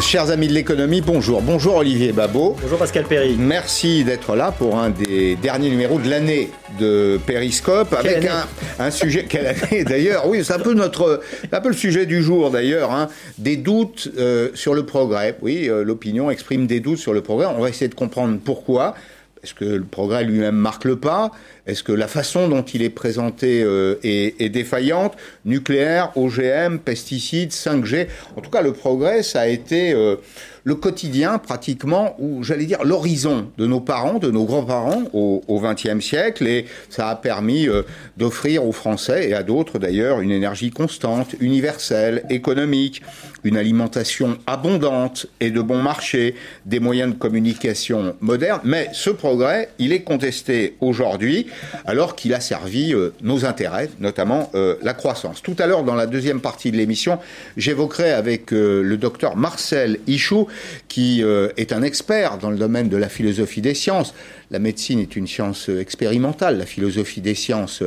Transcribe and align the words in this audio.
Chers 0.00 0.30
amis 0.30 0.48
de 0.48 0.54
l'économie, 0.54 1.02
bonjour. 1.02 1.42
Bonjour 1.42 1.76
Olivier 1.76 2.12
Babot. 2.12 2.56
Bonjour 2.62 2.78
Pascal 2.78 3.04
Perry. 3.04 3.36
Merci 3.38 4.02
d'être 4.02 4.34
là 4.34 4.50
pour 4.50 4.78
un 4.78 4.88
des 4.88 5.36
derniers 5.36 5.68
numéros 5.68 5.98
de 5.98 6.08
l'année 6.08 6.50
de 6.78 7.20
Périscope 7.26 7.92
avec 7.92 8.24
un, 8.24 8.46
un, 8.78 8.90
sujet. 8.90 9.26
Quelle 9.28 9.46
année 9.46 9.84
d'ailleurs 9.84 10.26
Oui, 10.26 10.42
c'est 10.42 10.54
un 10.54 10.58
peu 10.58 10.72
notre, 10.72 11.20
un 11.52 11.60
peu 11.60 11.68
le 11.68 11.74
sujet 11.74 12.06
du 12.06 12.22
jour 12.22 12.50
d'ailleurs. 12.50 12.92
Hein, 12.92 13.08
des 13.36 13.56
doutes 13.56 14.10
euh, 14.16 14.48
sur 14.54 14.74
le 14.74 14.86
progrès. 14.86 15.36
Oui, 15.42 15.68
euh, 15.68 15.84
l'opinion 15.84 16.30
exprime 16.30 16.66
des 16.66 16.80
doutes 16.80 16.98
sur 16.98 17.12
le 17.12 17.20
progrès. 17.20 17.46
On 17.46 17.60
va 17.60 17.68
essayer 17.68 17.88
de 17.88 17.94
comprendre 17.94 18.38
pourquoi. 18.42 18.94
Est-ce 19.42 19.54
que 19.54 19.64
le 19.64 19.84
progrès 19.84 20.24
lui-même 20.24 20.56
marque 20.56 20.84
le 20.84 20.96
pas 20.96 21.30
Est-ce 21.70 21.84
que 21.84 21.92
la 21.92 22.08
façon 22.08 22.48
dont 22.48 22.62
il 22.62 22.82
est 22.82 22.90
présenté 22.90 23.62
euh, 23.62 23.94
est, 24.02 24.48
défaillante? 24.48 25.12
Nucléaire, 25.44 26.10
OGM, 26.16 26.78
pesticides, 26.78 27.52
5G. 27.52 28.08
En 28.36 28.40
tout 28.40 28.50
cas, 28.50 28.60
le 28.60 28.72
progrès, 28.72 29.22
ça 29.22 29.42
a 29.42 29.46
été 29.46 29.92
euh, 29.92 30.16
le 30.64 30.74
quotidien 30.74 31.38
pratiquement, 31.38 32.16
ou 32.18 32.42
j'allais 32.42 32.66
dire 32.66 32.82
l'horizon 32.82 33.50
de 33.56 33.66
nos 33.66 33.80
parents, 33.80 34.18
de 34.18 34.32
nos 34.32 34.44
grands-parents 34.44 35.04
au 35.12 35.60
XXe 35.60 36.04
siècle, 36.04 36.46
et 36.46 36.66
ça 36.88 37.08
a 37.08 37.16
permis 37.16 37.68
euh, 37.68 37.82
d'offrir 38.16 38.66
aux 38.66 38.72
Français 38.72 39.28
et 39.28 39.34
à 39.34 39.42
d'autres 39.42 39.78
d'ailleurs 39.78 40.20
une 40.20 40.32
énergie 40.32 40.70
constante, 40.70 41.36
universelle, 41.40 42.24
économique, 42.30 43.02
une 43.44 43.56
alimentation 43.56 44.38
abondante 44.46 45.26
et 45.40 45.50
de 45.50 45.60
bon 45.60 45.82
marché, 45.82 46.34
des 46.66 46.80
moyens 46.80 47.12
de 47.12 47.18
communication 47.18 48.14
modernes. 48.20 48.60
Mais 48.64 48.88
ce 48.92 49.10
progrès, 49.10 49.70
il 49.78 49.92
est 49.92 50.02
contesté 50.02 50.76
aujourd'hui, 50.80 51.46
alors 51.84 52.16
qu'il 52.16 52.34
a 52.34 52.40
servi 52.40 52.94
euh, 52.94 53.12
nos 53.22 53.44
intérêts, 53.44 53.90
notamment 53.98 54.50
euh, 54.54 54.76
la 54.82 54.94
croissance. 54.94 55.42
Tout 55.42 55.56
à 55.58 55.66
l'heure, 55.66 55.84
dans 55.84 55.94
la 55.94 56.06
deuxième 56.06 56.40
partie 56.40 56.70
de 56.70 56.76
l'émission, 56.76 57.18
j'évoquerai 57.56 58.12
avec 58.12 58.52
euh, 58.52 58.82
le 58.82 58.96
docteur 58.96 59.36
Marcel 59.36 59.98
Ichou, 60.06 60.46
qui 60.88 61.22
est 61.56 61.72
un 61.72 61.82
expert 61.82 62.38
dans 62.38 62.50
le 62.50 62.56
domaine 62.56 62.88
de 62.88 62.96
la 62.96 63.08
philosophie 63.08 63.60
des 63.60 63.74
sciences. 63.74 64.14
La 64.50 64.58
médecine 64.58 64.98
est 64.98 65.16
une 65.16 65.26
science 65.26 65.68
expérimentale. 65.68 66.58
La 66.58 66.66
philosophie 66.66 67.20
des 67.20 67.34
sciences 67.34 67.82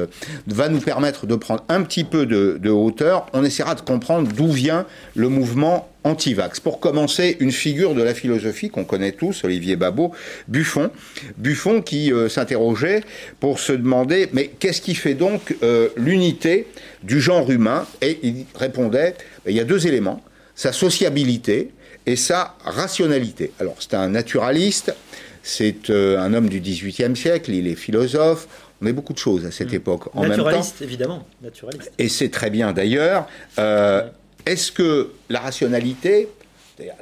va 0.47 0.69
nous 0.69 0.79
permettre 0.79 1.25
de 1.27 1.35
prendre 1.35 1.63
un 1.69 1.83
petit 1.83 2.03
peu 2.03 2.25
de 2.25 2.69
hauteur. 2.69 3.27
On 3.33 3.44
essaiera 3.44 3.75
de 3.75 3.81
comprendre 3.81 4.31
d'où 4.31 4.51
vient 4.51 4.85
le 5.16 5.29
mouvement 5.29 5.89
anti-vax. 6.03 6.59
Pour 6.59 6.79
commencer, 6.79 7.37
une 7.39 7.51
figure 7.51 7.95
de 7.95 8.01
la 8.01 8.13
philosophie 8.13 8.69
qu'on 8.69 8.85
connaît 8.85 9.11
tous, 9.11 9.43
Olivier 9.43 9.75
Babot, 9.75 10.11
Buffon. 10.47 10.91
Buffon 11.37 11.81
qui 11.81 12.11
euh, 12.11 12.29
s'interrogeait 12.29 13.03
pour 13.39 13.59
se 13.59 13.73
demander, 13.73 14.29
mais 14.33 14.47
qu'est-ce 14.59 14.81
qui 14.81 14.95
fait 14.95 15.13
donc 15.13 15.55
euh, 15.63 15.89
l'unité 15.95 16.67
du 17.03 17.21
genre 17.21 17.49
humain? 17.49 17.85
Et 18.01 18.19
il 18.23 18.45
répondait, 18.55 19.15
il 19.47 19.53
y 19.53 19.59
a 19.59 19.65
deux 19.65 19.87
éléments, 19.87 20.21
sa 20.55 20.71
sociabilité 20.71 21.71
et 22.05 22.15
sa 22.15 22.55
rationalité. 22.63 23.51
Alors 23.59 23.75
c'est 23.79 23.93
un 23.93 24.09
naturaliste, 24.09 24.93
c'est 25.41 25.89
euh, 25.89 26.19
un 26.19 26.33
homme 26.33 26.49
du 26.49 26.59
XVIIIe 26.59 27.15
siècle, 27.15 27.51
il 27.51 27.67
est 27.67 27.75
philosophe, 27.75 28.47
on 28.81 28.88
est 28.88 28.93
beaucoup 28.93 29.13
de 29.13 29.17
choses 29.17 29.45
à 29.45 29.51
cette 29.51 29.71
mmh. 29.71 29.75
époque. 29.75 30.15
En 30.15 30.25
naturaliste, 30.25 30.71
même 30.71 30.79
temps, 30.79 30.85
évidemment. 30.85 31.27
Naturaliste. 31.41 31.91
Et 31.97 32.09
c'est 32.09 32.29
très 32.29 32.49
bien 32.49 32.73
d'ailleurs. 32.73 33.27
Euh, 33.59 34.03
est-ce 34.45 34.72
que 34.72 35.11
la 35.30 35.39
rationalité, 35.39 36.27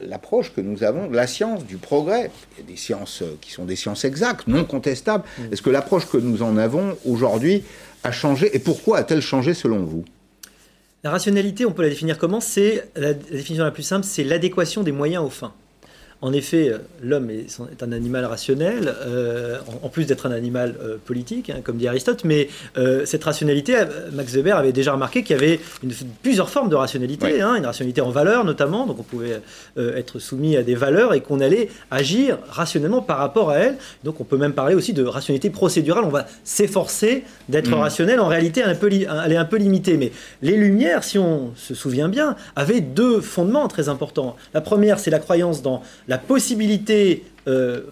l'approche 0.02 0.54
que 0.54 0.62
nous 0.62 0.84
avons 0.84 1.08
de 1.08 1.16
la 1.16 1.28
science, 1.28 1.66
du 1.66 1.78
progrès, 1.78 2.32
il 2.58 2.62
y 2.62 2.68
a 2.68 2.72
des 2.72 2.78
sciences 2.78 3.24
qui 3.42 3.52
sont 3.52 3.66
des 3.66 3.76
sciences 3.76 4.06
exactes, 4.06 4.48
non 4.48 4.66
contestables, 4.66 5.24
mmh. 5.24 5.54
est-ce 5.54 5.62
que 5.62 5.70
l'approche 5.70 6.08
que 6.08 6.18
nous 6.18 6.44
en 6.44 6.58
avons 6.58 6.98
aujourd'hui 7.06 7.64
a 8.04 8.12
changé 8.12 8.56
et 8.56 8.60
pourquoi 8.60 9.00
a-t-elle 9.00 9.22
changé 9.22 9.54
selon 9.54 9.84
vous? 9.84 10.04
La 11.04 11.10
rationalité, 11.10 11.66
on 11.66 11.72
peut 11.72 11.82
la 11.82 11.90
définir 11.90 12.18
comment? 12.18 12.42
C'est 12.42 12.90
la, 12.96 13.10
la 13.10 13.14
définition 13.14 13.64
la 13.64 13.72
plus 13.72 13.84
simple, 13.84 14.06
c'est 14.06 14.24
l'adéquation 14.24 14.84
des 14.84 14.92
moyens 14.92 15.24
aux 15.24 15.30
fins. 15.30 15.54
En 16.24 16.34
effet, 16.34 16.72
l'homme 17.02 17.32
est, 17.32 17.48
est, 17.72 17.84
un 17.84 17.92
animal 17.92 18.26
rationnel, 18.26 18.94
euh, 19.02 19.58
en, 19.68 19.88
en, 19.88 19.90
plus 19.90 20.06
d'être 20.06 20.28
un 20.28 20.32
animal 20.32 20.76
euh, 20.80 20.98
politique, 21.04 21.50
hein, 21.50 21.62
comme 21.64 21.78
dit 21.78 21.88
Aristote, 21.88 22.24
mais 22.26 22.48
euh, 22.78 23.06
cette 23.06 23.24
rationalité, 23.24 23.76
Max 24.14 24.36
Weber 24.36 24.56
avait 24.56 24.72
déjà 24.72 24.94
remarqué 24.94 25.24
qu'il 25.24 25.36
y 25.36 25.40
avait 25.40 25.60
une, 25.82 25.92
plusieurs 26.22 26.50
formes 26.50 26.70
de 26.70 26.76
rationalité, 26.76 27.34
oui. 27.34 27.42
hein, 27.42 27.56
une 27.56 27.66
rationalité 27.66 28.02
en 28.02 28.12
valeur 28.12 28.46
notamment, 28.46 28.86
donc 28.86 29.00
on 29.00 29.04
pouvait 29.04 29.42
être 29.78 30.20
soumis 30.20 30.58
à 30.58 30.64
des 30.64 30.76
valeurs 30.76 31.14
et 31.14 31.22
qu'on 31.22 31.40
allait 31.40 31.70
agir 31.90 32.38
rationnellement 32.50 33.02
par 33.02 33.18
rapport 33.18 33.50
à 33.50 33.58
elles. 33.58 33.78
Donc 34.04 34.22
on 34.22 34.24
peut 34.24 34.38
même 34.38 34.54
parler 34.54 34.76
aussi 34.76 34.94
de 34.94 35.04
rationalité 35.04 35.50
procédurale, 35.50 36.04
on 36.04 36.10
va 36.10 36.28
s'efforcer 36.44 37.24
d'être 37.50 37.72
mmh. 37.72 37.74
rationnel, 37.74 38.20
en 38.20 38.28
réalité 38.28 38.64
un 38.64 38.76
peu, 38.76 38.90
elle 38.92 39.32
est 39.32 39.38
un 39.38 39.46
peu 39.46 39.58
limitée. 39.58 39.98
Mais 39.98 40.12
les 40.42 40.56
Lumières, 40.56 41.04
si 41.04 41.18
on 41.18 41.52
se 41.56 41.74
souvient 41.74 42.10
bien, 42.10 42.36
avaient 42.56 42.82
deux 42.82 43.22
fondements 43.22 43.68
très 43.68 43.90
importants. 43.90 44.36
La 44.54 44.62
première, 44.62 45.00
c'est 45.00 45.12
la 45.12 45.20
croyance 45.20 45.62
dans 45.62 45.82
la 46.12 46.18
possibilité, 46.18 47.24
euh, 47.48 47.84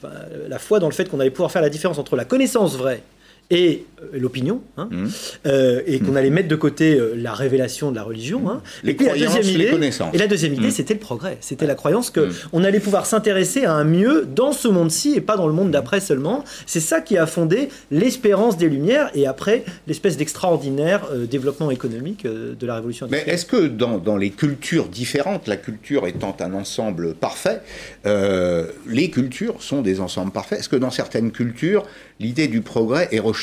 la 0.50 0.60
foi 0.60 0.82
dans 0.82 0.90
le 0.90 0.94
fait 0.94 1.08
qu'on 1.08 1.22
allait 1.22 1.30
pouvoir 1.30 1.54
faire 1.54 1.62
la 1.62 1.70
différence 1.70 1.98
entre 2.00 2.18
la 2.18 2.26
connaissance 2.26 2.76
vraie 2.76 3.02
et 3.50 3.86
euh, 4.02 4.20
l'opinion, 4.20 4.62
hein, 4.78 4.90
mmh. 4.92 5.08
euh, 5.48 5.82
et 5.88 6.00
qu'on 6.00 6.12
mmh. 6.12 6.18
allait 6.18 6.30
mettre 6.30 6.48
de 6.48 6.56
côté 6.56 6.96
euh, 6.96 7.16
la 7.16 7.34
révélation 7.34 7.90
de 7.90 7.96
la 7.96 8.04
religion. 8.04 8.50
Hein. 8.50 8.62
Les 8.84 8.92
et 8.92 8.94
puis 8.94 9.08
la 9.08 9.14
deuxième 9.14 9.44
idée, 9.44 9.92
et 10.14 10.18
la 10.18 10.28
deuxième 10.28 10.54
idée, 10.54 10.68
mmh. 10.68 10.72
c'était 10.72 10.94
le 10.94 11.00
progrès. 11.00 11.38
C'était 11.42 11.66
la 11.66 11.76
croyance 11.76 12.12
que 12.12 12.30
on 12.54 12.64
allait 12.64 12.80
pouvoir 12.80 13.08
s'intéresser 13.08 13.66
à 13.66 13.74
un 13.74 13.84
mieux 13.84 14.26
dans 14.26 14.52
ce 14.52 14.68
monde-ci 14.68 15.16
et 15.16 15.22
pas 15.22 15.36
dans 15.36 15.48
le 15.48 15.54
monde 15.54 15.72
d'après 15.72 16.00
seulement. 16.00 16.44
C'est 16.68 16.80
ça 16.80 17.02
qui 17.02 17.18
a 17.18 17.26
fondé 17.26 17.70
l'espérance 17.90 18.58
des 18.58 18.70
Lumières 18.70 19.10
et 19.16 19.26
après 19.26 19.64
l'espèce 19.88 20.16
d'extraordinaire 20.16 21.08
euh, 21.12 21.26
développement 21.26 21.72
économique 21.72 22.26
de 22.26 22.68
la 22.68 22.76
Révolution. 22.76 23.08
Mais 23.10 23.24
est-ce 23.26 23.46
que 23.46 23.68
dans, 23.68 23.98
dans, 23.98 24.18
les 24.18 24.30
cultures 24.30 24.88
différentes, 24.88 25.48
la 25.48 25.58
culture 25.58 26.06
étant 26.08 26.36
un 26.40 26.54
ensemble 26.54 27.16
parfait, 27.16 27.62
les 28.06 29.10
cultures 29.10 29.62
sont 29.62 29.82
des 29.82 30.00
ensembles 30.00 30.32
parfaits? 30.32 30.60
Est-ce 30.60 30.70
que 30.70 30.76
dans 30.76 30.92
certaines 30.92 31.32
cultures, 31.32 31.86
l'idée 32.20 32.48
du 32.48 32.62
progrès 32.62 33.08
est 33.12 33.20
rejetée 33.20 33.39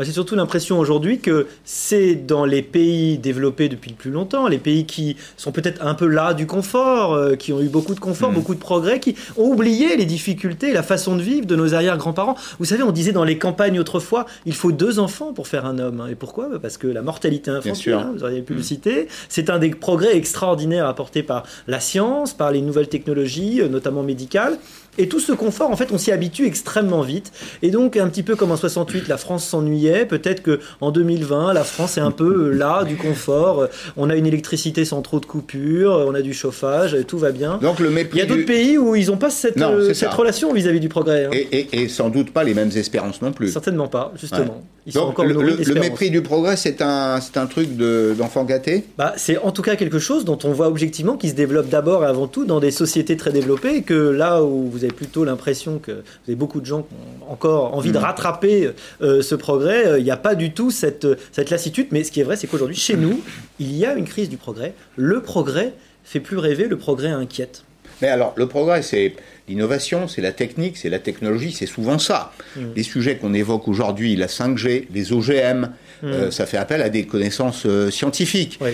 moi, 0.00 0.06
c'est 0.06 0.12
surtout 0.12 0.34
l'impression 0.34 0.78
aujourd'hui 0.78 1.18
que 1.18 1.46
c'est 1.62 2.14
dans 2.14 2.46
les 2.46 2.62
pays 2.62 3.18
développés 3.18 3.68
depuis 3.68 3.90
le 3.90 3.96
plus 3.96 4.10
longtemps, 4.10 4.48
les 4.48 4.56
pays 4.56 4.86
qui 4.86 5.16
sont 5.36 5.52
peut-être 5.52 5.84
un 5.84 5.92
peu 5.92 6.06
là 6.06 6.32
du 6.32 6.46
confort, 6.46 7.12
euh, 7.12 7.36
qui 7.36 7.52
ont 7.52 7.60
eu 7.60 7.68
beaucoup 7.68 7.94
de 7.94 8.00
confort, 8.00 8.30
mmh. 8.30 8.34
beaucoup 8.34 8.54
de 8.54 8.60
progrès, 8.60 8.98
qui 8.98 9.14
ont 9.36 9.44
oublié 9.44 9.98
les 9.98 10.06
difficultés, 10.06 10.72
la 10.72 10.82
façon 10.82 11.16
de 11.16 11.20
vivre 11.20 11.44
de 11.44 11.54
nos 11.54 11.74
arrière-grands-parents. 11.74 12.34
Vous 12.58 12.64
savez, 12.64 12.82
on 12.82 12.92
disait 12.92 13.12
dans 13.12 13.24
les 13.24 13.36
campagnes 13.36 13.78
autrefois, 13.78 14.24
il 14.46 14.54
faut 14.54 14.72
deux 14.72 15.00
enfants 15.00 15.34
pour 15.34 15.48
faire 15.48 15.66
un 15.66 15.78
homme. 15.78 16.08
Et 16.10 16.14
pourquoi? 16.14 16.48
Parce 16.62 16.78
que 16.78 16.86
la 16.86 17.02
mortalité 17.02 17.50
infantile, 17.50 17.92
hein, 17.92 18.12
vous 18.14 18.24
auriez 18.24 18.40
pu 18.40 18.54
mmh. 18.54 18.56
le 18.56 18.62
citer, 18.62 19.08
c'est 19.28 19.50
un 19.50 19.58
des 19.58 19.68
progrès 19.68 20.16
extraordinaires 20.16 20.86
apportés 20.86 21.22
par 21.22 21.42
la 21.68 21.78
science, 21.78 22.32
par 22.32 22.52
les 22.52 22.62
nouvelles 22.62 22.88
technologies, 22.88 23.60
notamment 23.68 24.02
médicales. 24.02 24.56
Et 25.00 25.08
tout 25.08 25.18
ce 25.18 25.32
confort, 25.32 25.70
en 25.70 25.76
fait, 25.76 25.92
on 25.92 25.98
s'y 25.98 26.12
habitue 26.12 26.44
extrêmement 26.44 27.00
vite. 27.00 27.32
Et 27.62 27.70
donc, 27.70 27.96
un 27.96 28.06
petit 28.08 28.22
peu 28.22 28.36
comme 28.36 28.50
en 28.50 28.58
68, 28.58 29.08
la 29.08 29.16
France 29.16 29.46
s'ennuyait. 29.46 30.04
Peut-être 30.04 30.42
que 30.42 30.60
en 30.82 30.90
2020, 30.90 31.54
la 31.54 31.64
France 31.64 31.96
est 31.96 32.02
un 32.02 32.10
peu 32.10 32.50
là 32.50 32.84
du 32.84 32.96
confort. 32.96 33.68
On 33.96 34.10
a 34.10 34.14
une 34.14 34.26
électricité 34.26 34.84
sans 34.84 35.00
trop 35.00 35.18
de 35.18 35.24
coupures, 35.24 36.04
on 36.06 36.14
a 36.14 36.20
du 36.20 36.34
chauffage, 36.34 36.98
tout 37.08 37.16
va 37.16 37.32
bien. 37.32 37.58
Donc 37.62 37.78
le 37.78 37.88
mépris. 37.88 38.18
Il 38.18 38.20
y 38.20 38.22
a 38.22 38.26
d'autres 38.26 38.40
du... 38.40 38.44
pays 38.44 38.76
où 38.76 38.94
ils 38.94 39.06
n'ont 39.06 39.16
pas 39.16 39.30
cette, 39.30 39.56
non, 39.56 39.72
euh, 39.72 39.94
cette 39.94 40.12
relation 40.12 40.52
vis-à-vis 40.52 40.76
-vis 40.76 40.82
du 40.82 40.88
progrès. 40.90 41.24
Hein. 41.24 41.30
Et, 41.32 41.48
et, 41.50 41.82
et, 41.82 41.88
sans 41.88 42.10
doute 42.10 42.30
pas 42.30 42.44
les 42.44 42.52
mêmes 42.52 42.72
espérances 42.76 43.22
non 43.22 43.32
plus. 43.32 43.50
Certainement 43.50 43.88
pas, 43.88 44.12
justement. 44.20 44.40
Ouais. 44.40 44.80
Ils 44.86 44.94
Donc, 44.94 45.02
sont 45.02 45.08
encore 45.10 45.24
le, 45.26 45.34
le, 45.34 45.74
mépris 45.74 46.10
du 46.10 46.22
progrès, 46.22 46.56
c'est 46.56 46.80
un, 46.80 47.20
truc 47.50 47.76
d'enfant 47.76 48.44
de, 48.44 48.48
gâté? 48.48 48.84
Bah, 48.96 49.12
C'est 49.16 49.36
en 49.36 49.50
tout 49.52 49.60
cas 49.60 49.76
quelque 49.76 49.98
chose 49.98 50.24
dont 50.24 50.38
on 50.44 50.52
voit 50.52 50.68
objectivement 50.68 51.16
qui 51.16 51.28
se 51.28 51.34
développe 51.34 51.68
d'abord 51.68 52.02
et 52.02 52.06
avant 52.06 52.26
tout 52.26 52.46
dans 52.46 52.60
des 52.60 52.70
sociétés 52.70 53.16
très 53.16 53.30
développées 53.30 53.82
que 53.82 53.94
là 53.94 54.42
où 54.42 54.70
vous 54.70 54.84
avez 54.84 54.89
plutôt 54.92 55.24
l'impression 55.24 55.78
que 55.78 55.92
vous 55.92 56.28
avez 56.28 56.36
beaucoup 56.36 56.60
de 56.60 56.66
gens 56.66 56.82
qui 56.82 56.94
ont 56.94 57.32
encore 57.32 57.74
envie 57.74 57.92
de 57.92 57.98
rattraper 57.98 58.70
euh, 59.02 59.22
ce 59.22 59.34
progrès, 59.34 59.82
il 59.82 59.88
euh, 59.88 60.00
n'y 60.00 60.10
a 60.10 60.16
pas 60.16 60.34
du 60.34 60.52
tout 60.52 60.70
cette, 60.70 61.06
cette 61.32 61.50
lassitude. 61.50 61.88
Mais 61.90 62.04
ce 62.04 62.12
qui 62.12 62.20
est 62.20 62.24
vrai, 62.24 62.36
c'est 62.36 62.46
qu'aujourd'hui, 62.46 62.76
chez 62.76 62.96
nous, 62.96 63.22
il 63.58 63.76
y 63.76 63.84
a 63.84 63.94
une 63.94 64.06
crise 64.06 64.28
du 64.28 64.36
progrès. 64.36 64.74
Le 64.96 65.22
progrès 65.22 65.72
fait 66.04 66.20
plus 66.20 66.38
rêver, 66.38 66.66
le 66.66 66.76
progrès 66.76 67.08
inquiète. 67.08 67.64
Mais 68.02 68.08
alors, 68.08 68.32
le 68.36 68.46
progrès, 68.46 68.82
c'est 68.82 69.14
l'innovation, 69.48 70.08
c'est 70.08 70.22
la 70.22 70.32
technique, 70.32 70.76
c'est 70.76 70.88
la 70.88 70.98
technologie, 70.98 71.52
c'est 71.52 71.66
souvent 71.66 71.98
ça. 71.98 72.32
Mmh. 72.56 72.60
Les 72.76 72.82
sujets 72.82 73.16
qu'on 73.16 73.34
évoque 73.34 73.68
aujourd'hui, 73.68 74.16
la 74.16 74.26
5G, 74.26 74.86
les 74.92 75.12
OGM, 75.12 75.68
mmh. 76.02 76.06
euh, 76.06 76.30
ça 76.30 76.46
fait 76.46 76.56
appel 76.56 76.80
à 76.80 76.88
des 76.88 77.04
connaissances 77.04 77.66
euh, 77.66 77.90
scientifiques. 77.90 78.58
Oui. 78.62 78.70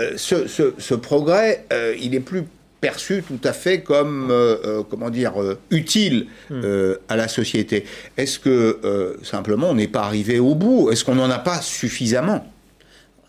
Euh, 0.00 0.16
ce, 0.16 0.46
ce, 0.46 0.74
ce, 0.78 0.94
progrès, 0.94 1.64
euh, 1.72 1.94
il 2.00 2.14
est 2.14 2.20
plus 2.20 2.44
perçu 2.80 3.22
tout 3.26 3.40
à 3.44 3.52
fait 3.52 3.82
comme 3.82 4.28
euh, 4.30 4.82
comment 4.88 5.10
dire 5.10 5.34
utile 5.70 6.26
mmh. 6.50 6.62
à 7.08 7.16
la 7.16 7.28
société. 7.28 7.84
Est-ce 8.16 8.38
que 8.38 9.18
simplement 9.22 9.70
on 9.70 9.74
n'est 9.74 9.88
pas 9.88 10.02
arrivé 10.02 10.38
au 10.38 10.54
bout? 10.54 10.90
Est-ce 10.90 11.04
qu'on 11.04 11.14
n'en 11.14 11.30
a 11.30 11.38
pas 11.38 11.60
suffisamment? 11.60 12.46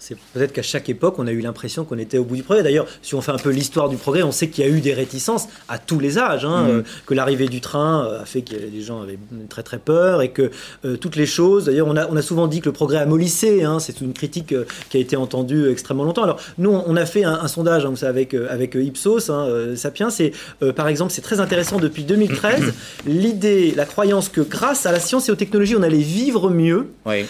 C'est 0.02 0.18
peut-être 0.34 0.52
qu'à 0.52 0.64
chaque 0.64 0.90
époque, 0.90 1.20
on 1.20 1.28
a 1.28 1.32
eu 1.32 1.42
l'impression 1.42 1.86
qu'on 1.86 2.00
était 2.00 2.18
au 2.18 2.24
bout 2.24 2.36
du 2.36 2.42
progrès. 2.42 2.64
D'ailleurs, 2.64 2.88
si 3.04 3.14
on 3.14 3.22
fait 3.22 3.32
un 3.32 3.38
peu 3.38 3.52
l'histoire 3.52 3.88
du 3.88 3.98
progrès, 3.98 4.24
on 4.24 4.32
sait 4.32 4.50
qu'il 4.50 4.66
y 4.66 4.68
a 4.68 4.72
eu 4.72 4.82
des 4.82 4.96
réticences 4.96 5.48
à 5.70 5.78
tous 5.78 6.00
les 6.00 6.18
âges, 6.18 6.44
hein, 6.44 6.64
mm. 6.64 6.70
euh, 6.70 6.82
que 7.06 7.14
l'arrivée 7.14 7.48
du 7.48 7.62
train 7.62 8.08
euh, 8.08 8.24
a 8.24 8.26
fait 8.26 8.42
que 8.42 8.56
les 8.56 8.82
gens 8.82 9.04
avaient 9.04 9.20
très 9.48 9.62
très 9.62 9.78
peur 9.78 10.24
et 10.24 10.32
que 10.32 10.50
euh, 10.86 10.98
toutes 10.98 11.16
les 11.16 11.28
choses. 11.28 11.66
D'ailleurs, 11.66 11.86
on 11.86 11.96
a, 11.96 12.08
on 12.08 12.16
a 12.18 12.24
souvent 12.24 12.48
dit 12.48 12.62
que 12.62 12.66
le 12.66 12.74
progrès 12.74 12.98
a 12.98 13.06
mollissé. 13.06 13.64
Hein, 13.64 13.78
c'est 13.80 14.02
une 14.02 14.14
critique 14.14 14.56
qui 14.90 14.98
a 14.98 15.00
été 15.00 15.16
entendue 15.16 15.70
extrêmement 15.70 16.04
longtemps. 16.04 16.24
Alors, 16.24 16.40
nous, 16.58 16.72
on 16.72 16.96
a 16.96 17.06
fait 17.06 17.24
un, 17.24 17.48
sondage, 17.48 17.86
hein, 17.86 17.94
avec 18.02 18.34
avec 18.34 18.74
Ipsos, 18.74 19.30
hein, 19.30 19.76
Sapiens. 19.76 20.10
C'est 20.10 20.32
par 20.76 20.88
exemple, 20.88 21.14
c'est 21.14 21.22
très 21.22 21.40
intéressant 21.40 21.78
depuis 21.78 22.06
2013. 22.06 22.74
L'idée, 23.06 23.72
la 23.76 23.86
croyance 23.86 24.30
que 24.30 24.42
grâce 24.42 24.88
à 24.88 24.92
la 24.92 25.00
science 25.00 25.30
et 25.30 25.32
aux 25.32 25.36
technologies, 25.36 25.76
on 25.76 25.84
allait 25.84 25.98
vivre 25.98 26.50
mieux. 26.50 26.88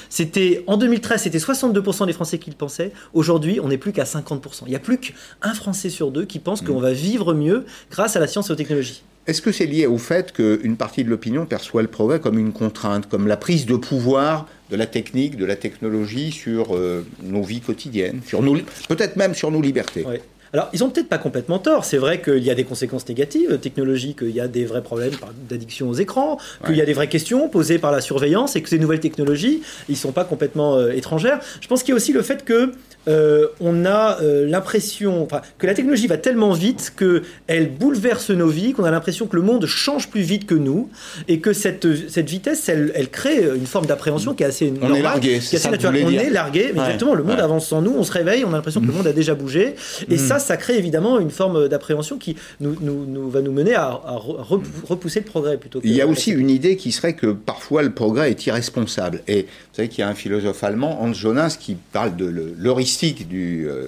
C'était 0.09 0.63
en 0.67 0.77
2013, 0.77 1.23
c'était 1.23 1.37
62% 1.37 2.05
des 2.05 2.13
Français 2.13 2.37
qui 2.37 2.49
le 2.49 2.60
pensaient. 2.61 2.91
Aujourd'hui, 3.13 3.59
on 3.59 3.69
n'est 3.69 3.79
plus 3.79 3.91
qu'à 3.91 4.03
50%. 4.03 4.63
Il 4.67 4.69
n'y 4.69 4.75
a 4.75 4.79
plus 4.79 4.99
qu'un 4.99 5.53
Français 5.55 5.89
sur 5.89 6.11
deux 6.11 6.25
qui 6.25 6.37
pense 6.37 6.61
qu'on 6.61 6.79
mm. 6.79 6.83
va 6.83 6.93
vivre 6.93 7.33
mieux 7.33 7.65
grâce 7.89 8.15
à 8.15 8.19
la 8.19 8.27
science 8.27 8.49
et 8.49 8.53
aux 8.53 8.55
technologies. 8.55 9.01
Est-ce 9.27 9.41
que 9.41 9.51
c'est 9.51 9.65
lié 9.65 9.87
au 9.87 9.97
fait 9.97 10.31
qu'une 10.31 10.77
partie 10.77 11.03
de 11.03 11.09
l'opinion 11.09 11.45
perçoit 11.45 11.81
le 11.81 11.87
progrès 11.87 12.19
comme 12.19 12.37
une 12.37 12.53
contrainte, 12.53 13.07
comme 13.07 13.27
la 13.27 13.37
prise 13.37 13.65
de 13.65 13.75
pouvoir 13.75 14.47
de 14.69 14.75
la 14.75 14.87
technique, 14.87 15.37
de 15.37 15.45
la 15.45 15.55
technologie 15.55 16.31
sur 16.31 16.75
euh, 16.75 17.05
nos 17.23 17.43
vies 17.43 17.61
quotidiennes, 17.61 18.21
sur 18.25 18.41
peut-être 18.87 19.15
même 19.17 19.35
sur 19.35 19.51
nos 19.51 19.61
libertés? 19.61 20.05
Alors, 20.53 20.69
ils 20.73 20.83
ont 20.83 20.89
peut-être 20.89 21.07
pas 21.07 21.17
complètement 21.17 21.59
tort. 21.59 21.85
C'est 21.85 21.97
vrai 21.97 22.21
qu'il 22.21 22.43
y 22.43 22.49
a 22.49 22.55
des 22.55 22.65
conséquences 22.65 23.07
négatives 23.07 23.57
technologiques, 23.59 24.19
qu'il 24.19 24.31
y 24.31 24.41
a 24.41 24.47
des 24.47 24.65
vrais 24.65 24.83
problèmes 24.83 25.13
d'addiction 25.49 25.89
aux 25.89 25.93
écrans, 25.93 26.37
qu'il 26.65 26.75
y 26.75 26.81
a 26.81 26.85
des 26.85 26.93
vraies 26.93 27.07
questions 27.07 27.47
posées 27.47 27.79
par 27.79 27.91
la 27.91 28.01
surveillance 28.01 28.55
et 28.55 28.61
que 28.61 28.69
ces 28.69 28.79
nouvelles 28.79 28.99
technologies, 28.99 29.61
ils 29.87 29.97
sont 29.97 30.11
pas 30.11 30.25
complètement 30.25 30.75
euh, 30.75 30.91
étrangères. 30.91 31.39
Je 31.61 31.67
pense 31.67 31.83
qu'il 31.83 31.91
y 31.91 31.93
a 31.93 31.95
aussi 31.95 32.11
le 32.11 32.21
fait 32.21 32.43
que 32.43 32.73
euh, 33.07 33.47
on 33.59 33.85
a 33.85 34.21
euh, 34.21 34.45
l'impression 34.45 35.27
que 35.57 35.65
la 35.65 35.73
technologie 35.73 36.05
va 36.05 36.17
tellement 36.17 36.51
vite 36.51 36.93
qu'elle 36.95 37.71
bouleverse 37.71 38.29
nos 38.29 38.47
vies, 38.47 38.73
qu'on 38.73 38.83
a 38.83 38.91
l'impression 38.91 39.25
que 39.25 39.35
le 39.35 39.41
monde 39.41 39.65
change 39.65 40.09
plus 40.09 40.21
vite 40.21 40.45
que 40.45 40.53
nous, 40.53 40.89
et 41.27 41.39
que 41.39 41.53
cette, 41.53 41.87
cette 42.09 42.29
vitesse, 42.29 42.69
elle, 42.69 42.91
elle 42.93 43.09
crée 43.09 43.43
une 43.43 43.65
forme 43.65 43.85
d'appréhension 43.87 44.33
qui 44.33 44.43
est 44.43 44.47
assez 44.47 44.69
normale, 44.69 44.91
on 44.91 44.95
est 44.95 45.01
largué, 45.01 45.39
qui 45.39 45.55
est 45.55 45.65
assez 45.65 45.87
On 45.87 45.93
est 45.93 46.29
largué, 46.29 46.71
mais 46.75 46.81
exactement, 46.81 47.15
le 47.15 47.23
monde 47.23 47.39
avance 47.39 47.67
sans 47.67 47.81
nous, 47.81 47.93
on 47.97 48.03
se 48.03 48.11
réveille, 48.11 48.45
on 48.45 48.49
a 48.49 48.57
l'impression 48.57 48.81
que 48.81 48.85
le 48.85 48.91
mm. 48.91 48.97
monde 48.97 49.07
a 49.07 49.13
déjà 49.13 49.33
bougé, 49.33 49.75
et 50.09 50.15
mm. 50.15 50.17
ça, 50.17 50.37
ça 50.41 50.57
crée 50.57 50.77
évidemment 50.77 51.19
une 51.19 51.31
forme 51.31 51.67
d'appréhension 51.67 52.17
qui 52.17 52.35
nous, 52.59 52.75
nous, 52.81 53.29
va 53.29 53.41
nous 53.41 53.51
mener 53.51 53.75
à, 53.75 54.01
repousser 54.03 55.19
le 55.19 55.25
progrès 55.25 55.57
plutôt 55.57 55.79
que... 55.79 55.87
Il 55.87 55.93
y 55.93 56.01
a 56.01 56.07
aussi 56.07 56.31
une 56.31 56.49
idée 56.49 56.75
qui 56.75 56.91
serait 56.91 57.13
que 57.13 57.27
parfois 57.27 57.81
le 57.83 57.91
progrès 57.91 58.31
est 58.31 58.45
irresponsable, 58.45 59.21
et 59.27 59.43
vous 59.43 59.75
savez 59.75 59.87
qu'il 59.87 59.99
y 59.99 60.03
a 60.03 60.09
un 60.09 60.15
philosophe 60.15 60.63
allemand, 60.63 61.01
Hans 61.01 61.13
Jonas, 61.13 61.57
qui 61.59 61.75
parle 61.75 62.15
de 62.15 62.53
l'heuristique 62.57 63.27
du, 63.27 63.67
euh, 63.67 63.87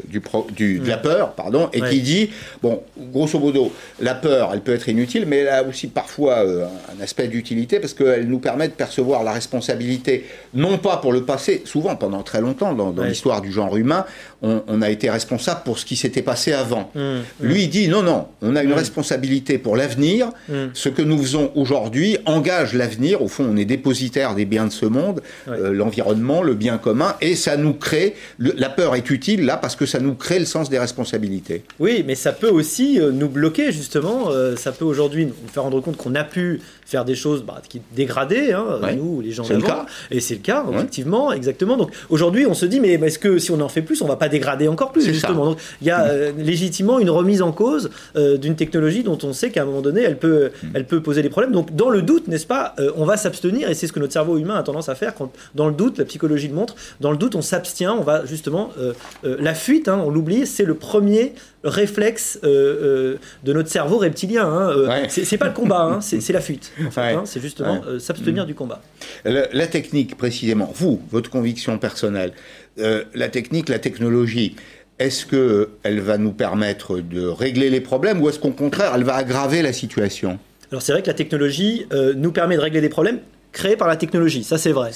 du, 0.56 0.80
de 0.80 0.88
la 0.88 0.98
peur, 0.98 1.34
pardon, 1.34 1.70
et 1.74 1.82
qui 1.82 2.02
dit, 2.02 2.30
bon, 2.62 2.82
grosso 3.12 3.40
modo, 3.40 3.72
la 4.00 4.16
peur, 4.16 4.52
elle 4.54 4.62
peut 4.62 4.74
être 4.74 4.90
inutile, 4.90 5.26
mais 5.26 5.38
elle 5.40 5.50
a 5.50 5.64
aussi 5.64 5.88
parfois 5.88 6.46
euh, 6.46 6.66
un 6.98 7.02
aspect 7.02 7.28
d'utilité 7.28 7.80
parce 7.80 7.94
qu'elle 7.94 8.28
nous 8.28 8.40
permet 8.40 8.68
de 8.68 8.74
percevoir 8.74 9.24
la 9.24 9.34
responsabilité, 9.34 10.26
non 10.54 10.78
pas 10.78 10.98
pour 10.98 11.14
le 11.14 11.24
passé, 11.24 11.64
souvent 11.66 11.96
pendant 11.96 12.24
très 12.24 12.42
longtemps 12.42 12.74
dans, 12.74 13.04
l'histoire 13.04 13.42
du 13.42 13.52
genre 13.52 13.76
humain, 13.76 14.06
on, 14.44 14.82
a 14.82 14.90
été 14.90 15.10
responsable 15.10 15.62
pour 15.64 15.80
ce 15.80 15.86
qui 15.86 15.96
s'était 15.96 16.22
passé 16.22 16.52
avant. 16.52 16.92
Mmh, 16.94 17.00
mmh. 17.00 17.22
Lui, 17.42 17.64
il 17.64 17.70
dit, 17.70 17.88
non, 17.88 18.04
non, 18.04 18.28
on 18.42 18.56
a 18.56 18.64
une 18.64 18.72
mmh. 18.72 18.74
responsabilité 18.74 19.58
pour 19.58 19.78
l'avenir, 19.78 20.30
ce 20.74 20.90
que 20.90 21.02
nous 21.02 21.18
faisons 21.18 21.52
aujourd'hui 21.56 22.18
engage 22.26 22.74
l'avenir, 22.74 23.22
au 23.22 23.28
fond, 23.28 23.46
on 23.50 23.58
est 23.58 23.66
dépositaire 23.66 24.36
des 24.36 24.46
biens 24.46 24.66
de 24.66 24.72
ce 24.72 24.86
monde, 24.86 25.22
euh, 25.48 25.72
l'environnement, 25.74 26.42
le 26.42 26.54
bien 26.54 26.78
commun, 26.78 27.16
et 27.22 27.36
ça 27.36 27.58
nous 27.58 27.74
crée, 27.74 28.16
la 28.40 28.70
peur 28.70 28.96
est 28.96 29.10
utile 29.10 29.46
là 29.46 29.58
parce 29.58 29.76
que 29.76 29.86
ça 29.86 30.00
nous 30.00 30.16
crée 30.16 30.40
le 30.40 30.46
sens 30.46 30.70
des 30.70 30.80
responsabilités. 30.80 31.64
Oui, 31.80 32.04
mais 32.06 32.16
ça 32.16 32.32
peut 32.32 32.50
aussi 32.50 33.00
euh, 33.00 33.12
nous 33.12 33.30
bloquer 33.30 33.72
justement. 33.72 34.30
Euh, 34.30 34.56
ça 34.56 34.72
peut 34.72 34.86
aujourd'hui 34.86 35.26
nous 35.26 35.34
faire 35.52 35.64
rendre 35.64 35.82
compte 35.82 35.98
qu'on 35.98 36.16
a 36.16 36.24
pu 36.24 36.62
faire 36.86 37.06
des 37.06 37.16
choses 37.16 37.44
bah, 37.44 37.62
qui 37.68 37.82
dégrader, 37.96 38.54
hein, 38.54 38.80
nous, 38.96 39.22
les 39.22 39.32
gens 39.32 39.44
d'avant. 39.44 39.86
Et 40.12 40.20
c'est 40.20 40.36
le 40.36 40.42
cas, 40.42 40.66
effectivement, 40.72 41.32
exactement. 41.32 41.78
Donc 41.78 41.92
aujourd'hui, 42.10 42.46
on 42.46 42.54
se 42.54 42.66
dit, 42.66 42.80
mais 42.80 42.94
est-ce 42.94 43.20
que 43.20 43.38
si 43.38 43.52
on 43.52 43.60
en 43.62 43.70
fait 43.70 43.82
plus, 43.82 44.02
on 44.02 44.08
va 44.08 44.16
pas 44.16 44.30
dégrader 44.30 44.68
encore 44.68 44.92
plus, 44.92 45.06
justement 45.06 45.46
Donc 45.46 45.58
il 45.82 45.88
y 45.88 45.92
a 45.92 46.06
euh, 46.06 46.32
légitimement 46.38 47.00
une 47.00 47.10
remise 47.10 47.42
en 47.42 47.52
cause 47.52 47.90
d'une 48.16 48.56
technologie 48.56 49.04
dont 49.04 49.18
on 49.24 49.34
sait 49.34 49.50
qu'à 49.50 49.64
un 49.64 49.66
moment 49.66 49.82
donné, 49.82 50.02
elle 50.02 50.18
peut, 50.18 50.52
mm. 50.62 50.68
elle 50.74 50.86
peut 50.86 51.02
poser 51.02 51.22
des 51.22 51.30
problèmes. 51.30 51.52
Donc 51.52 51.76
dans 51.76 51.90
le 51.90 52.02
doute, 52.02 52.28
n'est-ce 52.28 52.48
pas, 52.48 52.76
on 52.96 53.06
va 53.06 53.18
s'abstenir, 53.18 53.70
et 53.70 53.74
c'est 53.74 53.88
ce 53.88 53.94
que 53.94 54.00
notre 54.00 54.14
cerveau 54.14 54.38
humain 54.38 54.56
a 54.56 54.64
tendance 54.64 54.90
à 54.90 54.96
faire 54.96 55.14
quand, 55.16 55.32
dans 55.56 55.68
le 55.68 55.74
doute, 55.74 55.98
la 55.98 56.06
psychologie 56.06 56.48
le 56.48 56.54
montre, 56.54 56.76
dans 57.00 57.12
le 57.12 57.18
doute, 57.18 57.36
on 57.36 57.42
s'abstient, 57.42 57.96
on 57.98 58.04
va 58.04 58.26
justement 58.26 58.72
euh, 58.78 58.94
euh, 59.26 59.38
la 59.40 59.54
fuite, 59.54 59.88
hein, 59.88 60.02
on 60.06 60.10
l'oublie, 60.10 60.46
c'est 60.46 60.66
le 60.66 60.76
premier 60.76 61.34
réflexe 61.64 62.40
euh, 62.44 63.16
de 63.44 63.54
notre 63.54 63.70
cerveau 63.70 63.98
reptilien. 63.98 64.46
Hein. 64.46 65.08
C'est 65.10 65.38
pas 65.38 65.48
le 65.48 65.54
combat, 65.54 65.84
hein, 65.84 66.02
c'est 66.02 66.28
la 66.34 66.42
fuite. 66.42 66.72
c'est 67.26 67.42
justement 67.42 67.82
s'abstenir 68.00 68.44
mm. 68.44 68.48
du 68.48 68.56
combat. 68.56 68.82
La, 69.26 69.68
technique, 69.68 70.18
précisément, 70.18 70.72
vous, 70.74 71.02
votre 71.12 71.30
conviction 71.30 71.78
personnelle, 71.78 72.34
la 72.78 73.30
technique, 73.30 73.70
la 73.70 73.80
technologie, 73.80 74.56
est-ce 75.00 75.26
qu'elle 75.26 76.00
va 76.00 76.18
nous 76.18 76.32
permettre 76.32 77.00
de 77.00 77.26
régler 77.26 77.70
les 77.70 77.82
problèmes 77.82 78.22
ou 78.22 78.30
est-ce 78.30 78.40
qu'au 78.40 78.52
contraire, 78.52 78.94
elle 78.96 79.04
va 79.04 79.16
aggraver 79.16 79.62
la 79.62 79.74
situation? 79.74 80.40
Alors 80.72 80.82
c'est 80.82 80.92
vrai 80.92 81.02
que 81.02 81.08
la 81.08 81.14
technologie 81.14 81.86
nous 82.16 82.32
permet 82.32 82.56
de 82.56 82.62
régler 82.62 82.82
des 82.82 82.90
problèmes, 82.90 83.20
créé 83.54 83.78
par 83.78 83.88
la 83.88 83.96
technologie. 83.96 84.44
Ça, 84.44 84.58
c'est 84.58 84.72
vrai. 84.72 84.92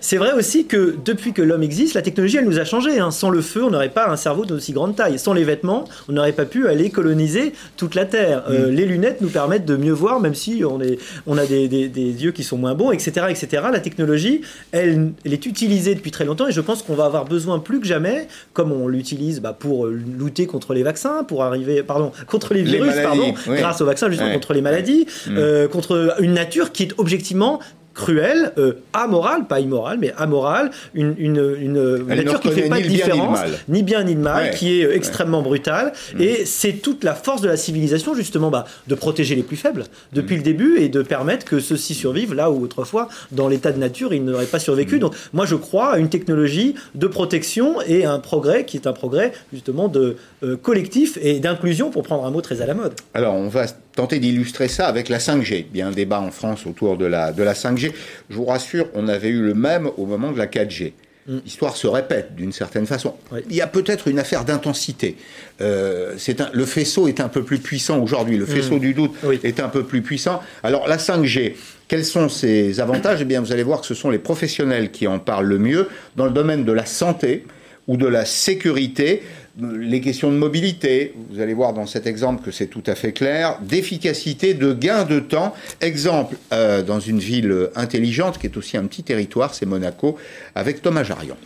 C'est 0.00 0.18
vrai 0.18 0.32
aussi 0.32 0.66
que 0.66 0.94
depuis 1.02 1.32
que 1.32 1.40
l'homme 1.40 1.62
existe, 1.62 1.94
la 1.94 2.02
technologie, 2.02 2.36
elle 2.36 2.44
nous 2.44 2.58
a 2.58 2.64
changé. 2.64 2.98
Hein. 2.98 3.10
Sans 3.10 3.30
le 3.30 3.40
feu, 3.40 3.64
on 3.64 3.70
n'aurait 3.70 3.88
pas 3.88 4.08
un 4.08 4.16
cerveau 4.16 4.44
d'aussi 4.44 4.72
grande 4.72 4.94
taille. 4.94 5.18
Sans 5.18 5.32
les 5.32 5.44
vêtements, 5.44 5.84
on 6.08 6.12
n'aurait 6.12 6.32
pas 6.32 6.44
pu 6.44 6.68
aller 6.68 6.90
coloniser 6.90 7.54
toute 7.78 7.94
la 7.94 8.04
Terre. 8.04 8.44
Euh, 8.50 8.68
mm. 8.68 8.74
les 8.74 8.84
lunettes 8.84 9.20
nous 9.22 9.30
permettent 9.30 9.64
de 9.64 9.76
mieux 9.76 9.92
voir, 9.92 10.20
même 10.20 10.34
si 10.34 10.62
on, 10.62 10.80
est, 10.82 10.98
on 11.26 11.38
a 11.38 11.46
des, 11.46 11.68
des, 11.68 11.88
yeux 11.88 12.32
qui 12.32 12.44
sont 12.44 12.58
moins 12.58 12.74
bons, 12.74 12.92
etc., 12.92 13.26
etc. 13.30 13.62
La 13.72 13.80
technologie, 13.80 14.42
elle, 14.72 15.12
elle, 15.24 15.32
est 15.32 15.46
utilisée 15.46 15.94
depuis 15.94 16.10
très 16.10 16.26
longtemps 16.26 16.46
et 16.46 16.52
je 16.52 16.60
pense 16.60 16.82
qu'on 16.82 16.94
va 16.94 17.06
avoir 17.06 17.24
besoin 17.24 17.58
plus 17.60 17.80
que 17.80 17.86
jamais, 17.86 18.28
comme 18.52 18.72
on 18.72 18.88
l'utilise 18.88 19.40
bah, 19.40 19.56
pour 19.58 19.86
lutter 19.86 20.46
contre 20.46 20.74
les 20.74 20.82
vaccins, 20.82 21.24
pour 21.24 21.42
arriver, 21.42 21.82
pardon, 21.82 22.12
contre 22.26 22.52
les 22.52 22.62
virus, 22.62 22.94
pardon, 23.02 23.32
grâce 23.46 23.80
aux 23.80 23.86
vaccins, 23.86 24.10
justement 24.10 24.32
contre 24.34 24.52
les 24.52 24.60
maladies, 24.60 25.06
euh, 25.30 25.66
contre 25.66 26.16
une 26.20 26.34
nature 26.34 26.72
qui 26.72 26.82
est 26.84 26.92
objectivement 26.98 27.60
cruelle, 27.94 28.52
euh, 28.58 28.74
amorale, 28.92 29.46
pas 29.46 29.60
immorale, 29.60 29.98
mais 30.00 30.12
amorale, 30.16 30.70
une, 30.94 31.14
une, 31.18 32.04
nature 32.06 32.40
qui 32.40 32.48
ne 32.48 32.52
fait 32.52 32.68
pas 32.68 32.80
de 32.80 32.86
différence, 32.86 33.38
ni 33.68 33.82
bien 33.82 34.04
ni 34.04 34.14
de 34.14 34.20
mal, 34.20 34.50
qui 34.52 34.80
est 34.80 34.84
euh, 34.84 34.94
extrêmement 34.94 35.42
brutale. 35.42 35.92
Mm. 36.14 36.20
Et 36.20 36.44
c'est 36.44 36.72
toute 36.72 37.04
la 37.04 37.14
force 37.14 37.40
de 37.40 37.48
la 37.48 37.56
civilisation, 37.56 38.14
justement, 38.14 38.50
bah, 38.50 38.64
de 38.86 38.94
protéger 38.94 39.34
les 39.34 39.42
plus 39.42 39.56
faibles 39.56 39.84
depuis 40.12 40.34
mm. 40.34 40.38
le 40.38 40.42
début 40.42 40.78
et 40.78 40.88
de 40.88 41.02
permettre 41.02 41.44
que 41.44 41.60
ceux-ci 41.60 41.94
survivent 41.94 42.34
là 42.34 42.50
où 42.50 42.62
autrefois, 42.62 43.08
dans 43.30 43.48
l'état 43.48 43.72
de 43.72 43.78
nature, 43.78 44.12
ils 44.12 44.24
n'auraient 44.24 44.46
pas 44.46 44.58
survécu. 44.58 44.96
Mm. 44.96 45.00
Donc, 45.00 45.14
moi, 45.32 45.46
je 45.46 45.56
crois 45.56 45.92
à 45.92 45.98
une 45.98 46.08
technologie 46.08 46.74
de 46.94 47.06
protection 47.06 47.80
et 47.82 48.04
un 48.04 48.18
progrès 48.18 48.64
qui 48.64 48.76
est 48.76 48.86
un 48.86 48.92
progrès, 48.92 49.32
justement, 49.52 49.88
de 49.88 50.16
euh, 50.42 50.56
collectif 50.56 51.18
et 51.20 51.40
d'inclusion, 51.40 51.90
pour 51.90 52.02
prendre 52.02 52.24
un 52.24 52.30
mot 52.30 52.40
très 52.40 52.62
à 52.62 52.66
la 52.66 52.74
mode. 52.74 52.94
Alors, 53.14 53.34
on 53.34 53.48
va 53.48 53.66
tenter 53.94 54.18
d'illustrer 54.18 54.68
ça 54.68 54.86
avec 54.86 55.08
la 55.08 55.18
5G. 55.18 55.66
Il 55.72 55.78
y 55.78 55.82
a 55.82 55.86
un 55.86 55.92
débat 55.92 56.20
en 56.20 56.30
France 56.30 56.66
autour 56.66 56.96
de 56.96 57.06
la, 57.06 57.32
de 57.32 57.42
la 57.42 57.54
5G. 57.54 57.92
Je 58.30 58.36
vous 58.36 58.44
rassure, 58.44 58.88
on 58.94 59.08
avait 59.08 59.28
eu 59.28 59.42
le 59.42 59.54
même 59.54 59.90
au 59.96 60.06
moment 60.06 60.32
de 60.32 60.38
la 60.38 60.46
4G. 60.46 60.92
Mm. 61.26 61.38
L'histoire 61.44 61.76
se 61.76 61.86
répète 61.86 62.34
d'une 62.34 62.52
certaine 62.52 62.86
façon. 62.86 63.14
Il 63.48 63.54
y 63.54 63.60
a 63.60 63.66
peut-être 63.66 64.08
une 64.08 64.18
affaire 64.18 64.44
d'intensité. 64.44 65.16
Euh, 65.60 66.16
le 66.52 66.66
faisceau 66.66 67.06
est 67.06 67.20
un 67.20 67.28
peu 67.28 67.44
plus 67.44 67.58
puissant 67.58 68.00
aujourd'hui. 68.00 68.36
Le 68.36 68.46
faisceau 68.46 68.76
mm. 68.76 68.80
du 68.80 68.94
doute 68.94 69.14
est 69.42 69.60
un 69.60 69.68
peu 69.68 69.84
plus 69.84 70.02
puissant. 70.02 70.42
Alors 70.62 70.88
la 70.88 70.96
5G, 70.96 71.54
quels 71.86 72.04
sont 72.04 72.28
ses 72.28 72.80
avantages? 72.80 73.20
Eh 73.22 73.24
bien, 73.24 73.40
vous 73.40 73.52
allez 73.52 73.62
voir 73.62 73.82
que 73.82 73.86
ce 73.86 73.94
sont 73.94 74.10
les 74.10 74.18
professionnels 74.18 74.90
qui 74.90 75.06
en 75.06 75.18
parlent 75.18 75.46
le 75.46 75.58
mieux 75.58 75.88
dans 76.16 76.24
le 76.24 76.32
domaine 76.32 76.64
de 76.64 76.72
la 76.72 76.86
santé 76.86 77.44
ou 77.88 77.96
de 77.96 78.06
la 78.06 78.24
sécurité 78.24 79.22
les 79.60 80.00
questions 80.00 80.30
de 80.30 80.36
mobilité, 80.36 81.14
vous 81.30 81.40
allez 81.40 81.54
voir 81.54 81.74
dans 81.74 81.86
cet 81.86 82.06
exemple 82.06 82.42
que 82.42 82.50
c'est 82.50 82.68
tout 82.68 82.82
à 82.86 82.94
fait 82.94 83.12
clair, 83.12 83.58
d'efficacité, 83.60 84.54
de 84.54 84.72
gain 84.72 85.04
de 85.04 85.20
temps. 85.20 85.54
Exemple, 85.80 86.36
euh, 86.52 86.82
dans 86.82 87.00
une 87.00 87.18
ville 87.18 87.68
intelligente 87.74 88.38
qui 88.38 88.46
est 88.46 88.56
aussi 88.56 88.76
un 88.76 88.86
petit 88.86 89.02
territoire, 89.02 89.54
c'est 89.54 89.66
Monaco, 89.66 90.16
avec 90.54 90.80
Thomas 90.80 91.04
Jarion. 91.04 91.36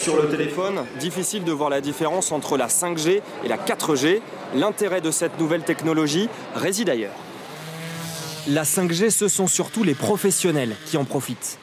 Sur 0.00 0.20
le 0.20 0.28
téléphone, 0.28 0.80
difficile 1.00 1.44
de 1.44 1.52
voir 1.52 1.70
la 1.70 1.80
différence 1.80 2.32
entre 2.32 2.56
la 2.56 2.68
5G 2.68 3.20
et 3.44 3.48
la 3.48 3.56
4G. 3.56 4.20
L'intérêt 4.54 5.00
de 5.00 5.10
cette 5.10 5.38
nouvelle 5.38 5.62
technologie 5.62 6.28
réside 6.54 6.88
ailleurs. 6.88 7.16
La 8.48 8.62
5G, 8.62 9.10
ce 9.10 9.28
sont 9.28 9.46
surtout 9.46 9.84
les 9.84 9.94
professionnels 9.94 10.74
qui 10.86 10.96
en 10.96 11.04
profitent. 11.04 11.58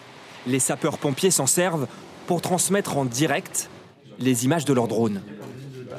Les 0.48 0.60
sapeurs-pompiers 0.60 1.32
s'en 1.32 1.48
servent 1.48 1.88
pour 2.28 2.42
transmettre 2.42 2.98
en 2.98 3.06
direct 3.06 3.70
les 4.20 4.46
images 4.46 4.66
de 4.66 4.74
leurs 4.74 4.88
drones. 4.88 5.22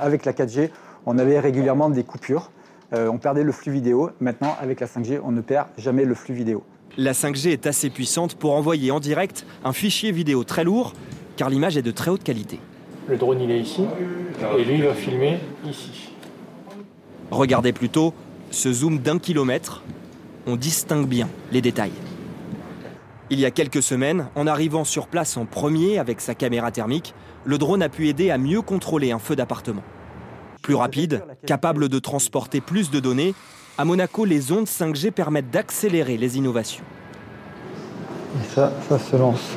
Avec 0.00 0.24
la 0.24 0.32
4G, 0.32 0.70
on 1.06 1.18
avait 1.18 1.40
régulièrement 1.40 1.90
des 1.90 2.04
coupures. 2.04 2.50
Euh, 2.92 3.08
on 3.08 3.18
perdait 3.18 3.42
le 3.42 3.52
flux 3.52 3.72
vidéo. 3.72 4.10
Maintenant, 4.20 4.56
avec 4.60 4.80
la 4.80 4.86
5G, 4.86 5.20
on 5.24 5.32
ne 5.32 5.40
perd 5.40 5.68
jamais 5.78 6.04
le 6.04 6.14
flux 6.14 6.34
vidéo. 6.34 6.62
La 6.96 7.12
5G 7.12 7.50
est 7.50 7.66
assez 7.66 7.90
puissante 7.90 8.36
pour 8.36 8.54
envoyer 8.54 8.90
en 8.90 9.00
direct 9.00 9.44
un 9.64 9.72
fichier 9.72 10.12
vidéo 10.12 10.44
très 10.44 10.64
lourd, 10.64 10.94
car 11.36 11.50
l'image 11.50 11.76
est 11.76 11.82
de 11.82 11.90
très 11.90 12.10
haute 12.10 12.22
qualité. 12.22 12.58
Le 13.08 13.16
drone 13.16 13.40
il 13.40 13.50
est 13.50 13.60
ici 13.60 13.84
et 14.58 14.64
lui 14.64 14.76
il 14.76 14.84
va 14.84 14.94
filmer 14.94 15.38
ici. 15.68 16.10
Regardez 17.30 17.72
plutôt 17.72 18.14
ce 18.50 18.72
zoom 18.72 18.98
d'un 18.98 19.18
kilomètre. 19.18 19.82
On 20.46 20.56
distingue 20.56 21.06
bien 21.06 21.28
les 21.52 21.60
détails. 21.60 21.92
Il 23.28 23.40
y 23.40 23.44
a 23.44 23.50
quelques 23.50 23.82
semaines, 23.82 24.28
en 24.36 24.46
arrivant 24.46 24.84
sur 24.84 25.08
place 25.08 25.36
en 25.36 25.44
premier 25.44 25.98
avec 25.98 26.20
sa 26.20 26.34
caméra 26.34 26.70
thermique, 26.70 27.14
le 27.46 27.58
drone 27.58 27.82
a 27.82 27.88
pu 27.88 28.08
aider 28.08 28.30
à 28.30 28.38
mieux 28.38 28.60
contrôler 28.60 29.12
un 29.12 29.18
feu 29.18 29.36
d'appartement. 29.36 29.82
Plus 30.62 30.74
rapide, 30.74 31.22
capable 31.46 31.88
de 31.88 31.98
transporter 32.00 32.60
plus 32.60 32.90
de 32.90 32.98
données, 32.98 33.34
à 33.78 33.84
Monaco, 33.84 34.24
les 34.24 34.52
ondes 34.52 34.66
5G 34.66 35.12
permettent 35.12 35.50
d'accélérer 35.50 36.16
les 36.16 36.38
innovations. 36.38 36.84
Et 38.40 38.44
ça, 38.44 38.72
ça 38.88 38.98
se 38.98 39.16
lance. 39.16 39.56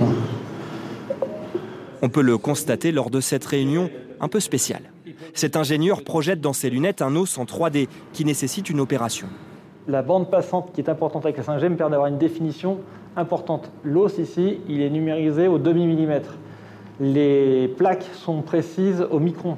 On 2.02 2.10
peut 2.10 2.22
le 2.22 2.38
constater 2.38 2.92
lors 2.92 3.10
de 3.10 3.22
cette 3.22 3.44
réunion 3.44 3.90
un 4.22 4.28
peu 4.28 4.40
spéciale. 4.40 4.84
Cet 5.34 5.56
ingénieur 5.56 6.04
projette 6.04 6.42
dans 6.42 6.54
ses 6.54 6.70
lunettes 6.70 7.02
un 7.02 7.16
os 7.16 7.38
en 7.38 7.46
3D 7.46 7.88
qui 8.14 8.24
nécessite 8.24 8.70
une 8.70 8.80
opération. 8.80 9.28
La 9.88 10.02
bande 10.02 10.30
passante 10.30 10.72
qui 10.74 10.82
est 10.82 10.90
importante 10.90 11.26
avec 11.26 11.38
la 11.38 11.44
5G 11.44 11.70
me 11.70 11.76
permet 11.76 11.92
d'avoir 11.92 12.08
une 12.08 12.20
définition 12.20 12.80
importante. 13.16 13.72
L'os 13.84 14.18
ici, 14.20 14.60
il 14.70 14.82
est 14.82 14.90
numérisé 14.90 15.48
au 15.48 15.58
demi-millimètre. 15.58 16.38
Les 17.00 17.70
plaques 17.78 18.06
sont 18.14 18.42
précises 18.42 19.06
au 19.10 19.20
micron. 19.20 19.58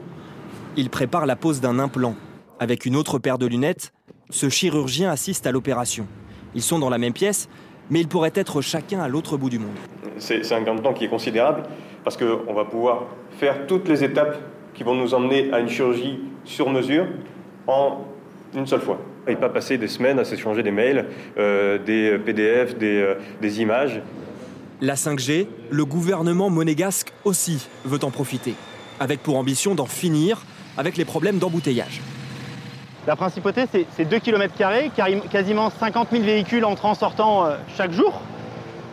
Il 0.77 0.91
prépare 0.91 1.25
la 1.25 1.35
pose 1.35 1.59
d'un 1.59 1.79
implant. 1.79 2.15
Avec 2.59 2.85
une 2.85 2.95
autre 2.95 3.17
paire 3.17 3.39
de 3.39 3.47
lunettes, 3.47 3.93
ce 4.29 4.47
chirurgien 4.47 5.09
assiste 5.09 5.47
à 5.47 5.51
l'opération. 5.51 6.05
Ils 6.53 6.61
sont 6.61 6.77
dans 6.77 6.89
la 6.89 6.99
même 6.99 7.13
pièce, 7.13 7.49
mais 7.89 7.99
ils 7.99 8.07
pourraient 8.07 8.33
être 8.35 8.61
chacun 8.61 8.99
à 8.99 9.07
l'autre 9.07 9.37
bout 9.37 9.49
du 9.49 9.57
monde. 9.57 9.75
C'est 10.19 10.51
un 10.51 10.61
gain 10.61 10.75
de 10.75 10.81
temps 10.81 10.93
qui 10.93 11.05
est 11.05 11.09
considérable 11.09 11.63
parce 12.03 12.15
qu'on 12.15 12.53
va 12.53 12.65
pouvoir 12.65 13.05
faire 13.31 13.65
toutes 13.65 13.87
les 13.89 14.03
étapes 14.03 14.37
qui 14.75 14.83
vont 14.83 14.93
nous 14.93 15.15
emmener 15.15 15.51
à 15.51 15.59
une 15.59 15.67
chirurgie 15.67 16.19
sur 16.45 16.69
mesure 16.69 17.07
en 17.65 18.05
une 18.55 18.67
seule 18.67 18.81
fois. 18.81 18.99
Et 19.27 19.35
pas 19.35 19.49
passer 19.49 19.79
des 19.79 19.87
semaines 19.87 20.19
à 20.19 20.25
s'échanger 20.25 20.61
des 20.61 20.71
mails, 20.71 21.07
euh, 21.37 21.79
des 21.79 22.19
PDF, 22.19 22.77
des, 22.77 23.01
euh, 23.01 23.15
des 23.41 23.61
images. 23.61 24.01
La 24.83 24.95
5G, 24.95 25.45
le 25.69 25.85
gouvernement 25.85 26.49
monégasque 26.49 27.13
aussi 27.23 27.67
veut 27.85 28.03
en 28.03 28.09
profiter, 28.09 28.55
avec 28.99 29.21
pour 29.21 29.37
ambition 29.37 29.75
d'en 29.75 29.85
finir 29.85 30.41
avec 30.75 30.97
les 30.97 31.05
problèmes 31.05 31.37
d'embouteillage. 31.37 32.01
La 33.05 33.15
principauté, 33.15 33.65
c'est 33.71 34.05
2 34.05 34.17
km, 34.17 34.55
quasiment 35.29 35.69
50 35.69 36.07
000 36.11 36.23
véhicules 36.23 36.65
entrant 36.65 36.95
sortant 36.95 37.45
euh, 37.45 37.57
chaque 37.77 37.91
jour. 37.91 38.21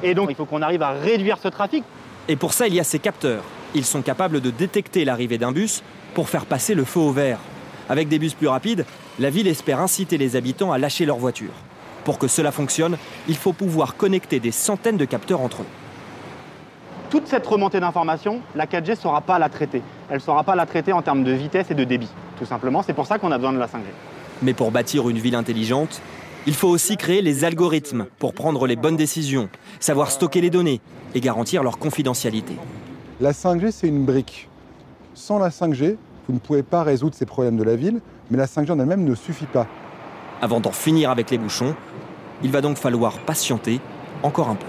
Et 0.02 0.12
donc, 0.12 0.28
il 0.28 0.37
faut 0.37 0.45
qu'on 0.45 0.61
arrive 0.61 0.83
à 0.83 0.90
réduire 0.90 1.38
ce 1.42 1.49
trafic. 1.49 1.85
Et 2.28 2.37
pour 2.37 2.52
ça, 2.52 2.66
il 2.66 2.75
y 2.75 2.80
a 2.80 2.85
ces 2.85 2.99
capteurs. 2.99 3.45
Ils 3.75 3.87
sont 3.87 4.02
capables 4.02 4.42
de 4.42 4.50
détecter 4.50 5.07
l'arrivée 5.07 5.38
d'un 5.38 5.52
bus 5.52 5.83
pour 6.12 6.28
faire 6.28 6.45
passer 6.45 6.75
le 6.75 6.85
feu 6.85 7.00
au 7.00 7.12
vert. 7.12 7.38
Avec 7.88 8.09
des 8.09 8.18
bus 8.18 8.35
plus 8.35 8.49
rapides, 8.49 8.85
la 9.18 9.30
ville 9.30 9.49
espère 9.49 9.80
inciter 9.80 10.18
les 10.18 10.37
habitants 10.37 10.71
à 10.71 10.76
lâcher 10.76 11.07
leur 11.07 11.16
voiture. 11.16 11.54
Pour 12.04 12.18
que 12.18 12.28
cela 12.28 12.52
fonctionne, 12.52 12.99
il 13.26 13.37
faut 13.37 13.54
pouvoir 13.54 13.97
connecter 13.97 14.38
des 14.38 14.52
centaines 14.52 14.99
de 14.99 15.07
capteurs 15.07 15.40
entre 15.40 15.62
eux. 15.62 15.66
Toute 17.11 17.27
cette 17.27 17.47
remontée 17.47 17.81
d'informations, 17.81 18.41
la 18.55 18.67
4G 18.67 18.91
ne 18.91 18.95
saura 18.97 19.23
pas 19.23 19.38
la 19.38 19.49
traiter. 19.49 19.83
Elle 20.11 20.17
ne 20.17 20.21
saura 20.21 20.45
pas 20.45 20.55
la 20.55 20.67
traiter 20.67 20.93
en 20.93 21.00
termes 21.00 21.25
de 21.25 21.33
vitesse 21.33 21.71
et 21.71 21.75
de 21.75 21.85
débit, 21.85 22.11
tout 22.38 22.45
simplement. 22.45 22.83
C'est 22.83 22.93
pour 22.93 23.07
ça 23.07 23.19
qu'on 23.19 23.33
a 23.33 23.38
besoin 23.38 23.55
de 23.55 23.59
la 23.59 23.67
5G. 23.67 23.85
Mais 24.43 24.53
pour 24.53 24.71
bâtir 24.71 25.09
une 25.09 25.19
ville 25.19 25.35
intelligente, 25.35 26.03
il 26.47 26.55
faut 26.55 26.69
aussi 26.69 26.99
créer 26.99 27.23
les 27.23 27.45
algorithmes 27.45 28.07
pour 28.19 28.35
prendre 28.35 28.67
les 28.67 28.77
bonnes 28.77 28.97
décisions, 28.97 29.49
savoir 29.81 30.11
stocker 30.11 30.43
les 30.43 30.50
données 30.50 30.83
et 31.15 31.21
garantir 31.21 31.62
leur 31.62 31.79
confidentialité. 31.79 32.57
La 33.21 33.33
5G, 33.33 33.71
c'est 33.71 33.88
une 33.88 34.05
brique. 34.05 34.49
Sans 35.15 35.38
la 35.38 35.49
5G, 35.49 35.97
vous 36.29 36.35
ne 36.35 36.38
pouvez 36.38 36.62
pas 36.62 36.83
résoudre 36.83 37.15
ces 37.15 37.27
problèmes 37.27 37.57
de 37.57 37.65
la 37.65 37.75
ville, 37.75 38.00
mais 38.31 38.37
la 38.37 38.47
5G 38.47 38.71
en 38.71 38.79
elle-même 38.79 39.05
ne 39.05 39.15
suffit 39.15 39.47
pas. 39.47 39.67
Avant 40.43 40.61
d'en 40.61 40.73
finir 40.73 41.11
avec 41.11 41.31
les 41.31 41.38
bouchons, 41.38 41.75
il 42.43 42.50
va 42.50 42.61
donc 42.61 42.77
falloir 42.77 43.19
patienter 43.21 43.81
encore 44.23 44.50
un 44.50 44.57
peu. 44.57 44.67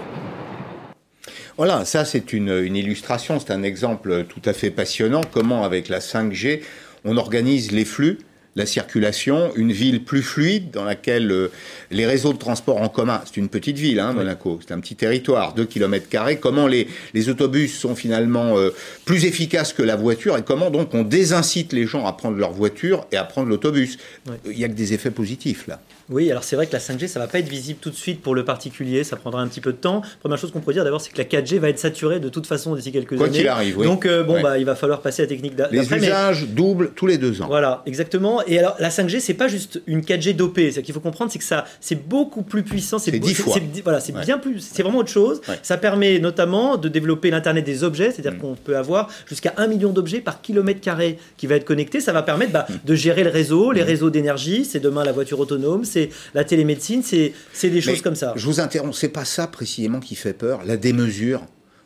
Voilà, 1.56 1.84
ça 1.84 2.04
c'est 2.04 2.32
une, 2.32 2.50
une, 2.50 2.76
illustration, 2.76 3.38
c'est 3.40 3.52
un 3.52 3.62
exemple 3.62 4.24
tout 4.28 4.42
à 4.44 4.52
fait 4.52 4.70
passionnant, 4.70 5.20
comment 5.30 5.64
avec 5.64 5.88
la 5.88 5.98
5G, 5.98 6.60
on 7.04 7.16
organise 7.16 7.72
les 7.72 7.84
flux 7.84 8.18
la 8.56 8.66
circulation, 8.66 9.52
une 9.54 9.72
ville 9.72 10.04
plus 10.04 10.22
fluide 10.22 10.70
dans 10.70 10.84
laquelle 10.84 11.30
euh, 11.30 11.52
les 11.90 12.06
réseaux 12.06 12.32
de 12.32 12.38
transport 12.38 12.78
en 12.78 12.88
commun, 12.88 13.22
c'est 13.24 13.36
une 13.36 13.48
petite 13.48 13.78
ville, 13.78 14.00
hein, 14.00 14.12
Monaco, 14.12 14.58
c'est 14.66 14.74
un 14.74 14.80
petit 14.80 14.96
territoire, 14.96 15.54
2 15.54 15.64
km, 15.66 16.06
comment 16.40 16.66
les, 16.66 16.88
les 17.14 17.28
autobus 17.28 17.78
sont 17.78 17.94
finalement 17.94 18.58
euh, 18.58 18.70
plus 19.04 19.24
efficaces 19.24 19.72
que 19.72 19.82
la 19.82 19.96
voiture 19.96 20.36
et 20.36 20.42
comment 20.42 20.70
donc 20.70 20.94
on 20.94 21.02
désincite 21.02 21.72
les 21.72 21.86
gens 21.86 22.06
à 22.06 22.12
prendre 22.12 22.38
leur 22.38 22.52
voiture 22.52 23.06
et 23.12 23.16
à 23.16 23.24
prendre 23.24 23.48
l'autobus. 23.48 23.98
Il 24.46 24.56
n'y 24.56 24.64
a 24.64 24.68
que 24.68 24.74
des 24.74 24.92
effets 24.94 25.10
positifs 25.10 25.66
là. 25.68 25.80
Oui, 26.10 26.28
alors 26.30 26.42
c'est 26.42 26.56
vrai 26.56 26.66
que 26.66 26.72
la 26.72 26.80
5G, 26.80 27.06
ça 27.06 27.20
va 27.20 27.28
pas 27.28 27.38
être 27.38 27.48
visible 27.48 27.78
tout 27.80 27.90
de 27.90 27.94
suite 27.94 28.20
pour 28.20 28.34
le 28.34 28.44
particulier, 28.44 29.04
ça 29.04 29.14
prendra 29.16 29.40
un 29.40 29.46
petit 29.46 29.60
peu 29.60 29.72
de 29.72 29.76
temps. 29.76 30.02
Première 30.18 30.38
chose 30.38 30.50
qu'on 30.50 30.58
pourrait 30.60 30.74
dire 30.74 30.82
d'abord, 30.82 31.00
c'est 31.00 31.12
que 31.12 31.18
la 31.18 31.24
4G 31.24 31.58
va 31.58 31.68
être 31.68 31.78
saturée 31.78 32.18
de 32.18 32.28
toute 32.28 32.46
façon 32.48 32.74
d'ici 32.74 32.90
quelques 32.90 33.16
Quoi 33.16 33.26
années. 33.26 33.38
qu'il 33.38 33.48
arrive, 33.48 33.78
oui. 33.78 33.86
Donc 33.86 34.06
euh, 34.06 34.24
bon, 34.24 34.42
bah, 34.42 34.58
il 34.58 34.64
va 34.64 34.74
falloir 34.74 35.02
passer 35.02 35.22
à 35.22 35.26
la 35.26 35.28
technique 35.28 35.54
d'après. 35.54 35.76
Les 35.76 35.94
usages 35.94 36.48
doublent 36.48 36.90
tous 36.96 37.06
les 37.06 37.16
deux 37.16 37.40
ans. 37.42 37.46
Voilà, 37.46 37.82
exactement. 37.86 38.42
Et 38.48 38.58
alors 38.58 38.74
la 38.80 38.88
5G, 38.88 39.20
c'est 39.20 39.34
pas 39.34 39.46
juste 39.46 39.82
une 39.86 40.00
4G 40.00 40.34
dopée. 40.34 40.72
Ce 40.72 40.80
qu'il 40.80 40.92
faut 40.92 41.00
comprendre, 41.00 41.30
c'est 41.30 41.38
que 41.38 41.44
ça, 41.44 41.64
c'est 41.80 42.08
beaucoup 42.08 42.42
plus 42.42 42.64
puissant. 42.64 42.98
C'est 42.98 43.12
dix 43.12 43.34
fois. 43.34 43.56
Voilà, 43.84 44.00
c'est 44.00 44.12
bien 44.12 44.38
plus. 44.38 44.58
C'est 44.60 44.82
vraiment 44.82 44.98
autre 44.98 45.10
chose. 45.10 45.40
Ça 45.62 45.76
permet 45.76 46.18
notamment 46.18 46.76
de 46.76 46.88
développer 46.88 47.30
l'internet 47.30 47.64
des 47.64 47.84
objets, 47.84 48.10
c'est-à-dire 48.10 48.38
qu'on 48.38 48.54
peut 48.54 48.76
avoir 48.76 49.08
jusqu'à 49.26 49.54
un 49.58 49.68
million 49.68 49.90
d'objets 49.90 50.20
par 50.20 50.42
kilomètre 50.42 50.80
carré 50.80 51.18
qui 51.36 51.46
va 51.46 51.54
être 51.54 51.64
connecté. 51.64 52.00
Ça 52.00 52.12
va 52.12 52.22
permettre 52.22 52.52
bah, 52.52 52.66
de 52.84 52.94
gérer 52.94 53.22
le 53.22 53.30
réseau, 53.30 53.70
les 53.70 53.82
réseaux 53.82 54.10
d'énergie. 54.10 54.64
C'est 54.64 54.80
demain 54.80 55.04
la 55.04 55.12
voiture 55.12 55.38
autonome, 55.38 55.84
c'est 55.84 55.99
la 56.34 56.44
télémédecine 56.44 57.02
c'est 57.02 57.70
des 57.70 57.80
choses 57.80 58.02
comme 58.02 58.16
ça. 58.16 58.32
Je 58.36 58.46
vous 58.46 58.60
interromps, 58.60 58.96
c'est 58.96 59.08
pas 59.08 59.24
ça 59.24 59.46
précisément 59.46 60.00
qui 60.00 60.14
fait 60.14 60.32
peur, 60.32 60.60
la 60.64 60.76
démesure. 60.76 61.42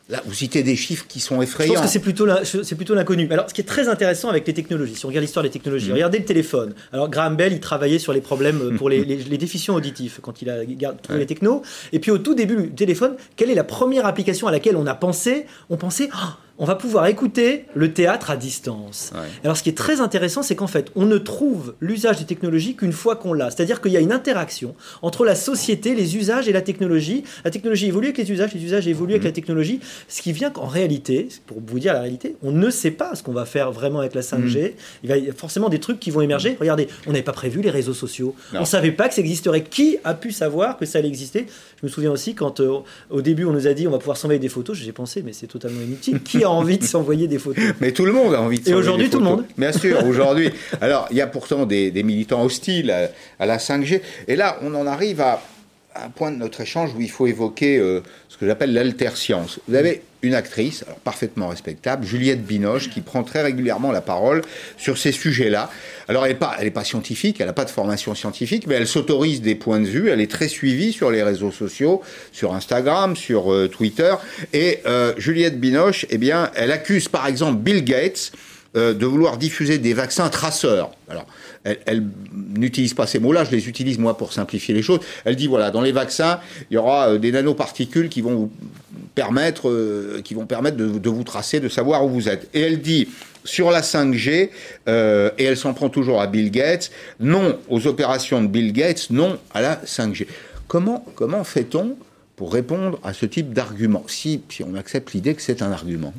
Là, 0.07 0.21
vous 0.23 0.35
citez 0.35 0.61
des 0.61 0.75
chiffres 0.75 1.05
qui 1.07 1.19
sont 1.19 1.41
effrayants. 1.41 1.73
Je 1.73 1.79
pense 1.79 1.87
que 1.87 1.91
c'est 1.91 1.99
plutôt, 1.99 2.27
c'est 2.43 2.75
plutôt 2.75 2.93
l'inconnu. 2.93 3.27
Alors, 3.31 3.49
ce 3.49 3.55
qui 3.55 3.61
est 3.61 3.65
très 3.65 3.87
intéressant 3.87 4.29
avec 4.29 4.45
les 4.45 4.53
technologies, 4.53 4.95
si 4.95 5.03
on 5.03 5.07
regarde 5.07 5.23
l'histoire 5.23 5.41
des 5.41 5.49
technologies, 5.49 5.89
mm. 5.89 5.93
regardez 5.93 6.19
le 6.19 6.25
téléphone. 6.25 6.75
Alors, 6.93 7.09
Graham 7.09 7.35
Bell, 7.35 7.53
il 7.53 7.59
travaillait 7.59 7.97
sur 7.97 8.13
les 8.13 8.21
problèmes 8.21 8.61
euh, 8.61 8.77
pour 8.77 8.87
les, 8.87 9.03
les, 9.03 9.37
déficients 9.39 9.73
auditifs 9.73 10.19
quand 10.21 10.43
il 10.43 10.49
a 10.49 10.63
trouvé 11.01 11.19
les 11.19 11.25
technos. 11.25 11.63
Et 11.91 11.97
puis, 11.97 12.11
au 12.11 12.19
tout 12.19 12.35
début 12.35 12.55
du 12.55 12.75
téléphone, 12.75 13.15
quelle 13.35 13.49
est 13.49 13.55
la 13.55 13.63
première 13.63 14.05
application 14.05 14.45
à 14.45 14.51
laquelle 14.51 14.75
on 14.75 14.85
a 14.85 14.93
pensé? 14.93 15.47
On 15.71 15.77
pensait, 15.77 16.09
oh, 16.13 16.29
on 16.57 16.65
va 16.65 16.75
pouvoir 16.75 17.07
écouter 17.07 17.65
le 17.73 17.93
théâtre 17.93 18.31
à 18.31 18.37
distance. 18.37 19.11
Alors 19.43 19.57
ce 19.57 19.63
qui 19.63 19.69
est 19.69 19.77
très 19.77 19.99
intéressant, 19.99 20.41
c'est 20.41 20.55
qu'en 20.55 20.67
fait, 20.67 20.89
on 20.95 21.05
ne 21.05 21.17
trouve 21.17 21.75
l'usage 21.81 22.19
des 22.19 22.25
technologies 22.25 22.75
qu'une 22.75 22.93
fois 22.93 23.15
qu'on 23.17 23.33
l'a. 23.33 23.51
C'est-à-dire 23.51 23.81
qu'il 23.81 23.91
y 23.91 23.97
a 23.97 23.99
une 23.99 24.13
interaction 24.13 24.75
entre 25.01 25.25
la 25.25 25.35
société, 25.35 25.95
les 25.95 26.15
usages 26.15 26.47
et 26.47 26.53
la 26.53 26.61
technologie. 26.61 27.23
La 27.43 27.51
technologie 27.51 27.87
évolue 27.87 28.07
avec 28.07 28.17
les 28.17 28.31
usages, 28.31 28.53
les 28.53 28.63
usages 28.63 28.87
évoluent 28.87 29.13
avec 29.13 29.23
la 29.23 29.31
mm. 29.31 29.33
technologie. 29.33 29.79
Ce 30.07 30.21
qui 30.21 30.31
vient 30.31 30.49
qu'en 30.49 30.67
réalité, 30.67 31.27
pour 31.45 31.57
vous 31.65 31.79
dire 31.79 31.93
la 31.93 32.01
réalité, 32.01 32.37
on 32.41 32.51
ne 32.51 32.69
sait 32.69 32.91
pas 32.91 33.15
ce 33.15 33.23
qu'on 33.23 33.33
va 33.33 33.45
faire 33.45 33.71
vraiment 33.71 33.99
avec 33.99 34.15
la 34.15 34.21
5G. 34.21 34.69
Mm. 34.69 34.73
Il 35.03 35.09
va 35.09 35.17
y 35.17 35.21
avoir 35.21 35.37
forcément 35.37 35.69
des 35.69 35.79
trucs 35.79 35.99
qui 35.99 36.11
vont 36.11 36.21
émerger. 36.21 36.55
Regardez, 36.59 36.87
on 37.05 37.11
n'avait 37.11 37.23
pas 37.23 37.33
prévu 37.33 37.61
les 37.61 37.69
réseaux 37.69 37.93
sociaux. 37.93 38.33
On 38.53 38.61
ne 38.61 38.65
savait 38.65 38.91
pas 38.91 39.09
que 39.09 39.15
ça 39.15 39.21
existerait. 39.21 39.63
Qui 39.63 39.97
a 40.03 40.13
pu 40.13 40.31
savoir 40.31 40.77
que 40.77 40.85
ça 40.85 40.99
allait 40.99 41.09
exister? 41.09 41.47
Je 41.81 41.85
me 41.85 41.91
souviens 41.91 42.11
aussi 42.11 42.33
quand 42.33 42.61
euh, 42.61 42.79
au 43.09 43.21
début 43.21 43.45
on 43.45 43.51
nous 43.51 43.67
a 43.67 43.73
dit 43.73 43.87
on 43.87 43.91
va 43.91 43.99
pouvoir 43.99 44.17
s'envoyer 44.17 44.39
des 44.39 44.49
photos, 44.49 44.77
j'ai 44.77 44.91
pensé 44.91 45.21
mais 45.23 45.33
c'est 45.33 45.47
totalement 45.47 45.81
inutile. 45.81 46.21
Qui 46.21 46.44
envie 46.49 46.77
de 46.77 46.83
s'envoyer 46.83 47.27
des 47.27 47.39
photos. 47.39 47.63
Mais 47.81 47.91
tout 47.91 48.05
le 48.05 48.11
monde 48.11 48.33
a 48.33 48.41
envie 48.41 48.59
de 48.59 48.65
s'envoyer 48.65 48.77
Et 48.77 48.79
aujourd'hui, 48.79 49.09
tout 49.09 49.19
le 49.19 49.25
monde. 49.25 49.45
Bien 49.57 49.71
sûr, 49.71 50.05
aujourd'hui. 50.05 50.49
Alors, 50.81 51.07
il 51.11 51.17
y 51.17 51.21
a 51.21 51.27
pourtant 51.27 51.65
des, 51.65 51.91
militants 52.03 52.43
hostiles 52.43 52.93
à, 53.39 53.45
la 53.45 53.57
5G. 53.57 54.01
Et 54.27 54.35
là, 54.35 54.57
on 54.61 54.73
en 54.75 54.87
arrive 54.87 55.21
à, 55.21 55.41
un 55.95 56.09
point 56.09 56.31
de 56.31 56.37
notre 56.37 56.61
échange 56.61 56.93
où 56.95 57.01
il 57.01 57.09
faut 57.09 57.27
évoquer 57.27 57.77
euh, 57.77 58.01
ce 58.29 58.37
que 58.37 58.45
j'appelle 58.45 58.73
l'alterscience. 58.73 59.59
Vous 59.67 59.75
avez 59.75 60.01
une 60.21 60.33
actrice, 60.33 60.83
alors 60.83 60.99
parfaitement 60.99 61.47
respectable, 61.47 62.05
Juliette 62.05 62.43
Binoche, 62.43 62.89
qui 62.89 63.01
prend 63.01 63.23
très 63.23 63.41
régulièrement 63.41 63.91
la 63.91 64.01
parole 64.01 64.41
sur 64.77 64.97
ces 64.97 65.11
sujets-là. 65.11 65.69
Alors 66.07 66.25
elle 66.25 66.33
n'est 66.33 66.37
pas, 66.39 66.57
pas 66.73 66.83
scientifique, 66.83 67.39
elle 67.39 67.47
n'a 67.47 67.53
pas 67.53 67.65
de 67.65 67.69
formation 67.69 68.15
scientifique, 68.15 68.67
mais 68.67 68.75
elle 68.75 68.87
s'autorise 68.87 69.41
des 69.41 69.55
points 69.55 69.79
de 69.79 69.85
vue, 69.85 70.09
elle 70.09 70.21
est 70.21 70.31
très 70.31 70.47
suivie 70.47 70.91
sur 70.93 71.11
les 71.11 71.23
réseaux 71.23 71.51
sociaux, 71.51 72.01
sur 72.31 72.53
Instagram, 72.53 73.15
sur 73.15 73.53
euh, 73.53 73.67
Twitter. 73.67 74.15
Et 74.53 74.79
euh, 74.85 75.13
Juliette 75.17 75.59
Binoche, 75.59 76.05
eh 76.09 76.17
bien, 76.17 76.51
elle 76.55 76.71
accuse 76.71 77.07
par 77.07 77.27
exemple 77.27 77.59
Bill 77.61 77.83
Gates 77.83 78.31
de 78.75 79.05
vouloir 79.05 79.37
diffuser 79.37 79.77
des 79.77 79.93
vaccins 79.93 80.29
traceurs. 80.29 80.91
Alors, 81.09 81.25
elle, 81.65 82.03
n'utilise 82.33 82.93
pas 82.93 83.07
ces 83.07 83.19
mots-là, 83.19 83.43
je 83.43 83.51
les 83.51 83.67
utilise 83.67 83.97
moi 83.97 84.17
pour 84.17 84.33
simplifier 84.33 84.73
les 84.73 84.81
choses. 84.81 84.99
Elle 85.25 85.35
dit 85.35 85.47
voilà, 85.47 85.71
dans 85.71 85.81
les 85.81 85.91
vaccins, 85.91 86.39
il 86.69 86.75
y 86.75 86.77
aura 86.77 87.09
euh, 87.09 87.17
des 87.17 87.31
nanoparticules 87.31 88.09
qui 88.09 88.21
vont 88.21 88.35
vous 88.35 88.51
permettre, 89.15 89.69
euh, 89.69 90.21
de, 90.21 91.09
vous 91.09 91.23
tracer, 91.23 91.59
de 91.59 91.69
savoir 91.69 92.05
où 92.05 92.09
vous 92.09 92.29
êtes. 92.29 92.49
Et 92.53 92.61
elle 92.61 92.81
dit 92.81 93.07
sur 93.43 93.71
la 93.71 93.81
5G, 93.81 94.49
euh, 94.87 95.31
et 95.37 95.45
elle 95.45 95.57
s'en 95.57 95.73
prend 95.73 95.89
toujours 95.89 96.21
à 96.21 96.27
Bill 96.27 96.51
Gates, 96.51 96.91
non 97.19 97.57
aux 97.69 97.87
opérations 97.87 98.41
de 98.41 98.47
Bill 98.47 98.71
Gates, 98.73 99.09
non 99.09 99.39
à 99.53 99.61
la 99.61 99.75
5G. 99.85 100.27
Comment, 100.67 101.05
comment 101.15 101.43
fait-on 101.43 101.95
pour 102.35 102.51
répondre 102.53 102.99
à 103.03 103.13
ce 103.13 103.25
type 103.25 103.53
d'argument, 103.53 104.03
si, 104.07 104.41
si 104.49 104.63
on 104.63 104.75
accepte 104.75 105.13
l'idée 105.13 105.33
que 105.35 105.41
c'est 105.41 105.61
un 105.61 105.71
argument 105.71 106.13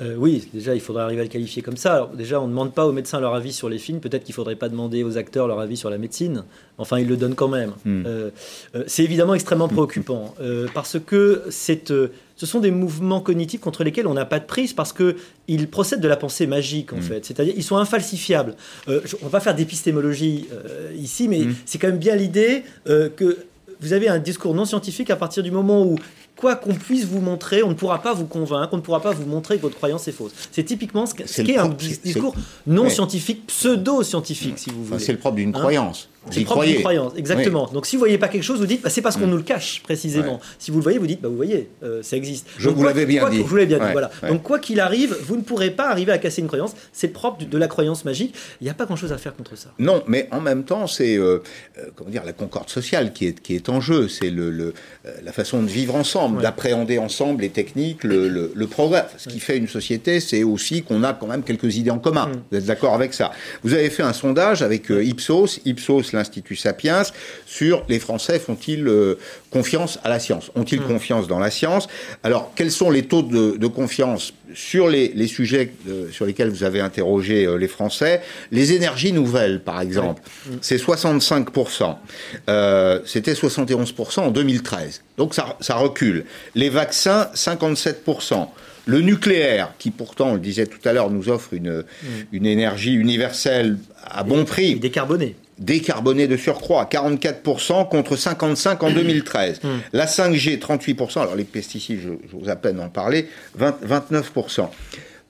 Euh, 0.00 0.14
oui, 0.16 0.48
déjà, 0.54 0.74
il 0.74 0.80
faudrait 0.80 1.02
arriver 1.02 1.20
à 1.20 1.24
le 1.24 1.28
qualifier 1.30 1.60
comme 1.62 1.76
ça. 1.76 1.94
Alors, 1.94 2.08
déjà, 2.10 2.40
on 2.40 2.44
ne 2.44 2.50
demande 2.50 2.72
pas 2.72 2.86
aux 2.86 2.92
médecins 2.92 3.18
leur 3.20 3.34
avis 3.34 3.52
sur 3.52 3.68
les 3.68 3.78
films. 3.78 3.98
Peut-être 4.00 4.22
qu'il 4.24 4.32
ne 4.32 4.36
faudrait 4.36 4.54
pas 4.56 4.68
demander 4.68 5.02
aux 5.02 5.16
acteurs 5.18 5.48
leur 5.48 5.58
avis 5.60 5.76
sur 5.76 5.90
la 5.90 5.98
médecine. 5.98 6.44
Enfin, 6.78 6.98
ils 7.00 7.08
le 7.08 7.16
donnent 7.16 7.34
quand 7.34 7.48
même. 7.48 7.72
Hmm. 7.84 8.04
Euh, 8.06 8.30
euh, 8.76 8.84
c'est 8.86 9.02
évidemment 9.02 9.34
extrêmement 9.34 9.66
préoccupant 9.68 10.34
euh, 10.40 10.68
parce 10.72 10.98
que 11.04 11.42
c'est, 11.50 11.88
ce 11.88 12.46
sont 12.46 12.60
des 12.60 12.70
mouvements 12.70 13.20
cognitifs 13.20 13.60
contre 13.60 13.82
lesquels 13.82 14.06
on 14.06 14.14
n'a 14.14 14.24
pas 14.24 14.38
de 14.38 14.44
prise 14.44 14.72
parce 14.72 14.92
qu'ils 14.92 15.68
procèdent 15.68 16.00
de 16.00 16.08
la 16.08 16.16
pensée 16.16 16.46
magique, 16.46 16.92
en 16.92 16.98
Hmm. 16.98 17.02
fait. 17.02 17.24
C'est-à-dire, 17.24 17.54
ils 17.56 17.64
sont 17.64 17.76
infalsifiables. 17.76 18.54
On 18.86 18.92
ne 18.92 18.98
va 19.24 19.30
pas 19.30 19.40
faire 19.40 19.54
d'épistémologie 19.56 20.46
ici, 20.96 21.26
mais 21.28 21.40
Hmm. 21.40 21.54
c'est 21.64 21.78
quand 21.78 21.88
même 21.88 21.98
bien 21.98 22.14
l'idée 22.14 22.62
que 22.86 23.38
vous 23.80 23.92
avez 23.92 24.08
un 24.08 24.18
discours 24.18 24.54
non 24.54 24.64
scientifique 24.64 25.08
à 25.10 25.16
partir 25.16 25.42
du 25.42 25.50
moment 25.52 25.84
où 25.84 25.96
quoi 26.38 26.54
qu'on 26.56 26.74
puisse 26.74 27.04
vous 27.04 27.20
montrer, 27.20 27.62
on 27.62 27.68
ne 27.70 27.74
pourra 27.74 28.00
pas 28.00 28.14
vous 28.14 28.24
convaincre, 28.26 28.70
on 28.72 28.76
ne 28.76 28.82
pourra 28.82 29.00
pas 29.02 29.12
vous 29.12 29.26
montrer 29.26 29.56
que 29.56 29.62
votre 29.62 29.74
croyance 29.76 30.06
est 30.08 30.12
fausse. 30.12 30.32
C'est 30.52 30.62
typiquement 30.62 31.04
ce, 31.04 31.14
qu'est 31.14 31.58
un 31.58 31.66
propre- 31.68 31.82
c'est- 31.84 32.02
discours 32.04 32.34
non 32.66 32.88
scientifique, 32.88 33.46
pseudo-scientifique, 33.48 34.58
si 34.58 34.70
vous 34.70 34.80
Enfin, 34.82 34.94
voulez. 34.94 35.04
c'est 35.04 35.12
le 35.12 35.18
propre 35.18 35.36
d'une 35.36 35.50
Hein 35.50 35.58
croyance. 35.58 36.08
C'est 36.30 36.40
propre 36.42 36.60
croyez. 36.62 36.76
croyance, 36.80 37.12
exactement. 37.16 37.68
Donc 37.72 37.86
si 37.86 37.96
vous 37.96 38.00
voyez 38.00 38.18
pas 38.18 38.28
quelque 38.28 38.42
chose, 38.42 38.58
vous 38.60 38.66
dites, 38.66 38.82
bah, 38.82 38.90
c'est 38.90 39.02
parce 39.02 39.16
qu'on 39.16 39.26
Mm. 39.26 39.30
nous 39.30 39.36
le 39.38 39.42
cache 39.42 39.82
précisément. 39.82 40.34
Ouais. 40.34 40.40
Si 40.58 40.70
vous 40.70 40.78
le 40.78 40.82
voyez, 40.82 40.98
vous 40.98 41.06
dites, 41.06 41.20
bah, 41.20 41.28
vous 41.28 41.36
voyez, 41.36 41.68
euh, 41.82 42.02
ça 42.02 42.16
existe. 42.16 42.46
Je 42.58 42.68
Donc, 42.68 42.76
vous 42.78 42.84
l'avais 42.84 43.06
bien 43.06 43.20
quoi- 43.20 43.30
dit. 43.30 43.38
Je 43.38 43.42
vous 43.42 43.56
l'avais 43.56 43.66
bien 43.66 43.78
dit, 43.78 43.92
voilà. 43.92 44.10
ouais. 44.22 44.28
Donc 44.28 44.42
quoi 44.42 44.58
qu'il 44.58 44.80
arrive, 44.80 45.16
vous 45.22 45.36
ne 45.36 45.42
pourrez 45.42 45.70
pas 45.70 45.88
arriver 45.90 46.12
à 46.12 46.18
casser 46.18 46.40
une 46.40 46.46
croyance. 46.48 46.72
C'est 46.92 47.08
propre 47.08 47.44
de 47.44 47.58
la 47.58 47.68
croyance 47.68 48.04
magique. 48.04 48.34
Il 48.60 48.64
n'y 48.64 48.70
a 48.70 48.74
pas 48.74 48.84
grand-chose 48.86 49.12
à 49.12 49.18
faire 49.18 49.34
contre 49.34 49.56
ça. 49.56 49.70
Non, 49.78 50.02
mais 50.06 50.28
en 50.30 50.40
même 50.40 50.64
temps, 50.64 50.86
c'est 50.86 51.16
euh, 51.16 51.42
euh, 51.78 51.82
comment 51.96 52.10
dire 52.10 52.24
la 52.24 52.32
concorde 52.32 52.68
sociale 52.70 53.12
qui 53.12 53.26
est 53.26 53.40
qui 53.40 53.54
est 53.54 53.68
en 53.68 53.80
jeu. 53.80 54.08
C'est 54.08 54.30
le, 54.30 54.50
le, 54.50 54.74
la 55.22 55.32
façon 55.32 55.62
de 55.62 55.68
vivre 55.68 55.94
ensemble, 55.94 56.42
d'appréhender 56.42 56.98
ensemble 56.98 57.42
les 57.42 57.50
techniques, 57.50 58.04
le, 58.04 58.28
le, 58.28 58.52
le 58.54 58.66
progrès. 58.66 59.06
Ce 59.16 59.28
qui 59.28 59.40
fait 59.40 59.56
une 59.56 59.68
société, 59.68 60.20
c'est 60.20 60.42
aussi 60.42 60.82
qu'on 60.82 61.02
a 61.02 61.12
quand 61.12 61.26
même 61.26 61.42
quelques 61.42 61.76
idées 61.76 61.90
en 61.90 61.98
commun. 61.98 62.26
Mm. 62.26 62.32
Vous 62.50 62.58
êtes 62.58 62.66
d'accord 62.66 62.94
avec 62.94 63.14
ça 63.14 63.30
Vous 63.62 63.74
avez 63.74 63.90
fait 63.90 64.02
un 64.02 64.12
sondage 64.12 64.62
avec 64.62 64.88
Ipsos, 64.90 65.60
Ipsos, 65.64 66.12
l'Institut 66.18 66.56
Sapiens, 66.56 67.02
sur 67.46 67.84
les 67.88 67.98
Français 67.98 68.38
font-ils 68.38 68.86
euh, 68.86 69.14
confiance 69.50 69.98
à 70.04 70.08
la 70.10 70.18
science? 70.20 70.50
Ont-ils 70.54 70.80
Mm. 70.80 70.86
confiance 70.86 71.26
dans 71.26 71.38
la 71.38 71.50
science? 71.50 71.88
Alors, 72.22 72.52
quels 72.54 72.70
sont 72.70 72.90
les 72.90 73.04
taux 73.04 73.22
de, 73.22 73.56
de 73.56 73.66
confiance 73.66 74.32
sur 74.54 74.88
les, 74.88 75.08
les 75.14 75.26
sujets 75.26 75.72
euh, 75.88 76.10
sur 76.10 76.24
lesquels 76.26 76.50
vous 76.50 76.64
avez 76.64 76.80
interrogé 76.80 77.46
euh, 77.46 77.56
les 77.56 77.68
Français? 77.68 78.20
Les 78.52 78.72
énergies 78.72 79.12
nouvelles, 79.12 79.60
par 79.62 79.80
exemple, 79.80 80.22
c'est 80.60 80.76
65%. 80.76 81.96
Euh, 82.48 83.00
C'était 83.06 83.32
71% 83.34 84.20
en 84.20 84.30
2013. 84.30 85.02
Donc 85.16 85.34
ça, 85.34 85.56
ça 85.60 85.74
recule. 85.76 86.24
Les 86.54 86.68
vaccins, 86.68 87.28
57%. 87.34 88.48
Le 88.86 89.00
nucléaire, 89.02 89.72
qui 89.78 89.90
pourtant, 89.90 90.30
on 90.30 90.34
le 90.34 90.40
disait 90.40 90.66
tout 90.66 90.78
à 90.88 90.94
l'heure, 90.94 91.10
nous 91.10 91.28
offre 91.28 91.52
une, 91.52 91.84
une 92.32 92.46
énergie 92.46 92.94
universelle 92.94 93.76
à 94.02 94.22
bon 94.24 94.42
Et 94.42 94.44
prix, 94.46 94.74
décarboné. 94.76 95.36
Décarboné 95.58 96.26
de 96.26 96.36
surcroît, 96.36 96.88
44% 96.90 97.88
contre 97.88 98.16
55 98.16 98.82
en 98.82 98.90
2013. 98.90 99.60
La 99.92 100.06
5G, 100.06 100.58
38%. 100.58 101.20
Alors 101.20 101.36
les 101.36 101.44
pesticides, 101.44 102.00
vous 102.32 102.48
à 102.48 102.56
peine 102.56 102.80
en 102.80 102.88
parler, 102.88 103.28
20 103.56 103.78
29%. 103.86 104.68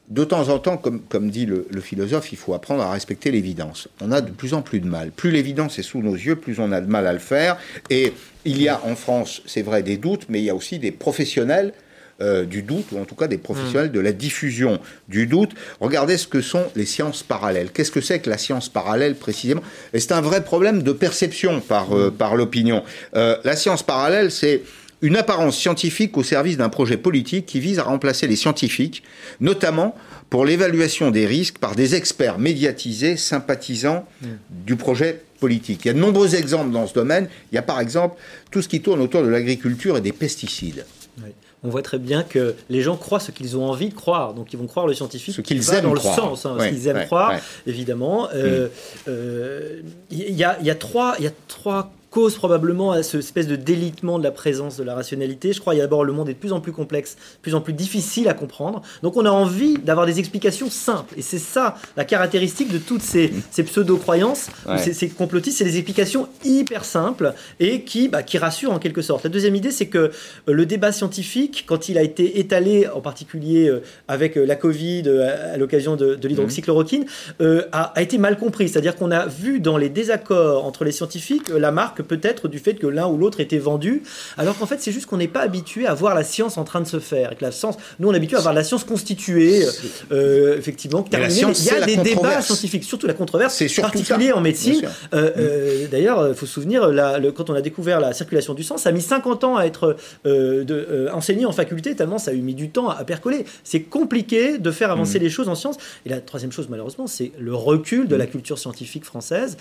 De 0.08 0.24
temps 0.24 0.48
en 0.48 0.58
temps, 0.58 0.78
comme, 0.78 1.02
comme 1.02 1.30
dit 1.30 1.44
le, 1.44 1.66
le 1.70 1.80
philosophe, 1.82 2.32
il 2.32 2.38
faut 2.38 2.54
apprendre 2.54 2.82
à 2.82 2.90
respecter 2.90 3.30
l'évidence. 3.30 3.88
On 4.00 4.10
a 4.10 4.22
de 4.22 4.30
plus 4.30 4.54
en 4.54 4.62
plus 4.62 4.80
de 4.80 4.86
mal. 4.86 5.10
Plus 5.10 5.30
l'évidence 5.30 5.78
est 5.78 5.82
sous 5.82 6.00
nos 6.00 6.14
yeux, 6.14 6.36
plus 6.36 6.60
on 6.60 6.72
a 6.72 6.80
de 6.80 6.86
mal 6.86 7.06
à 7.06 7.12
le 7.12 7.18
faire. 7.18 7.58
Et 7.90 8.14
il 8.46 8.62
y 8.62 8.68
a 8.68 8.80
en 8.86 8.96
France, 8.96 9.42
c'est 9.44 9.60
vrai, 9.60 9.82
des 9.82 9.98
doutes, 9.98 10.24
mais 10.30 10.40
il 10.40 10.44
y 10.44 10.50
a 10.50 10.54
aussi 10.54 10.78
des 10.78 10.92
professionnels 10.92 11.74
euh, 12.20 12.44
du 12.44 12.62
doute, 12.62 12.86
ou 12.90 12.98
en 12.98 13.04
tout 13.04 13.14
cas 13.14 13.28
des 13.28 13.38
professionnels 13.38 13.92
de 13.92 14.00
la 14.00 14.10
diffusion 14.10 14.80
du 15.08 15.28
doute. 15.28 15.52
Regardez 15.78 16.16
ce 16.16 16.26
que 16.26 16.40
sont 16.40 16.64
les 16.74 16.84
sciences 16.84 17.22
parallèles. 17.22 17.70
Qu'est-ce 17.70 17.92
que 17.92 18.00
c'est 18.00 18.18
que 18.18 18.28
la 18.28 18.38
science 18.38 18.68
parallèle 18.68 19.14
précisément? 19.14 19.62
Et 19.92 20.00
c'est 20.00 20.10
un 20.10 20.20
vrai 20.20 20.42
problème 20.42 20.82
de 20.82 20.90
perception 20.90 21.60
par, 21.60 21.96
euh, 21.96 22.10
par 22.10 22.34
l'opinion. 22.34 22.82
Euh, 23.14 23.36
la 23.44 23.54
science 23.54 23.84
parallèle, 23.84 24.32
c'est 24.32 24.62
une 25.00 25.16
apparence 25.16 25.56
scientifique 25.56 26.16
au 26.16 26.24
service 26.24 26.56
d'un 26.56 26.68
projet 26.68 26.96
politique 26.96 27.46
qui 27.46 27.60
vise 27.60 27.78
à 27.78 27.84
remplacer 27.84 28.26
les 28.26 28.34
scientifiques, 28.34 29.04
notamment 29.40 29.94
pour 30.28 30.44
l'évaluation 30.44 31.12
des 31.12 31.24
risques 31.24 31.58
par 31.58 31.76
des 31.76 31.94
experts 31.94 32.40
médiatisés 32.40 33.16
sympathisants 33.16 34.08
du 34.50 34.74
projet 34.74 35.22
politique. 35.38 35.84
Il 35.84 35.88
y 35.88 35.90
a 35.92 35.94
de 35.94 36.00
nombreux 36.00 36.34
exemples 36.34 36.72
dans 36.72 36.88
ce 36.88 36.94
domaine. 36.94 37.28
Il 37.52 37.54
y 37.54 37.58
a 37.58 37.62
par 37.62 37.78
exemple 37.78 38.16
tout 38.50 38.60
ce 38.60 38.66
qui 38.66 38.82
tourne 38.82 39.00
autour 39.00 39.22
de 39.22 39.28
l'agriculture 39.28 39.96
et 39.96 40.00
des 40.00 40.10
pesticides. 40.10 40.84
Oui. 41.18 41.30
On 41.64 41.70
voit 41.70 41.82
très 41.82 41.98
bien 41.98 42.22
que 42.22 42.54
les 42.70 42.82
gens 42.82 42.96
croient 42.96 43.18
ce 43.20 43.32
qu'ils 43.32 43.56
ont 43.56 43.64
envie 43.68 43.88
de 43.88 43.94
croire, 43.94 44.32
donc 44.34 44.52
ils 44.52 44.58
vont 44.58 44.66
croire 44.68 44.86
le 44.86 44.94
scientifique. 44.94 45.34
Ce 45.34 45.40
qu'ils 45.40 45.68
aiment 45.74 45.84
dans 45.84 45.94
croire. 45.94 46.14
le 46.16 46.22
sens, 46.22 46.46
hein, 46.46 46.56
Ouais, 46.56 46.68
ce 46.68 46.74
qu'ils 46.74 46.86
aiment 46.86 46.96
ouais, 46.98 47.06
croire, 47.06 47.30
ouais. 47.30 47.36
Mm. 47.36 47.70
évidemment. 47.70 48.28
Euh, 48.34 48.68
euh, 49.08 49.80
Il 50.10 50.18
y, 50.34 50.44
a, 50.44 50.56
il 50.60 50.66
y 50.66 50.70
a 50.70 50.74
trois, 50.74 51.16
y 51.18 51.26
a 51.26 51.32
trois 51.48 51.90
causes 52.10 52.36
probablement 52.36 52.92
à 52.92 53.02
ce 53.02 53.18
espèce 53.18 53.46
de 53.46 53.56
délitement 53.56 54.18
de 54.18 54.24
la 54.24 54.30
présence 54.30 54.76
de 54.76 54.84
la 54.84 54.94
rationalité. 54.94 55.52
Je 55.52 55.60
crois 55.60 55.74
qu'il 55.74 55.78
y 55.78 55.82
a 55.82 55.84
d'abord 55.86 56.04
le 56.04 56.12
monde 56.12 56.28
est 56.28 56.34
de 56.34 56.38
plus 56.38 56.52
en 56.52 56.60
plus 56.60 56.72
complexe, 56.72 57.14
de 57.16 57.42
plus 57.42 57.54
en 57.54 57.60
plus 57.60 57.72
difficile 57.74 58.28
à 58.28 58.34
comprendre. 58.34 58.82
Donc 59.02 59.16
on 59.16 59.24
a 59.26 59.30
envie 59.30 59.78
d'avoir 59.78 60.06
des 60.06 60.18
explications 60.18 60.70
simples. 60.70 61.14
Et 61.16 61.22
c'est 61.22 61.38
ça 61.38 61.76
la 61.96 62.04
caractéristique 62.04 62.72
de 62.72 62.78
toutes 62.78 63.02
ces, 63.02 63.32
ces 63.50 63.62
pseudo-croyances, 63.64 64.48
Ouais. 64.66 64.78
ces, 64.78 64.92
ces 64.92 65.08
complotistes, 65.08 65.58
c'est 65.58 65.64
des 65.64 65.76
explications 65.76 66.28
hyper 66.44 66.84
simples 66.84 67.34
et 67.60 67.82
qui, 67.82 68.08
bah, 68.08 68.22
qui 68.22 68.38
rassurent 68.38 68.72
en 68.72 68.78
quelque 68.78 69.02
sorte. 69.02 69.24
La 69.24 69.30
deuxième 69.30 69.54
idée, 69.54 69.70
c'est 69.70 69.86
que 69.86 69.98
euh, 69.98 70.10
le 70.46 70.66
débat 70.66 70.92
scientifique, 70.92 71.64
quand 71.66 71.88
il 71.88 71.98
a 71.98 72.02
été 72.02 72.38
étalé, 72.40 72.86
en 72.88 73.00
particulier 73.00 73.68
euh, 73.68 73.82
avec 74.08 74.36
euh, 74.36 74.44
la 74.44 74.56
Covid, 74.56 75.08
à 75.08 75.56
l'occasion 75.56 75.96
de, 75.96 76.14
de 76.14 76.28
l'hydroxychloroquine, 76.28 77.04
euh, 77.40 77.64
a, 77.72 77.84
a 77.94 78.02
été 78.02 78.18
mal 78.18 78.38
compris. 78.38 78.68
C'est-à-dire 78.68 78.96
qu'on 78.96 79.10
a 79.10 79.26
vu 79.26 79.60
dans 79.60 79.76
les 79.76 79.88
désaccords 79.88 80.64
entre 80.64 80.84
les 80.84 80.92
scientifiques 80.92 81.48
la 81.50 81.70
marque 81.70 81.97
peut-être 82.02 82.48
du 82.48 82.58
fait 82.58 82.74
que 82.74 82.86
l'un 82.86 83.06
ou 83.06 83.16
l'autre 83.18 83.40
était 83.40 83.58
vendu, 83.58 84.02
alors 84.36 84.56
qu'en 84.58 84.66
fait 84.66 84.80
c'est 84.80 84.92
juste 84.92 85.06
qu'on 85.06 85.16
n'est 85.16 85.28
pas 85.28 85.40
habitué 85.40 85.86
à 85.86 85.94
voir 85.94 86.14
la 86.14 86.24
science 86.24 86.56
en 86.58 86.64
train 86.64 86.80
de 86.80 86.86
se 86.86 86.98
faire. 86.98 87.32
Et 87.32 87.36
que 87.36 87.44
la 87.44 87.52
science, 87.52 87.76
nous 87.98 88.08
on 88.08 88.12
est 88.12 88.16
habitué 88.16 88.36
à 88.36 88.40
voir 88.40 88.54
la 88.54 88.64
science 88.64 88.84
constituée, 88.84 89.64
euh, 90.12 90.56
effectivement, 90.56 91.02
terminée. 91.02 91.30
science, 91.32 91.60
Il 91.64 91.66
y 91.66 91.82
a 91.82 91.84
des 91.84 91.96
débats 91.96 92.40
scientifiques, 92.42 92.84
surtout 92.84 93.06
la 93.06 93.14
controverse, 93.14 93.54
C'est 93.54 93.80
particulier 93.80 94.32
en 94.32 94.40
médecine. 94.40 94.82
Euh, 95.14 95.30
euh, 95.36 95.86
D'ailleurs, 95.90 96.28
il 96.28 96.34
faut 96.34 96.46
se 96.46 96.52
souvenir, 96.52 96.88
la- 96.88 97.18
le- 97.18 97.32
quand 97.32 97.50
on 97.50 97.54
a 97.54 97.60
découvert 97.60 98.00
la 98.00 98.12
circulation 98.12 98.54
du 98.54 98.62
sang, 98.62 98.76
ça 98.76 98.88
a 98.90 98.92
mis 98.92 99.02
50 99.02 99.44
ans 99.44 99.56
à 99.56 99.64
être 99.64 99.96
de, 100.24 101.08
enseigné 101.12 101.46
en 101.46 101.52
faculté, 101.52 101.94
tellement 101.94 102.18
ça 102.18 102.30
a 102.30 102.34
eu 102.34 102.40
mis 102.40 102.54
du 102.54 102.70
temps 102.70 102.88
à, 102.88 102.94
à 102.96 103.04
percoler. 103.04 103.44
C'est 103.64 103.80
compliqué 103.82 104.58
de 104.58 104.70
faire 104.70 104.88
Mm. 104.88 104.92
avancer 104.92 105.18
les 105.18 105.30
choses 105.30 105.48
en 105.48 105.54
sciences. 105.54 105.76
Et 106.06 106.08
la 106.08 106.20
troisième 106.20 106.52
chose, 106.52 106.68
malheureusement, 106.68 107.06
c'est 107.06 107.32
le 107.38 107.54
recul 107.54 108.08
de 108.08 108.16
la 108.16 108.26
culture 108.26 108.58
scientifique 108.58 109.04
française, 109.04 109.56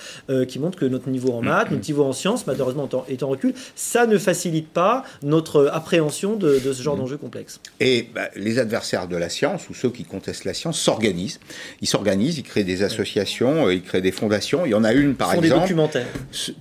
qui 0.47 0.59
montre 0.59 0.77
que 0.77 0.85
notre 0.85 1.09
niveau 1.09 1.31
en 1.33 1.41
maths, 1.41 1.71
notre 1.71 1.85
niveau 1.87 2.03
en 2.03 2.13
sciences, 2.13 2.26
malheureusement, 2.47 2.89
est 3.09 3.23
en- 3.23 3.27
recul. 3.27 3.53
Ça 3.75 4.05
ne 4.07 4.17
facilite 4.17 4.69
pas 4.69 5.03
notre 5.23 5.69
appréhension 5.73 6.35
de, 6.35 6.59
de 6.59 6.73
ce 6.73 6.81
genre 6.81 6.95
d'enjeu 6.97 7.17
complexe. 7.17 7.59
Et 7.79 8.07
bah, 8.13 8.29
les 8.35 8.59
adversaires 8.59 9.07
de 9.07 9.15
la 9.17 9.29
science, 9.29 9.69
ou 9.69 9.73
ceux 9.73 9.89
qui 9.89 10.03
contestent 10.03 10.45
la 10.45 10.53
science, 10.53 10.79
s'organisent. 10.79 11.39
Ils 11.81 11.87
s'organisent, 11.87 12.37
ils 12.37 12.43
créent 12.43 12.63
des 12.63 12.83
associations, 12.83 13.67
euh, 13.67 13.73
ils 13.73 13.81
créent 13.81 14.01
des 14.01 14.11
fondations. 14.11 14.65
Il 14.65 14.71
y 14.71 14.75
en 14.75 14.83
a 14.83 14.93
une, 14.93 15.15
par 15.15 15.31
Ils 15.33 15.35
font 15.35 15.41
des 15.41 15.49
documentaires. 15.49 16.07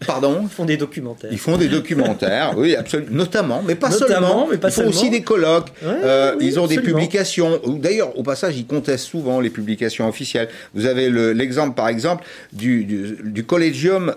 Pardon 0.07 0.41
Ils 0.43 0.49
font 0.49 0.65
des 0.65 0.77
documentaires. 0.77 1.31
Ils 1.33 1.39
font 1.39 1.57
des 1.57 1.69
documentaires, 1.69 2.55
oui, 2.57 2.75
absolument, 2.75 3.11
notamment, 3.13 3.63
mais 3.67 3.75
pas 3.75 3.91
Notamment, 3.91 4.29
seulement. 4.29 4.49
mais 4.51 4.59
pas 4.59 4.69
ils 4.69 4.73
font 4.73 4.77
seulement. 4.83 4.91
aussi 4.91 5.11
des 5.11 5.23
colloques. 5.23 5.69
Ouais, 5.83 5.89
Euh, 6.05 6.35
oui, 6.39 6.47
ils 6.47 6.61
ont 6.61 6.67
des 6.67 6.81
publications. 6.81 7.61
D'ailleurs, 7.67 8.17
au 8.19 8.23
passage, 8.23 8.57
ils 8.57 8.67
contestent 8.67 9.07
souvent 9.07 9.41
les 9.41 9.51
publications 9.51 10.09
officielles. 10.09 10.49
Vous 10.75 10.87
avez 10.87 11.09
le- 11.09 11.33
l'exemple, 11.33 11.75
par 11.75 11.89
exemple, 11.89 12.25
du, 12.53 12.85
du, 12.85 13.17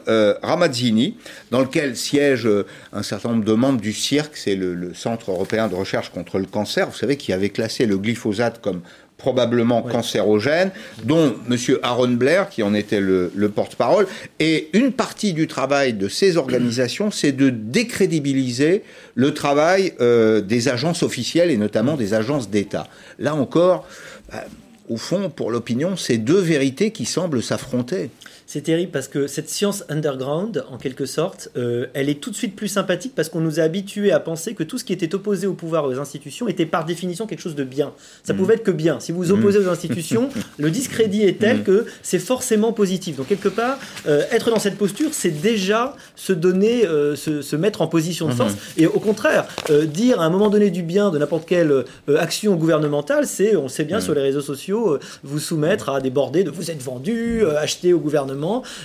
euh, 0.08 0.34
Ramazzini, 0.42 1.16
dans 1.52 1.62
lequel 1.62 1.95
siègent 1.95 2.47
euh, 2.47 2.65
un 2.93 3.04
certain 3.04 3.30
nombre 3.30 3.45
de 3.45 3.54
membres 3.54 3.82
du 3.82 3.93
CIRC, 3.93 4.32
c'est 4.36 4.56
le, 4.56 4.73
le 4.73 4.93
Centre 4.93 5.32
européen 5.32 5.67
de 5.67 5.75
recherche 5.75 6.10
contre 6.10 6.39
le 6.39 6.45
cancer. 6.45 6.89
Vous 6.89 6.97
savez 6.97 7.17
qui 7.17 7.34
avait 7.34 7.49
classé 7.49 7.86
le 7.86 7.97
glyphosate 7.97 8.62
comme 8.62 8.82
probablement 9.19 9.84
cancérogène, 9.84 10.71
dont 11.04 11.36
M. 11.47 11.58
Aaron 11.84 12.13
Blair, 12.13 12.49
qui 12.49 12.63
en 12.63 12.73
était 12.73 13.02
le, 13.02 13.32
le 13.36 13.49
porte-parole. 13.49 14.08
Et 14.39 14.69
une 14.73 14.91
partie 14.93 15.34
du 15.34 15.45
travail 15.45 15.93
de 15.93 16.08
ces 16.08 16.38
organisations, 16.38 17.12
c'est 17.12 17.34
de 17.34 17.49
décrédibiliser 17.49 18.82
le 19.13 19.34
travail 19.34 19.93
euh, 19.99 20.41
des 20.41 20.69
agences 20.69 21.04
officielles 21.04 21.52
et 21.52 21.58
notamment 21.58 21.97
des 21.97 22.13
agences 22.15 22.49
d'État. 22.49 22.88
Là 23.19 23.36
encore, 23.36 23.86
bah, 24.32 24.45
au 24.88 24.97
fond, 24.97 25.30
pour 25.30 25.52
l'opinion, 25.52 25.97
c'est 25.97 26.17
deux 26.17 26.39
vérités 26.39 26.91
qui 26.91 27.06
semblent 27.06 27.43
s'affronter. 27.43 28.10
C'est 28.52 28.62
terrible 28.62 28.92
parce 28.92 29.08
que 29.08 29.28
cette 29.28 29.48
science 29.48 29.84
underground, 29.90 30.66
en 30.72 30.80
quelque 30.80 31.06
sorte, 31.06 31.52
euh, 31.56 31.86
elle 31.94 32.10
est 32.10 32.20
tout 32.20 32.32
de 32.32 32.36
suite 32.36 32.56
plus 32.56 32.68
sympathique 32.68 33.14
parce 33.16 33.30
qu'on 33.30 33.42
nous 33.42 33.60
a 33.60 33.62
habitués 33.62 34.12
à 34.12 34.20
penser 34.20 34.56
que 34.56 34.64
tout 34.64 34.80
ce 34.80 34.84
qui 34.84 34.92
était 34.92 35.14
opposé 35.14 35.46
au 35.46 35.54
pouvoir 35.54 35.86
aux 35.86 36.00
institutions 36.00 36.48
était 36.48 36.66
par 36.66 36.84
définition 36.84 37.28
quelque 37.28 37.44
chose 37.44 37.54
de 37.54 37.64
bien. 37.64 37.94
Ça 38.24 38.34
pouvait 38.34 38.56
être 38.56 38.64
que 38.64 38.72
bien. 38.72 39.00
Si 39.00 39.12
vous 39.12 39.20
vous 39.20 39.32
opposez 39.32 39.60
aux 39.60 39.70
institutions, 39.70 40.30
le 40.58 40.72
discrédit 40.72 41.22
est 41.22 41.38
tel 41.38 41.62
que 41.62 41.86
c'est 42.02 42.18
forcément 42.18 42.74
positif. 42.74 43.18
Donc 43.18 43.28
quelque 43.28 43.50
part, 43.50 43.78
euh, 44.08 44.24
être 44.32 44.50
dans 44.50 44.58
cette 44.58 44.80
posture, 44.80 45.10
c'est 45.12 45.30
déjà 45.30 45.96
se 46.16 46.34
donner, 46.34 46.88
euh, 46.88 47.16
se, 47.16 47.44
se 47.44 47.56
mettre 47.56 47.84
en 47.84 47.88
position 47.88 48.30
de 48.30 48.34
force. 48.34 48.56
Et 48.78 48.88
au 48.88 49.00
contraire, 49.00 49.46
dire 49.86 50.22
à 50.22 50.26
un 50.26 50.32
moment 50.32 50.50
donné 50.50 50.72
du 50.72 50.82
bien 50.82 51.12
de 51.12 51.20
n'importe 51.20 51.46
quelle 51.48 51.86
action 52.18 52.56
gouvernementale, 52.56 53.28
c'est, 53.28 53.56
on 53.56 53.68
sait 53.68 53.86
bien 53.86 54.00
sur 54.00 54.16
les 54.16 54.22
réseaux 54.22 54.42
sociaux, 54.42 54.98
vous 55.24 55.38
soumettre 55.38 55.90
à 55.90 56.02
des 56.02 56.10
bordées 56.10 56.44
de 56.44 56.50
vous 56.50 56.72
êtes 56.72 56.82
vendu, 56.82 57.46
acheté 57.46 57.94
au 57.94 58.00
gouvernement. 58.00 58.38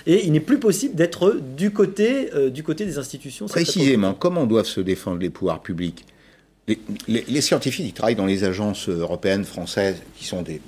Et 0.07 0.25
il 0.27 0.33
n'est 0.33 0.41
plus 0.41 0.59
possible 0.59 0.95
d'être 0.95 1.39
du 1.57 1.71
côté, 1.71 2.31
euh, 2.35 2.51
du 2.51 2.63
côté 2.63 2.85
des 2.85 2.99
institutions. 2.99 3.47
Précisément, 3.47 4.13
comment 4.15 4.47
doivent 4.47 4.67
se 4.67 4.81
défendre 4.81 5.19
les 5.21 5.31
pouvoirs 5.31 5.61
publics 5.63 6.05
les, 6.67 6.79
les- 7.09 7.25
les 7.29 7.41
scientifiques 7.43 7.87
qui 7.87 7.93
travaillent 7.93 8.15
dans 8.17 8.25
les 8.27 8.43
agences 8.45 8.89
européennes, 8.89 9.45
françaises, 9.45 9.97
qui 10.17 10.25
sont 10.25 10.41
des 10.43 10.61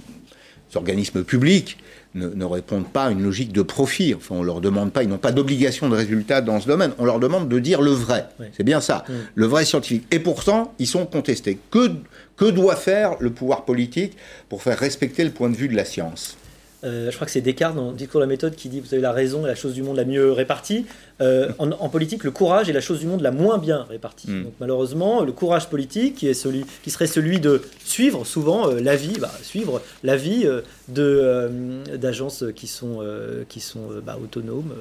organismes 0.74 1.24
publics, 1.24 1.78
ne, 2.14 2.28
ne 2.28 2.44
répondent 2.44 2.88
pas 2.88 3.04
à 3.04 3.10
une 3.10 3.22
logique 3.22 3.52
de 3.52 3.62
profit. 3.62 4.14
Enfin, 4.14 4.34
on 4.36 4.42
leur 4.42 4.60
demande 4.60 4.92
pas, 4.92 5.02
ils 5.02 5.08
n'ont 5.08 5.16
pas 5.18 5.32
d'obligation 5.32 5.88
de 5.88 5.94
résultat 5.96 6.40
dans 6.42 6.60
ce 6.60 6.66
domaine. 6.66 6.92
On 6.98 7.04
leur 7.04 7.18
demande 7.18 7.48
de 7.48 7.58
dire 7.58 7.80
le 7.82 7.90
vrai. 7.92 8.26
Oui. 8.40 8.46
C'est 8.56 8.62
bien 8.62 8.80
ça, 8.80 9.04
le 9.34 9.46
vrai 9.46 9.64
scientifique. 9.64 10.04
Et 10.10 10.18
pourtant, 10.18 10.74
ils 10.78 10.86
sont 10.86 11.06
contestés. 11.06 11.58
Que, 11.70 11.90
que 12.36 12.44
doit 12.46 12.76
faire 12.76 13.16
le 13.20 13.30
pouvoir 13.30 13.64
politique 13.64 14.16
pour 14.48 14.62
faire 14.62 14.78
respecter 14.78 15.24
le 15.24 15.30
point 15.30 15.48
de 15.50 15.56
vue 15.56 15.68
de 15.68 15.76
la 15.76 15.84
science? 15.84 16.36
Euh, 16.86 17.10
je 17.10 17.14
crois 17.14 17.26
que 17.26 17.32
c'est 17.32 17.40
Descartes 17.40 17.76
dans 17.76 17.90
le 17.90 17.96
discours 17.96 18.20
de 18.20 18.24
la 18.24 18.28
méthode 18.28 18.54
qui 18.54 18.68
dit 18.68 18.80
vous 18.80 18.94
avez 18.94 19.02
la 19.02 19.12
raison 19.12 19.44
et 19.44 19.48
la 19.48 19.54
chose 19.54 19.74
du 19.74 19.82
monde 19.82 19.96
la 19.96 20.04
mieux 20.04 20.32
répartie. 20.32 20.86
Euh, 21.20 21.50
en, 21.58 21.70
en 21.70 21.88
politique, 21.88 22.24
le 22.24 22.30
courage 22.30 22.68
est 22.68 22.72
la 22.72 22.80
chose 22.80 23.00
du 23.00 23.06
monde 23.06 23.22
la 23.22 23.30
moins 23.30 23.58
bien 23.58 23.86
répartie. 23.88 24.30
Mm. 24.30 24.44
Donc 24.44 24.52
malheureusement, 24.60 25.22
le 25.22 25.32
courage 25.32 25.68
politique, 25.68 26.16
qui, 26.16 26.28
est 26.28 26.34
celui, 26.34 26.64
qui 26.82 26.90
serait 26.90 27.06
celui 27.06 27.40
de 27.40 27.62
suivre 27.84 28.24
souvent 28.24 28.70
euh, 28.70 28.80
l'avis, 28.80 29.18
bah, 29.18 29.32
suivre 29.42 29.82
l'avis 30.02 30.46
euh, 30.46 30.60
d'agences 31.96 32.44
qui 32.54 32.66
sont 32.66 33.04
qui 33.48 33.60
sont 33.60 33.88
bah, 34.04 34.18
autonomes 34.22 34.72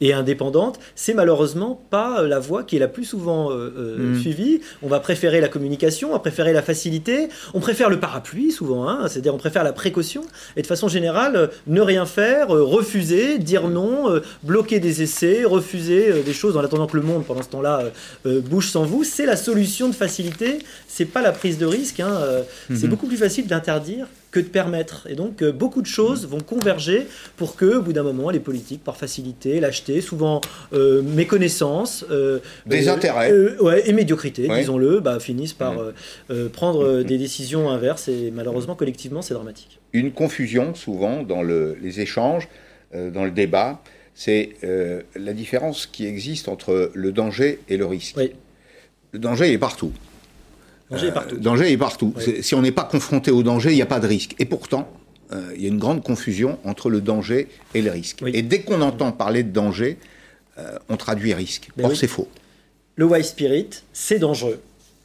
et 0.00 0.12
indépendantes, 0.12 0.78
c'est 0.94 1.14
malheureusement 1.14 1.80
pas 1.90 2.22
la 2.22 2.38
voie 2.38 2.64
qui 2.64 2.76
est 2.76 2.78
la 2.78 2.88
plus 2.88 3.04
souvent 3.04 3.50
euh, 3.50 3.72
euh, 3.76 4.00
Mm. 4.00 4.20
suivie. 4.20 4.60
On 4.82 4.88
va 4.88 5.00
préférer 5.00 5.40
la 5.40 5.48
communication, 5.48 6.10
on 6.10 6.12
va 6.12 6.18
préférer 6.18 6.52
la 6.52 6.62
facilité, 6.62 7.28
on 7.54 7.60
préfère 7.60 7.90
le 7.90 8.00
parapluie 8.00 8.50
souvent, 8.50 8.88
hein, 8.88 9.08
c'est-à-dire 9.08 9.34
on 9.34 9.38
préfère 9.38 9.64
la 9.64 9.72
précaution 9.72 10.22
et 10.56 10.62
de 10.62 10.66
façon 10.66 10.88
générale 10.88 11.49
ne 11.66 11.80
rien 11.80 12.06
faire, 12.06 12.54
euh, 12.54 12.62
refuser, 12.62 13.38
dire 13.38 13.68
non, 13.68 14.10
euh, 14.10 14.20
bloquer 14.42 14.80
des 14.80 15.02
essais, 15.02 15.44
refuser 15.44 16.10
euh, 16.10 16.22
des 16.22 16.32
choses 16.32 16.56
en 16.56 16.60
attendant 16.60 16.86
que 16.86 16.96
le 16.96 17.02
monde 17.02 17.24
pendant 17.24 17.42
ce 17.42 17.48
temps-là 17.48 17.84
bouge 18.24 18.68
sans 18.70 18.84
vous, 18.84 19.04
c'est 19.04 19.26
la 19.26 19.36
solution 19.36 19.88
de 19.88 19.94
facilité, 19.94 20.58
c'est 20.88 21.04
pas 21.04 21.22
la 21.22 21.32
prise 21.32 21.58
de 21.58 21.66
risque, 21.66 22.00
hein, 22.00 22.16
euh, 22.20 22.42
c'est 22.74 22.88
beaucoup 22.88 23.06
plus 23.06 23.16
facile 23.16 23.46
d'interdire 23.46 24.06
que 24.30 24.38
de 24.38 24.46
permettre. 24.46 25.06
Et 25.08 25.16
donc 25.16 25.42
euh, 25.42 25.50
beaucoup 25.50 25.82
de 25.82 25.86
choses 25.88 26.26
vont 26.28 26.38
converger 26.40 27.08
pour 27.36 27.56
que, 27.56 27.76
au 27.78 27.82
bout 27.82 27.92
d'un 27.92 28.04
moment, 28.04 28.30
les 28.30 28.38
politiques, 28.38 28.84
par 28.84 28.96
facilité, 28.96 29.58
lâcheté, 29.58 30.00
souvent 30.00 30.40
euh, 30.72 31.02
méconnaissance, 31.02 32.04
euh, 32.12 32.38
Des 32.66 32.88
intérêts. 32.88 33.32
ouais, 33.60 33.88
et 33.88 33.92
médiocrité, 33.92 34.48
Ouais. 34.48 34.60
disons-le, 34.60 35.00
bah, 35.00 35.18
finissent 35.18 35.52
par 35.54 35.74
euh, 36.30 36.48
prendre 36.48 36.84
euh, 36.84 37.02
des 37.02 37.18
décisions 37.18 37.70
inverses 37.70 38.06
et 38.08 38.30
malheureusement 38.32 38.76
collectivement 38.76 39.20
c'est 39.22 39.34
dramatique. 39.34 39.79
Une 39.92 40.12
confusion 40.12 40.74
souvent 40.74 41.22
dans 41.22 41.42
le- 41.42 41.76
les 41.82 42.00
échanges, 42.00 42.48
euh, 42.94 43.10
dans 43.10 43.24
le 43.24 43.30
débat, 43.30 43.82
c'est 44.14 44.50
euh, 44.64 45.02
la 45.16 45.32
différence 45.32 45.86
qui 45.86 46.06
existe 46.06 46.48
entre 46.48 46.90
le 46.94 47.12
danger 47.12 47.58
et 47.68 47.76
le 47.76 47.86
risque. 47.86 48.16
Oui. 48.16 48.32
Le 49.12 49.18
danger 49.18 49.52
est 49.52 49.58
partout. 49.58 49.92
Danger 50.90 51.06
est 51.08 51.12
partout. 51.12 51.34
Le 51.36 51.40
danger 51.40 51.72
est 51.72 51.76
partout. 51.76 52.12
Oui. 52.16 52.22
C'est- 52.24 52.42
Si 52.42 52.54
on 52.54 52.62
n'est 52.62 52.72
pas 52.72 52.84
confronté 52.84 53.30
au 53.30 53.42
danger, 53.42 53.70
il 53.70 53.76
n'y 53.76 53.82
a 53.82 53.86
pas 53.86 54.00
de 54.00 54.06
risque. 54.06 54.34
Et 54.38 54.44
pourtant, 54.44 54.88
euh, 55.32 55.52
il 55.56 55.62
y 55.62 55.66
a 55.66 55.68
une 55.68 55.78
grande 55.78 56.02
confusion 56.02 56.58
entre 56.64 56.90
le 56.90 57.00
danger 57.00 57.48
et 57.74 57.82
le 57.82 57.90
risque. 57.90 58.18
Oui. 58.22 58.32
Et 58.34 58.42
dès 58.42 58.60
qu'on 58.62 58.80
entend 58.82 59.12
parler 59.12 59.42
de 59.42 59.50
danger, 59.52 59.96
euh, 60.58 60.76
on 60.88 60.96
traduit 60.96 61.32
risque. 61.34 61.68
Or, 61.82 61.96
c'est 61.96 62.08
faux. 62.08 62.28
Le 62.96 63.04
white 63.06 63.24
spirit, 63.24 63.68
c'est 63.92 64.18
dangereux. 64.18 64.60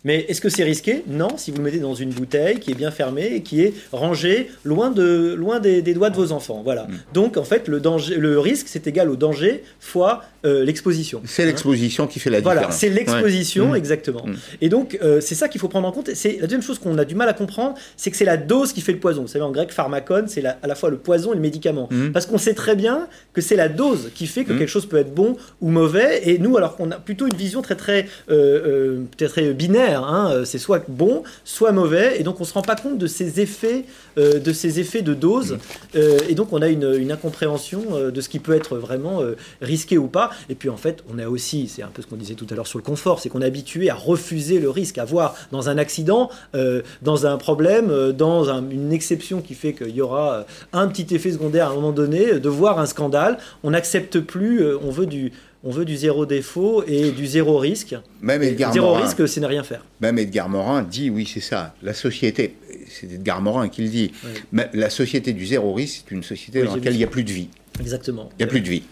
Mais 0.05 0.25
est-ce 0.29 0.39
que 0.39 0.49
c'est 0.49 0.63
risqué? 0.63 1.03
Non, 1.07 1.29
si 1.35 1.51
vous 1.51 1.57
le 1.57 1.63
mettez 1.63 1.79
dans 1.79 1.95
une 1.95 2.11
bouteille 2.11 2.59
qui 2.59 2.71
est 2.71 2.75
bien 2.75 2.91
fermée 2.91 3.25
et 3.33 3.41
qui 3.41 3.61
est 3.61 3.73
rangée 3.91 4.49
loin, 4.63 4.91
de, 4.91 5.33
loin 5.37 5.59
des, 5.59 5.81
des 5.81 5.93
doigts 5.93 6.11
de 6.11 6.15
vos 6.15 6.31
enfants. 6.31 6.61
Voilà. 6.63 6.83
Mm. 6.83 6.99
Donc 7.13 7.37
en 7.37 7.43
fait, 7.43 7.67
le, 7.67 7.79
danger, 7.79 8.15
le 8.15 8.39
risque, 8.39 8.67
c'est 8.69 8.85
égal 8.87 9.09
au 9.09 9.15
danger 9.15 9.63
fois 9.79 10.21
euh, 10.45 10.63
l'exposition. 10.63 11.21
C'est 11.25 11.43
Hein 11.43 11.45
l'exposition 11.47 12.07
qui 12.07 12.19
fait 12.19 12.29
la 12.29 12.39
Voilà, 12.41 12.61
différence. 12.61 12.79
c'est 12.79 12.89
l'exposition, 12.89 13.71
Ouais. 13.71 13.77
exactement. 13.77 14.25
Mm. 14.25 14.35
Et 14.61 14.69
donc, 14.69 14.97
euh, 15.01 15.19
c'est 15.21 15.35
ça 15.35 15.47
qu'il 15.47 15.59
faut 15.59 15.67
prendre 15.67 15.87
en 15.87 15.91
compte. 15.91 16.09
C'est 16.13 16.33
la 16.35 16.41
deuxième 16.47 16.61
chose 16.61 16.79
qu'on 16.79 16.97
a 16.97 17.05
du 17.05 17.15
mal 17.15 17.27
à 17.29 17.33
comprendre, 17.33 17.75
c'est 17.97 18.11
que 18.11 18.17
c'est 18.17 18.25
la 18.25 18.37
dose 18.37 18.71
qui 18.73 18.81
fait 18.81 18.91
le 18.93 18.99
poison. 18.99 19.23
Vous 19.23 19.27
savez, 19.27 19.43
en 19.43 19.51
grec, 19.51 19.71
pharmacon, 19.71 20.25
c'est 20.27 20.45
à 20.45 20.57
la 20.67 20.75
fois 20.75 20.89
le 20.89 20.97
poison 20.97 21.31
et 21.33 21.35
le 21.35 21.41
médicament. 21.41 21.87
Mm. 21.91 22.11
Parce 22.11 22.25
qu'on 22.25 22.37
sait 22.37 22.53
très 22.53 22.75
bien 22.75 23.07
que 23.33 23.41
c'est 23.41 23.55
la 23.55 23.67
dose 23.69 24.11
qui 24.13 24.27
fait 24.27 24.43
que 24.45 24.53
Mm. 24.53 24.59
quelque 24.59 24.69
chose 24.69 24.85
peut 24.85 24.97
être 24.97 25.13
bon 25.13 25.35
ou 25.61 25.69
mauvais. 25.69 26.21
Et 26.29 26.37
nous, 26.37 26.55
alors 26.57 26.75
qu'on 26.75 26.91
a 26.91 26.95
plutôt 26.97 27.27
une 27.27 27.35
vision 27.35 27.61
très 27.61 27.75
très 27.75 28.05
euh, 28.29 28.35
euh, 28.35 29.01
peut-être 29.17 29.31
très 29.31 29.53
binaire, 29.53 30.03
hein, 30.03 30.43
c'est 30.45 30.57
soit 30.59 30.83
bon, 30.87 31.23
soit 31.43 31.71
mauvais. 31.71 32.19
Et 32.19 32.23
donc, 32.23 32.39
on 32.41 32.43
se 32.43 32.53
rend 32.53 32.61
pas 32.61 32.75
compte 32.75 32.97
de 32.97 33.07
ces 33.07 33.39
effets, 33.41 33.85
de 34.17 34.53
ces 34.53 34.79
effets 34.79 35.01
de 35.01 35.13
dose. 35.13 35.53
Mm. 35.93 35.99
Et 36.29 36.35
donc, 36.35 36.53
on 36.53 36.61
a 36.61 36.67
une, 36.67 36.93
une 36.99 37.11
incompréhension 37.11 38.09
de 38.13 38.21
ce 38.21 38.29
qui 38.29 38.39
peut 38.39 38.53
être 38.53 38.77
vraiment 38.77 39.21
risqué 39.61 39.97
ou 39.97 40.07
pas. 40.07 40.29
Et 40.49 40.55
puis, 40.55 40.69
en 40.69 40.77
fait, 40.77 41.03
on 41.13 41.19
a 41.19 41.27
aussi, 41.27 41.67
c'est 41.67 41.81
un 41.83 41.87
peu 41.87 42.01
ce 42.01 42.07
qu'on 42.07 42.15
disait 42.15 42.35
tout 42.35 42.47
à 42.49 42.55
l'heure 42.55 42.67
sur 42.67 42.79
le 42.79 42.83
confort, 42.83 43.19
c'est 43.19 43.29
qu'on 43.29 43.41
est 43.41 43.45
habitué 43.45 43.89
à 43.89 43.95
refuser 43.95 44.59
le 44.59 44.69
risque, 44.69 44.97
à 44.97 45.05
voir 45.05 45.35
dans 45.51 45.69
un 45.69 45.77
accident, 45.77 46.29
euh, 46.55 46.81
dans 47.01 47.25
un 47.25 47.37
problème, 47.37 47.89
euh, 47.89 48.11
dans 48.11 48.49
un- 48.49 48.69
une 48.69 48.91
exception 48.93 49.41
qui 49.41 49.53
fait 49.53 49.73
qu'il 49.73 49.95
y 49.95 50.01
aura 50.01 50.33
euh, 50.33 50.43
un 50.73 50.87
petit 50.87 51.13
effet 51.15 51.31
secondaire 51.31 51.67
à 51.67 51.71
un 51.71 51.75
moment 51.75 51.91
donné, 51.91 52.39
de 52.39 52.49
voir 52.49 52.79
un 52.79 52.85
scandale. 52.85 53.37
On 53.63 53.71
n'accepte 53.71 54.19
plus, 54.19 54.63
on 54.75 54.89
veut 54.91 55.05
du. 55.05 55.31
On 55.67 55.71
veut 55.71 55.85
du 55.85 55.95
zéro 55.97 56.27
défaut 56.27 56.83
et 56.85 57.09
du 57.09 57.25
zéro 57.25 57.57
risque. 57.57 57.95
Même 58.21 58.43
Edgar 58.43 58.71
zéro 58.71 58.89
Morin. 58.89 59.01
risque, 59.03 59.27
c'est 59.27 59.41
ne 59.41 59.47
rien 59.47 59.63
faire. 59.63 59.83
Même 59.99 60.19
Edgar 60.19 60.47
Morin 60.47 60.83
dit, 60.83 61.09
oui, 61.09 61.27
c'est 61.31 61.39
ça, 61.39 61.73
la 61.81 61.95
société, 61.95 62.55
c'est 62.87 63.11
Edgar 63.11 63.41
Morin 63.41 63.67
qui 63.67 63.81
le 63.81 63.89
dit, 63.89 64.11
mais 64.51 64.69
la 64.75 64.91
société 64.91 65.33
du 65.33 65.43
zéro 65.47 65.73
risque, 65.73 66.03
c'est 66.07 66.13
une 66.13 66.21
société 66.21 66.61
Oui, 66.61 66.67
dans 66.67 66.75
laquelle 66.75 66.93
il 66.93 66.97
n'y 66.99 67.03
a 67.03 67.07
plus 67.07 67.23
de 67.23 67.31
vie. 67.31 67.47
Exactement. 67.79 68.29
Il 68.37 68.43
n'y 68.43 68.47
a 68.47 68.47
plus 68.47 68.61
de 68.61 68.69
vie. 68.69 68.83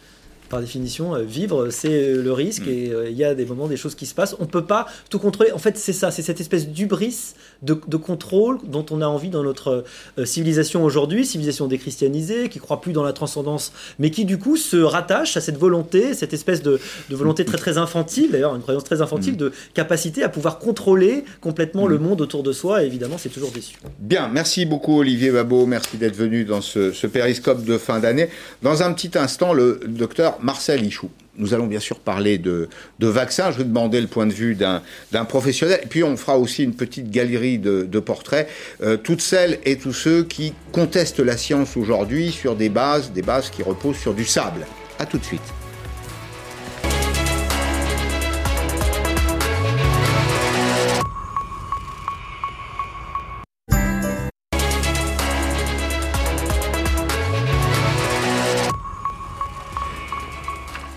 Par 0.53 0.61
définition, 0.61 1.15
euh, 1.15 1.23
vivre, 1.23 1.69
c'est 1.71 1.89
euh, 1.89 2.21
le 2.21 2.31
risque 2.31 2.67
et 2.67 2.91
euh, 2.91 3.09
il 3.09 3.17
y 3.17 3.23
a 3.23 3.33
des 3.33 3.43
moments, 3.43 3.67
des 3.67 3.75
choses 3.75 3.95
qui 3.95 4.05
se 4.05 4.13
passent. 4.13 4.35
On 4.37 4.43
ne 4.43 4.47
peut 4.47 4.65
pas 4.65 4.85
tout 5.09 5.17
contrôler. 5.17 5.51
En 5.51 5.57
fait, 5.57 5.79
c'est 5.79 5.93
ça, 5.93 6.11
c'est 6.11 6.21
cette 6.21 6.39
espèce 6.39 6.67
d'ubris 6.67 7.33
de, 7.63 7.75
de 7.87 7.97
contrôle 7.97 8.59
dont 8.63 8.85
on 8.91 9.01
a 9.01 9.07
envie 9.07 9.29
dans 9.29 9.41
notre 9.41 9.83
euh, 10.19 10.25
civilisation 10.25 10.83
aujourd'hui, 10.83 11.25
civilisation 11.25 11.65
déchristianisée, 11.65 12.49
qui 12.49 12.59
croit 12.59 12.81
plus 12.81 12.93
dans 12.93 13.01
la 13.01 13.13
transcendance, 13.13 13.73
mais 13.97 14.11
qui 14.11 14.25
du 14.25 14.37
coup 14.37 14.55
se 14.55 14.77
rattache 14.77 15.37
à 15.37 15.41
cette 15.41 15.57
volonté, 15.57 16.13
cette 16.13 16.33
espèce 16.33 16.61
de, 16.61 16.79
de 17.09 17.15
volonté 17.15 17.45
très 17.45 17.57
très 17.57 17.79
infantile, 17.79 18.29
d'ailleurs 18.31 18.55
une 18.55 18.61
croyance 18.61 18.83
très 18.83 19.01
infantile, 19.01 19.35
de 19.37 19.51
capacité 19.73 20.21
à 20.21 20.29
pouvoir 20.29 20.59
contrôler 20.59 21.23
complètement 21.41 21.87
le 21.87 21.97
monde 21.97 22.21
autour 22.21 22.43
de 22.43 22.51
soi. 22.51 22.83
Et 22.83 22.85
évidemment, 22.85 23.17
c'est 23.17 23.29
toujours 23.29 23.51
déçu. 23.51 23.77
Bien, 23.97 24.29
merci 24.31 24.67
beaucoup 24.67 24.99
Olivier 24.99 25.31
Babot, 25.31 25.65
merci 25.65 25.97
d'être 25.97 26.15
venu 26.15 26.45
dans 26.45 26.61
ce, 26.61 26.91
ce 26.91 27.07
périscope 27.07 27.63
de 27.63 27.79
fin 27.79 27.99
d'année. 27.99 28.29
Dans 28.61 28.83
un 28.83 28.93
petit 28.93 29.17
instant, 29.17 29.53
le 29.53 29.79
docteur 29.87 30.42
Marcel 30.43 30.85
Ichou. 30.85 31.09
Nous 31.37 31.55
allons 31.55 31.65
bien 31.65 31.79
sûr 31.79 31.99
parler 31.99 32.37
de, 32.37 32.69
vaccins. 32.99 33.51
Je 33.51 33.57
vais 33.57 33.63
demander 33.63 33.99
le 33.99 34.07
point 34.07 34.27
de 34.27 34.33
vue 34.33 34.55
d'un 34.55 35.25
professionnel. 35.25 35.79
Et 35.83 35.87
puis 35.87 36.03
on 36.03 36.15
fera 36.15 36.37
aussi 36.37 36.63
une 36.63 36.75
petite 36.75 37.09
galerie 37.09 37.57
de, 37.57 37.99
portraits. 37.99 38.47
Euh, 38.81 38.97
toutes 38.97 39.21
celles 39.21 39.59
et 39.65 39.77
tous 39.77 39.93
ceux 39.93 40.23
qui 40.23 40.53
contestent 40.71 41.19
la 41.19 41.37
science 41.37 41.77
aujourd'hui 41.77 42.31
sur 42.31 42.55
des 42.55 42.69
bases, 42.69 43.11
des 43.11 43.21
bases 43.21 43.49
qui 43.49 43.63
reposent 43.63 43.97
sur 43.97 44.13
du 44.13 44.25
sable. 44.25 44.65
À 44.99 45.05
tout 45.05 45.17
de 45.17 45.23
suite. 45.23 45.62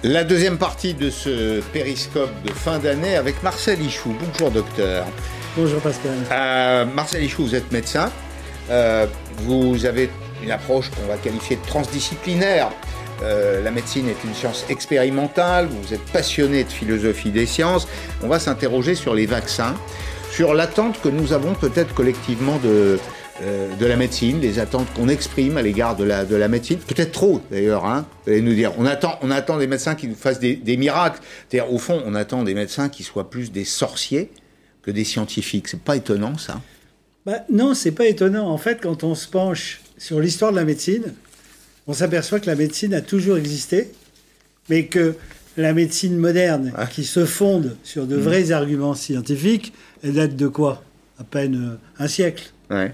La 0.08 0.22
deuxième 0.22 0.56
partie 0.56 0.94
de 0.94 1.10
ce 1.10 1.60
périscope 1.72 2.30
de 2.44 2.52
fin 2.52 2.78
d'année 2.78 3.16
avec 3.16 3.42
Marcel 3.42 3.82
Ichou. 3.82 4.14
Bonjour 4.20 4.52
docteur. 4.52 5.04
Bonjour 5.56 5.80
Pascal. 5.80 6.12
Euh, 6.30 6.84
Marcel 6.84 7.24
Ichou, 7.24 7.42
vous 7.42 7.56
êtes 7.56 7.72
médecin. 7.72 8.12
Euh, 8.70 9.06
vous 9.38 9.84
avez 9.84 10.08
une 10.44 10.52
approche 10.52 10.90
qu'on 10.90 11.08
va 11.08 11.16
qualifier 11.16 11.56
de 11.56 11.66
transdisciplinaire. 11.66 12.70
Euh, 13.24 13.64
la 13.64 13.72
médecine 13.72 14.08
est 14.08 14.22
une 14.22 14.32
science 14.32 14.64
expérimentale. 14.68 15.66
Vous 15.66 15.92
êtes 15.92 16.04
passionné 16.12 16.62
de 16.62 16.70
philosophie 16.70 17.32
des 17.32 17.46
sciences. 17.46 17.88
On 18.22 18.28
va 18.28 18.38
s'interroger 18.38 18.94
sur 18.94 19.12
les 19.12 19.26
vaccins, 19.26 19.74
sur 20.30 20.54
l'attente 20.54 21.00
que 21.02 21.08
nous 21.08 21.32
avons 21.32 21.54
peut-être 21.54 21.92
collectivement 21.94 22.60
de, 22.62 23.00
euh, 23.42 23.74
de 23.76 23.86
la 23.86 23.96
médecine, 23.96 24.40
les 24.40 24.58
attentes 24.58 24.86
qu'on 24.94 25.08
exprime 25.08 25.56
à 25.56 25.62
l'égard 25.62 25.96
de 25.96 26.04
la, 26.04 26.24
de 26.24 26.36
la 26.36 26.48
médecine, 26.48 26.78
peut-être 26.78 27.12
trop 27.12 27.40
d'ailleurs, 27.50 27.84
hein, 27.84 28.06
et 28.26 28.40
nous 28.40 28.54
dire, 28.54 28.72
on 28.78 28.86
attend, 28.86 29.18
on 29.22 29.30
attend 29.30 29.58
des 29.58 29.66
médecins 29.66 29.94
qui 29.94 30.08
nous 30.08 30.14
fassent 30.14 30.40
des, 30.40 30.56
des 30.56 30.76
miracles. 30.76 31.20
C'est-à-dire, 31.48 31.72
au 31.72 31.78
fond, 31.78 32.02
on 32.06 32.14
attend 32.14 32.42
des 32.44 32.54
médecins 32.54 32.88
qui 32.88 33.02
soient 33.02 33.28
plus 33.30 33.52
des 33.52 33.64
sorciers 33.64 34.30
que 34.82 34.90
des 34.90 35.04
scientifiques. 35.04 35.68
C'est 35.68 35.80
pas 35.82 35.96
étonnant, 35.96 36.38
ça? 36.38 36.60
Bah, 37.26 37.44
Non, 37.50 37.74
c'est 37.74 37.90
pas 37.92 38.06
étonnant. 38.06 38.48
En 38.48 38.58
fait, 38.58 38.80
quand 38.80 39.04
on 39.04 39.14
se 39.14 39.26
penche 39.28 39.80
sur 39.98 40.20
l'histoire 40.20 40.52
de 40.52 40.56
la 40.56 40.64
médecine, 40.64 41.12
on 41.86 41.92
s'aperçoit 41.92 42.40
que 42.40 42.46
la 42.46 42.54
médecine 42.56 42.94
a 42.94 43.00
toujours 43.00 43.36
existé, 43.36 43.90
mais 44.70 44.86
que 44.86 45.14
la 45.56 45.72
médecine 45.72 46.16
moderne, 46.16 46.72
Ah. 46.76 46.86
qui 46.86 47.04
se 47.04 47.24
fonde 47.24 47.76
sur 47.82 48.06
de 48.06 48.16
vrais 48.16 48.50
arguments 48.52 48.94
scientifiques, 48.94 49.72
elle 50.02 50.14
date 50.14 50.36
de 50.36 50.48
quoi? 50.48 50.82
À 51.18 51.24
peine 51.24 51.54
euh, 51.54 52.02
un 52.04 52.08
siècle. 52.08 52.52
Ouais. 52.70 52.92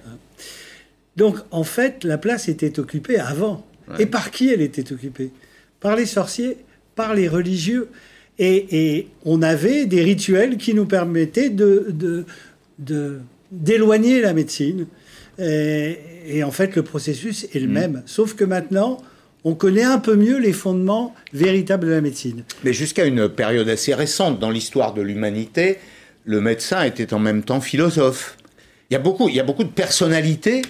Donc, 1.17 1.39
en 1.51 1.65
fait, 1.65 2.05
la 2.05 2.19
place 2.19 2.49
était 2.49 2.79
occupée 2.79 3.19
avant. 3.19 3.67
Et 3.99 4.07
par 4.07 4.31
qui 4.31 4.49
elle 4.49 4.63
était 4.63 4.93
occupée? 4.93 5.31
Par 5.81 5.97
les 5.97 6.07
sorciers, 6.07 6.57
par 6.95 7.15
les 7.15 7.29
religieux. 7.29 7.89
Et, 8.39 8.97
et 8.97 9.09
on 9.25 9.43
avait 9.43 9.85
des 9.85 10.03
rituels 10.03 10.57
qui 10.57 10.73
nous 10.73 10.87
permettaient 10.87 11.51
de, 11.51 12.25
d'éloigner 13.51 14.21
la 14.23 14.33
médecine. 14.33 14.87
Et, 15.39 15.99
et 16.27 16.45
en 16.45 16.51
fait, 16.51 16.75
le 16.77 16.83
processus 16.83 17.47
est 17.53 17.61
le 17.61 17.69
même. 17.69 18.03
Sauf 18.07 18.35
que 18.35 18.45
maintenant, 18.45 19.03
on 19.45 19.55
connaît 19.55 19.83
un 19.83 19.99
peu 19.99 20.15
mieux 20.17 20.39
les 20.39 20.53
fondements 20.53 21.15
véritables 21.33 21.87
de 21.87 21.93
la 21.93 22.01
médecine. 22.01 22.45
Mais 22.65 22.73
jusqu'à 22.73 23.05
une 23.05 23.29
période 23.29 23.69
assez 23.69 23.93
récente 23.93 24.39
dans 24.39 24.51
l'histoire 24.51 24.95
de 24.95 25.03
l'humanité, 25.03 25.79
le 26.25 26.41
médecin 26.41 26.83
était 26.83 27.15
en 27.15 27.19
même 27.19 27.43
temps 27.43 27.61
philosophe. 27.61 28.37
Il 28.91 28.95
y 28.95 28.97
a 28.97 29.01
beaucoup, 29.01 29.29
il 29.29 29.35
y 29.35 29.41
a 29.41 29.45
beaucoup 29.45 29.65
de 29.65 29.71
personnalités 29.71 30.63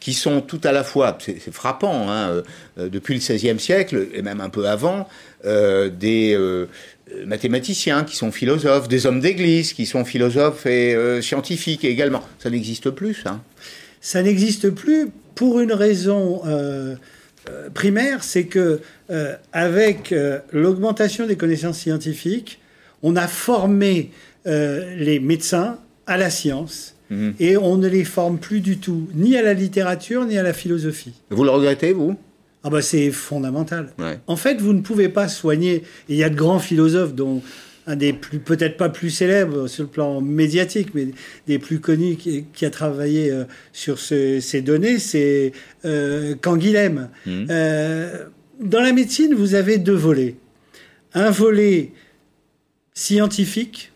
qui 0.00 0.14
sont 0.14 0.40
tout 0.40 0.60
à 0.64 0.72
la 0.72 0.84
fois, 0.84 1.16
c'est 1.20 1.52
frappant, 1.52 2.08
hein, 2.08 2.28
euh, 2.28 2.42
euh, 2.78 2.88
depuis 2.88 3.14
le 3.14 3.20
XVIe 3.20 3.58
siècle 3.58 4.08
et 4.14 4.22
même 4.22 4.40
un 4.40 4.50
peu 4.50 4.68
avant, 4.68 5.08
euh, 5.44 5.88
des 5.88 6.38
mathématiciens 7.24 8.04
qui 8.04 8.16
sont 8.16 8.32
philosophes, 8.32 8.88
des 8.88 9.06
hommes 9.06 9.20
d'église 9.20 9.72
qui 9.72 9.86
sont 9.86 10.04
philosophes 10.04 10.66
et 10.66 10.96
scientifiques 11.22 11.84
également. 11.84 12.22
Ça 12.40 12.50
n'existe 12.50 12.90
plus, 12.90 13.14
ça. 13.14 13.40
ça 14.00 14.22
n'existe 14.22 14.70
plus 14.70 15.08
pour 15.34 15.60
une 15.60 15.72
raison 15.72 16.42
primaire, 17.74 18.24
c'est 18.24 18.46
que 18.46 18.80
avec 19.52 20.12
l'augmentation 20.52 21.26
des 21.26 21.36
connaissances 21.36 21.78
scientifiques, 21.78 22.58
on 23.04 23.14
a 23.14 23.28
formé 23.28 24.10
euh, 24.46 24.94
les 24.96 25.20
médecins 25.20 25.78
à 26.06 26.16
la 26.16 26.30
science 26.30 26.94
Mhm. 27.10 27.34
et 27.38 27.56
on 27.56 27.76
ne 27.76 27.86
les 27.86 28.02
forme 28.04 28.38
plus 28.38 28.60
du 28.60 28.78
tout, 28.78 29.08
ni 29.14 29.36
à 29.36 29.42
la 29.42 29.54
littérature 29.54 30.24
ni 30.24 30.36
à 30.38 30.42
la 30.42 30.52
philosophie. 30.52 31.12
Vous 31.30 31.44
le 31.44 31.50
regrettez, 31.50 31.92
vous? 31.92 32.16
Ah 32.64 32.70
bah 32.70 32.82
c'est 32.82 33.12
fondamental. 33.12 33.92
Ouais. 33.98 34.18
En 34.26 34.34
fait, 34.36 34.60
vous 34.60 34.72
ne 34.72 34.80
pouvez 34.80 35.08
pas 35.08 35.28
soigner. 35.28 35.84
Il 36.08 36.16
y 36.16 36.24
a 36.24 36.30
de 36.30 36.34
grands 36.34 36.58
philosophes, 36.58 37.14
dont 37.14 37.42
un 37.86 37.94
des 37.94 38.12
plus, 38.12 38.40
peut-être 38.40 38.76
pas 38.76 38.88
plus 38.88 39.10
célèbres 39.10 39.68
sur 39.68 39.84
le 39.84 39.88
plan 39.88 40.20
médiatique, 40.20 40.88
mais 40.94 41.06
des 41.46 41.60
plus 41.60 41.78
connus 41.78 42.16
qui, 42.16 42.44
qui 42.52 42.64
a 42.66 42.70
travaillé 42.70 43.30
euh, 43.30 43.44
sur 43.72 44.00
ce- 44.00 44.40
ces 44.40 44.60
données, 44.62 44.98
c'est 44.98 45.52
euh, 45.84 46.34
Canguilhem. 46.40 47.08
Mhm. 47.24 47.46
Euh, 47.50 48.24
dans 48.60 48.80
la 48.80 48.92
médecine, 48.92 49.32
vous 49.34 49.54
avez 49.54 49.78
deux 49.78 49.94
volets. 49.94 50.34
Un 51.14 51.30
volet 51.30 51.92
scientifique, 52.94 53.92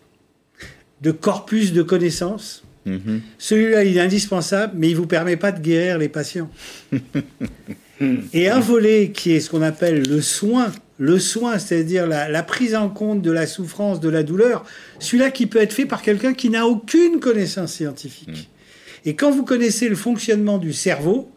de 1.00 1.10
corpus 1.10 1.72
de 1.72 1.82
connaissances. 1.82 2.62
Mhm. 2.86 3.20
Celui-là, 3.38 3.84
il 3.84 3.96
est 3.96 4.00
indispensable, 4.00 4.74
mais 4.76 4.88
il 4.88 4.92
ne 4.92 4.98
vous 4.98 5.06
permet 5.06 5.36
pas 5.36 5.52
de 5.52 5.60
guérir 5.60 5.98
les 5.98 6.08
patients. 6.08 6.50
Et 8.32 8.48
un 8.48 8.60
volet 8.60 9.10
qui 9.10 9.32
est 9.32 9.40
ce 9.40 9.50
qu'on 9.50 9.60
appelle 9.60 10.08
le 10.08 10.22
soin, 10.22 10.72
le 10.98 11.18
soin, 11.18 11.58
c'est-à-dire 11.58 12.06
la, 12.06 12.30
la 12.30 12.42
prise 12.42 12.74
en 12.74 12.88
compte 12.88 13.20
de 13.20 13.30
la 13.30 13.46
souffrance, 13.46 14.00
de 14.00 14.08
la 14.08 14.22
douleur, 14.22 14.64
celui-là 14.98 15.30
qui 15.30 15.46
peut 15.46 15.60
être 15.60 15.74
fait 15.74 15.84
par 15.84 16.00
quelqu'un 16.00 16.32
qui 16.32 16.48
n'a 16.48 16.66
aucune 16.66 17.20
connaissance 17.20 17.74
scientifique. 17.74 18.48
Et 19.04 19.14
quand 19.14 19.30
vous 19.30 19.44
connaissez 19.44 19.88
le 19.88 19.96
fonctionnement 19.96 20.56
du 20.56 20.72
cerveau, 20.72 21.30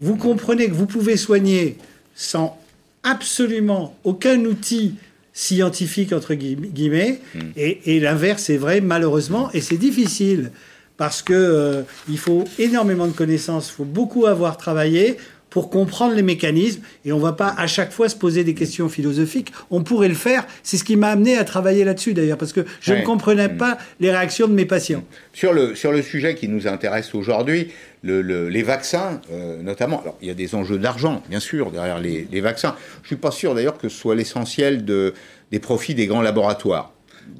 vous 0.00 0.16
comprenez 0.16 0.66
que 0.66 0.74
vous 0.74 0.86
pouvez 0.86 1.16
soigner 1.16 1.76
sans 2.14 2.58
absolument 3.02 3.96
aucun 4.04 4.44
outil 4.44 4.94
scientifique, 5.32 6.12
entre 6.12 6.34
guillemets, 6.34 6.68
guillemets, 6.68 7.20
et, 7.56 7.96
et 7.96 8.00
l'inverse 8.00 8.50
est 8.50 8.56
vrai, 8.56 8.80
malheureusement, 8.80 9.50
et 9.54 9.60
c'est 9.60 9.76
difficile, 9.76 10.50
parce 10.96 11.22
que 11.22 11.32
euh, 11.32 11.82
il 12.08 12.18
faut 12.18 12.44
énormément 12.58 13.06
de 13.06 13.12
connaissances, 13.12 13.68
il 13.70 13.74
faut 13.74 13.84
beaucoup 13.84 14.26
avoir 14.26 14.56
travaillé 14.56 15.16
pour 15.50 15.70
comprendre 15.70 16.14
les 16.14 16.22
mécanismes, 16.22 16.82
et 17.06 17.12
on 17.12 17.18
va 17.18 17.32
pas 17.32 17.54
à 17.56 17.66
chaque 17.66 17.90
fois 17.92 18.08
se 18.10 18.16
poser 18.16 18.44
des 18.44 18.52
questions 18.52 18.88
philosophiques, 18.90 19.50
on 19.70 19.82
pourrait 19.82 20.08
le 20.08 20.14
faire, 20.14 20.46
c'est 20.62 20.76
ce 20.76 20.84
qui 20.84 20.96
m'a 20.96 21.08
amené 21.08 21.38
à 21.38 21.44
travailler 21.44 21.84
là-dessus 21.84 22.12
d'ailleurs, 22.12 22.36
parce 22.36 22.52
que 22.52 22.66
je 22.82 22.92
Ouais. 22.92 23.00
ne 23.00 23.06
comprenais 23.06 23.48
pas 23.48 23.78
les 24.00 24.10
réactions 24.10 24.46
de 24.48 24.52
mes 24.52 24.66
patients. 24.66 25.04
Sur 25.32 25.54
le, 25.54 25.74
sur 25.74 25.90
le 25.92 26.02
sujet 26.02 26.34
qui 26.34 26.48
nous 26.48 26.66
intéresse 26.66 27.14
aujourd'hui, 27.14 27.68
le- 28.02 28.22
le- 28.22 28.48
les 28.48 28.62
vaccins 28.62 29.20
euh, 29.32 29.62
notamment, 29.62 30.00
alors 30.02 30.16
il 30.22 30.28
y 30.28 30.30
a 30.30 30.34
des 30.34 30.54
enjeux 30.54 30.78
d'argent, 30.78 31.22
bien 31.28 31.40
sûr, 31.40 31.70
derrière 31.70 31.98
les, 31.98 32.28
les 32.30 32.40
vaccins. 32.40 32.76
Je 33.02 33.08
suis 33.08 33.16
pas 33.16 33.30
sûr 33.30 33.54
d'ailleurs 33.54 33.78
que 33.78 33.88
ce 33.88 33.96
soit 33.96 34.14
l'essentiel 34.14 34.84
de, 34.84 35.14
des 35.50 35.58
profits 35.58 35.94
des 35.94 36.06
grands 36.06 36.22
laboratoires. 36.22 36.92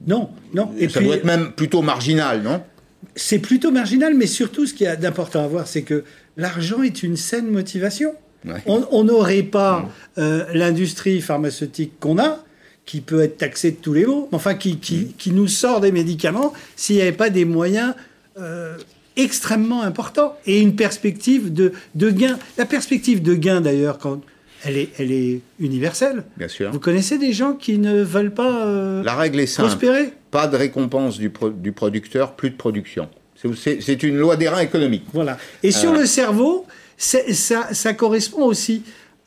Non, 0.06 0.30
non. 0.54 0.72
Et 0.78 0.88
ça 0.88 0.98
puis, 1.00 1.06
doit 1.06 1.16
être 1.16 1.24
même 1.24 1.52
plutôt 1.52 1.82
marginal, 1.82 2.42
non? 2.42 2.62
C'est 3.14 3.38
plutôt 3.38 3.70
marginal, 3.70 4.14
mais 4.14 4.26
surtout, 4.26 4.66
ce 4.66 4.74
qu'il 4.74 4.84
y 4.84 4.88
a 4.88 4.96
d'important 4.96 5.44
à 5.44 5.46
voir, 5.48 5.66
c'est 5.66 5.82
que 5.82 6.04
l'argent 6.36 6.82
est 6.82 7.02
une 7.02 7.16
saine 7.16 7.48
motivation. 7.48 8.14
Ouais. 8.44 8.62
On 8.66 9.02
n'aurait 9.04 9.42
pas 9.42 9.88
euh, 10.18 10.44
l'industrie 10.54 11.20
pharmaceutique 11.20 11.98
qu'on 11.98 12.18
a, 12.18 12.44
qui 12.84 13.00
peut 13.00 13.22
être 13.22 13.36
taxée 13.36 13.72
de 13.72 13.76
tous 13.76 13.92
les 13.92 14.06
mots, 14.06 14.28
mais 14.30 14.36
enfin 14.36 14.54
qui, 14.54 14.78
qui, 14.78 15.14
qui 15.18 15.32
nous 15.32 15.48
sort 15.48 15.80
des 15.80 15.90
médicaments 15.92 16.52
s'il 16.76 16.96
n'y 16.96 17.02
avait 17.02 17.12
pas 17.12 17.30
des 17.30 17.44
moyens 17.44 17.94
euh, 18.38 18.76
extrêmement 19.18 19.82
importants 19.82 20.34
et 20.46 20.60
une 20.60 20.74
perspective 20.74 21.52
de, 21.52 21.72
de 21.94 22.10
gain. 22.10 22.38
La 22.56 22.64
perspective 22.64 23.20
de 23.22 23.34
gain, 23.34 23.60
d'ailleurs, 23.60 23.98
quand 23.98 24.20
elle 24.64 24.76
est, 24.78 24.88
elle 24.98 25.12
est 25.12 25.40
universelle. 25.60 26.24
Bien 26.36 26.48
sûr. 26.48 26.70
Vous 26.72 26.80
connaissez 26.80 27.18
des 27.18 27.32
gens 27.32 27.52
qui 27.52 27.78
ne 27.78 28.02
veulent 28.02 28.32
pas 28.34 28.66
euh, 28.66 29.02
La 29.02 29.14
règle 29.14 29.40
est 29.40 29.46
simple. 29.46 29.68
prospérer? 29.68 30.12
Pas 30.30 30.46
de 30.46 30.56
récompense 30.56 31.18
du, 31.18 31.30
pro- 31.30 31.50
du 31.50 31.72
producteur, 31.72 32.32
plus 32.34 32.50
de 32.50 32.56
production. 32.56 33.08
C'est- 33.56 34.02
une 34.02 34.16
loi 34.16 34.36
des 34.36 34.48
reins 34.48 34.60
économique. 34.60 35.04
Voilà. 35.12 35.38
Et 35.62 35.70
sur 35.70 35.92
Euh. 35.92 35.98
le 36.00 36.06
cerveau, 36.06 36.66
ça, 36.96 37.18
ça 37.72 37.92
correspond 37.94 38.42
aussi 38.44 38.82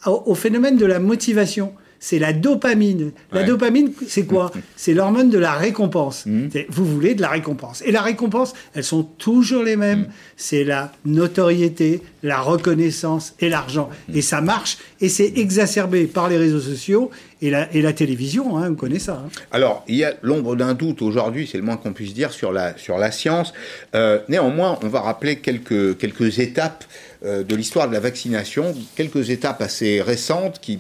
au, 0.05 0.23
au 0.25 0.35
phénomène 0.35 0.75
de 0.77 0.85
la 0.85 0.99
motivation. 0.99 1.71
C'est 2.03 2.17
la 2.17 2.33
dopamine. 2.33 3.11
La 3.31 3.41
Ouais. 3.41 3.45
dopamine, 3.45 3.93
c'est 4.07 4.25
quoi 4.25 4.51
C'est 4.75 4.95
l'hormone 4.95 5.29
de 5.29 5.37
la 5.37 5.53
récompense. 5.53 6.25
C'est- 6.51 6.65
Vous 6.69 6.83
voulez 6.85 7.13
de 7.13 7.21
la 7.21 7.29
récompense. 7.29 7.83
Et 7.85 7.91
la 7.91 8.01
récompense, 8.01 8.53
elles 8.73 8.83
sont 8.83 9.03
toujours 9.03 9.61
les 9.63 9.75
mêmes. 9.75 10.07
C'est 10.35 10.63
la 10.63 10.91
notoriété, 11.05 12.01
la 12.23 12.41
reconnaissance 12.41 13.35
et 13.39 13.49
l'argent. 13.49 13.89
Et 14.13 14.21
ça 14.23 14.41
marche. 14.41 14.77
Et 14.99 15.09
c'est 15.09 15.31
exacerbé 15.37 16.05
par 16.07 16.27
les 16.27 16.37
réseaux 16.37 16.59
sociaux 16.59 17.11
et 17.41 17.49
la, 17.51 17.71
et 17.73 17.81
la 17.81 17.93
télévision. 17.93 18.57
hein, 18.57 18.69
on 18.71 18.75
connaît 18.75 18.99
ça. 18.99 19.23
hein. 19.25 19.29
Alors, 19.51 19.83
il 19.87 19.95
y 19.95 20.03
a 20.03 20.13
l'ombre 20.23 20.55
d'un 20.55 20.73
doute 20.73 21.01
aujourd'hui, 21.03 21.47
c'est 21.51 21.57
le 21.57 21.63
moins 21.63 21.77
qu'on 21.77 21.93
puisse 21.93 22.13
dire, 22.15 22.31
sur 22.31 22.51
la, 22.51 22.75
sur 22.77 22.97
la 22.97 23.11
science. 23.11 23.53
Euh, 23.95 24.19
néanmoins, 24.27 24.79
on 24.83 24.87
va 24.87 25.01
rappeler 25.01 25.37
quelques, 25.37 25.97
quelques 25.97 26.39
étapes 26.39 26.83
de 27.23 27.55
l'histoire 27.55 27.87
de 27.87 27.93
la 27.93 27.99
vaccination, 27.99 28.73
quelques 28.95 29.29
étapes 29.29 29.61
assez 29.61 30.01
récentes 30.01 30.59
qui, 30.59 30.79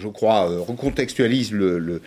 je 0.00 0.08
crois, 0.08 0.50
euh, 0.50 0.60
recontextualisent 0.60 1.52
le, 1.52 2.00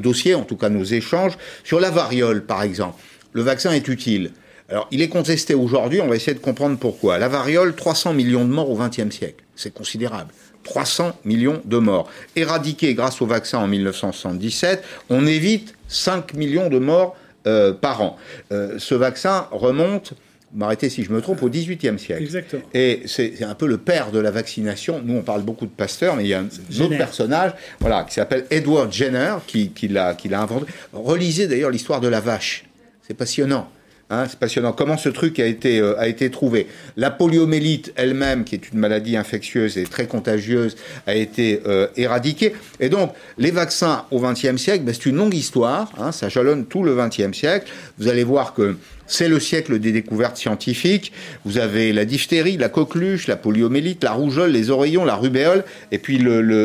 dossier, 0.00 0.34
en 0.34 0.42
tout 0.42 0.56
cas 0.56 0.68
nos 0.68 0.84
échanges. 0.84 1.38
Sur 1.64 1.80
la 1.80 1.90
variole, 1.90 2.44
par 2.44 2.62
exemple, 2.62 3.00
le 3.32 3.42
vaccin 3.42 3.72
est 3.72 3.88
utile. 3.88 4.32
Alors, 4.68 4.86
il 4.90 5.00
est 5.00 5.08
contesté 5.08 5.54
aujourd'hui, 5.54 6.00
on 6.00 6.08
va 6.08 6.16
essayer 6.16 6.34
de 6.34 6.40
comprendre 6.42 6.76
pourquoi. 6.78 7.18
La 7.18 7.28
variole, 7.28 7.74
300 7.74 8.12
millions 8.12 8.44
de 8.44 8.50
morts 8.50 8.70
au 8.70 8.76
XXe 8.76 9.14
siècle. 9.14 9.44
C'est 9.56 9.72
considérable. 9.72 10.32
300 10.64 11.12
millions 11.24 11.62
de 11.64 11.78
morts. 11.78 12.10
Éradiqués 12.36 12.92
grâce 12.92 13.22
au 13.22 13.26
vaccin 13.26 13.58
en 13.58 13.66
1977, 13.66 14.84
on 15.08 15.26
évite 15.26 15.74
5 15.88 16.34
millions 16.34 16.68
de 16.68 16.78
morts 16.78 17.16
euh, 17.46 17.72
par 17.72 18.02
an. 18.02 18.18
Euh, 18.52 18.78
ce 18.78 18.94
vaccin 18.94 19.48
remonte, 19.52 20.12
vous 20.52 20.58
m'arrêtez 20.58 20.88
si 20.88 21.02
je 21.04 21.12
me 21.12 21.20
trompe, 21.20 21.42
au 21.42 21.50
XVIIIe 21.50 21.98
siècle. 21.98 22.22
Exactement. 22.22 22.62
Et 22.72 23.02
c'est 23.06 23.42
un 23.44 23.54
peu 23.54 23.66
le 23.66 23.78
père 23.78 24.10
de 24.10 24.18
la 24.18 24.30
vaccination. 24.30 25.02
Nous, 25.04 25.16
on 25.16 25.22
parle 25.22 25.42
beaucoup 25.42 25.66
de 25.66 25.70
Pasteur, 25.70 26.16
mais 26.16 26.24
il 26.24 26.28
y 26.28 26.34
a 26.34 26.40
un 26.40 26.48
Jenner. 26.70 26.86
autre 26.86 26.96
personnage 26.96 27.52
voilà, 27.80 28.04
qui 28.04 28.14
s'appelle 28.14 28.46
Edward 28.50 28.92
Jenner, 28.92 29.36
qui, 29.46 29.70
qui 29.70 29.88
l'a 29.88 30.16
inventé. 30.32 30.66
Relisez 30.92 31.46
d'ailleurs 31.48 31.70
l'histoire 31.70 32.00
de 32.00 32.08
la 32.08 32.20
vache. 32.20 32.64
C'est 33.06 33.14
passionnant. 33.14 33.70
Hein, 34.10 34.24
c'est 34.26 34.38
passionnant. 34.38 34.72
Comment 34.72 34.96
ce 34.96 35.10
truc 35.10 35.38
a 35.38 35.44
été, 35.44 35.80
euh, 35.80 35.98
a 35.98 36.08
été 36.08 36.30
trouvé? 36.30 36.66
La 36.96 37.10
poliomélite 37.10 37.92
elle-même, 37.94 38.44
qui 38.44 38.54
est 38.54 38.72
une 38.72 38.78
maladie 38.78 39.18
infectieuse 39.18 39.76
et 39.76 39.84
très 39.84 40.06
contagieuse, 40.06 40.76
a 41.06 41.14
été 41.14 41.60
euh, 41.66 41.88
éradiquée. 41.94 42.54
Et 42.80 42.88
donc, 42.88 43.12
les 43.36 43.50
vaccins 43.50 44.06
au 44.10 44.20
XXe 44.20 44.56
siècle, 44.56 44.84
ben, 44.84 44.94
c'est 44.94 45.04
une 45.04 45.16
longue 45.16 45.34
histoire. 45.34 45.92
Hein, 45.98 46.12
ça 46.12 46.30
jalonne 46.30 46.64
tout 46.64 46.82
le 46.82 46.96
XXe 46.96 47.36
siècle. 47.36 47.70
Vous 47.98 48.08
allez 48.08 48.24
voir 48.24 48.54
que 48.54 48.76
c'est 49.06 49.28
le 49.28 49.40
siècle 49.40 49.78
des 49.78 49.92
découvertes 49.92 50.38
scientifiques. 50.38 51.12
Vous 51.44 51.58
avez 51.58 51.92
la 51.92 52.06
diphtérie, 52.06 52.56
la 52.56 52.70
coqueluche, 52.70 53.26
la 53.26 53.36
poliomélite, 53.36 54.04
la 54.04 54.12
rougeole, 54.12 54.52
les 54.52 54.70
oreillons, 54.70 55.04
la 55.04 55.16
rubéole, 55.16 55.64
et 55.92 55.98
puis 55.98 56.18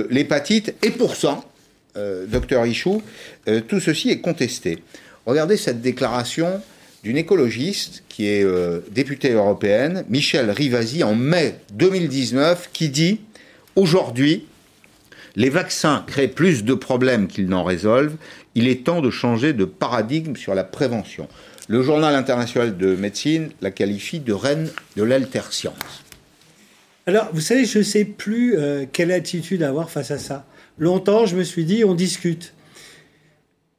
l'hépatite. 0.09 0.75
Et 0.81 0.91
pour 0.91 1.17
ça, 1.17 1.43
euh, 1.97 2.25
docteur 2.25 2.65
Ichou, 2.65 3.01
tout 3.67 3.81
ceci 3.81 4.09
est 4.11 4.19
contesté. 4.19 4.79
Regardez 5.25 5.57
cette 5.57 5.81
déclaration 5.81 6.61
d'une 7.03 7.17
écologiste 7.17 8.03
qui 8.07 8.27
est 8.27 8.43
euh, 8.43 8.79
députée 8.91 9.31
européenne, 9.31 10.05
Michel 10.09 10.49
Rivasi, 10.49 11.03
en 11.03 11.15
mai 11.15 11.55
2019, 11.73 12.69
qui 12.71 12.89
dit 12.89 13.19
Aujourd'hui, 13.75 14.45
les 15.35 15.49
vaccins 15.49 16.03
créent 16.07 16.27
plus 16.27 16.63
de 16.63 16.73
problèmes 16.73 17.27
qu'ils 17.27 17.47
n'en 17.47 17.63
résolvent. 17.63 18.15
Il 18.55 18.67
est 18.67 18.85
temps 18.85 19.01
de 19.01 19.09
changer 19.09 19.53
de 19.53 19.65
paradigme 19.65 20.35
sur 20.35 20.55
la 20.55 20.63
prévention. 20.63 21.27
Le 21.67 21.81
journal 21.81 22.15
international 22.15 22.77
de 22.77 22.95
médecine 22.95 23.49
la 23.61 23.71
qualifie 23.71 24.19
de 24.19 24.33
reine 24.33 24.69
de 24.95 25.03
l'alterscience. 25.03 26.03
Alors, 27.05 27.29
vous 27.33 27.41
savez, 27.41 27.65
je 27.65 27.79
ne 27.79 27.83
sais 27.83 28.05
plus 28.05 28.55
euh, 28.57 28.85
quelle 28.91 29.11
attitude 29.11 29.63
avoir 29.63 29.89
face 29.89 30.11
à 30.11 30.17
ça. 30.17 30.45
Longtemps, 30.77 31.25
je 31.25 31.35
me 31.35 31.43
suis 31.43 31.65
dit, 31.65 31.83
on 31.83 31.95
discute. 31.95 32.53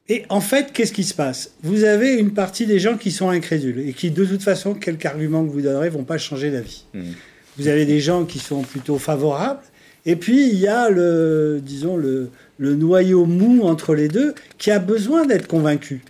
Et 0.08 0.24
en 0.28 0.40
fait, 0.40 0.72
qu'est-ce 0.72 0.92
qui 0.92 1.04
se 1.04 1.14
passe? 1.14 1.52
Vous 1.62 1.84
avez 1.84 2.14
une 2.14 2.34
partie 2.34 2.66
des 2.66 2.78
gens 2.78 2.98
qui 2.98 3.10
sont 3.10 3.30
incrédules 3.30 3.80
et 3.88 3.94
qui, 3.94 4.10
de 4.10 4.24
toute 4.24 4.42
façon, 4.42 4.74
quelque 4.74 5.06
argument 5.06 5.44
que 5.44 5.50
vous 5.50 5.62
donnerez, 5.62 5.88
vont 5.88 6.04
pas 6.04 6.18
changer 6.18 6.50
d'avis. 6.50 6.84
Hmm. 6.92 7.12
Vous 7.56 7.68
avez 7.68 7.86
des 7.86 8.00
gens 8.00 8.24
qui 8.24 8.38
sont 8.38 8.62
plutôt 8.62 8.98
favorables. 8.98 9.62
Et 10.04 10.16
puis, 10.16 10.48
il 10.50 10.58
y 10.58 10.68
a 10.68 10.90
le, 10.90 11.60
disons, 11.62 11.96
le, 11.96 12.28
le 12.58 12.74
noyau 12.74 13.24
mou 13.24 13.62
entre 13.62 13.94
les 13.94 14.08
deux 14.08 14.34
qui 14.58 14.70
a 14.70 14.78
besoin 14.78 15.24
d'être 15.24 15.46
convaincu. 15.46 16.02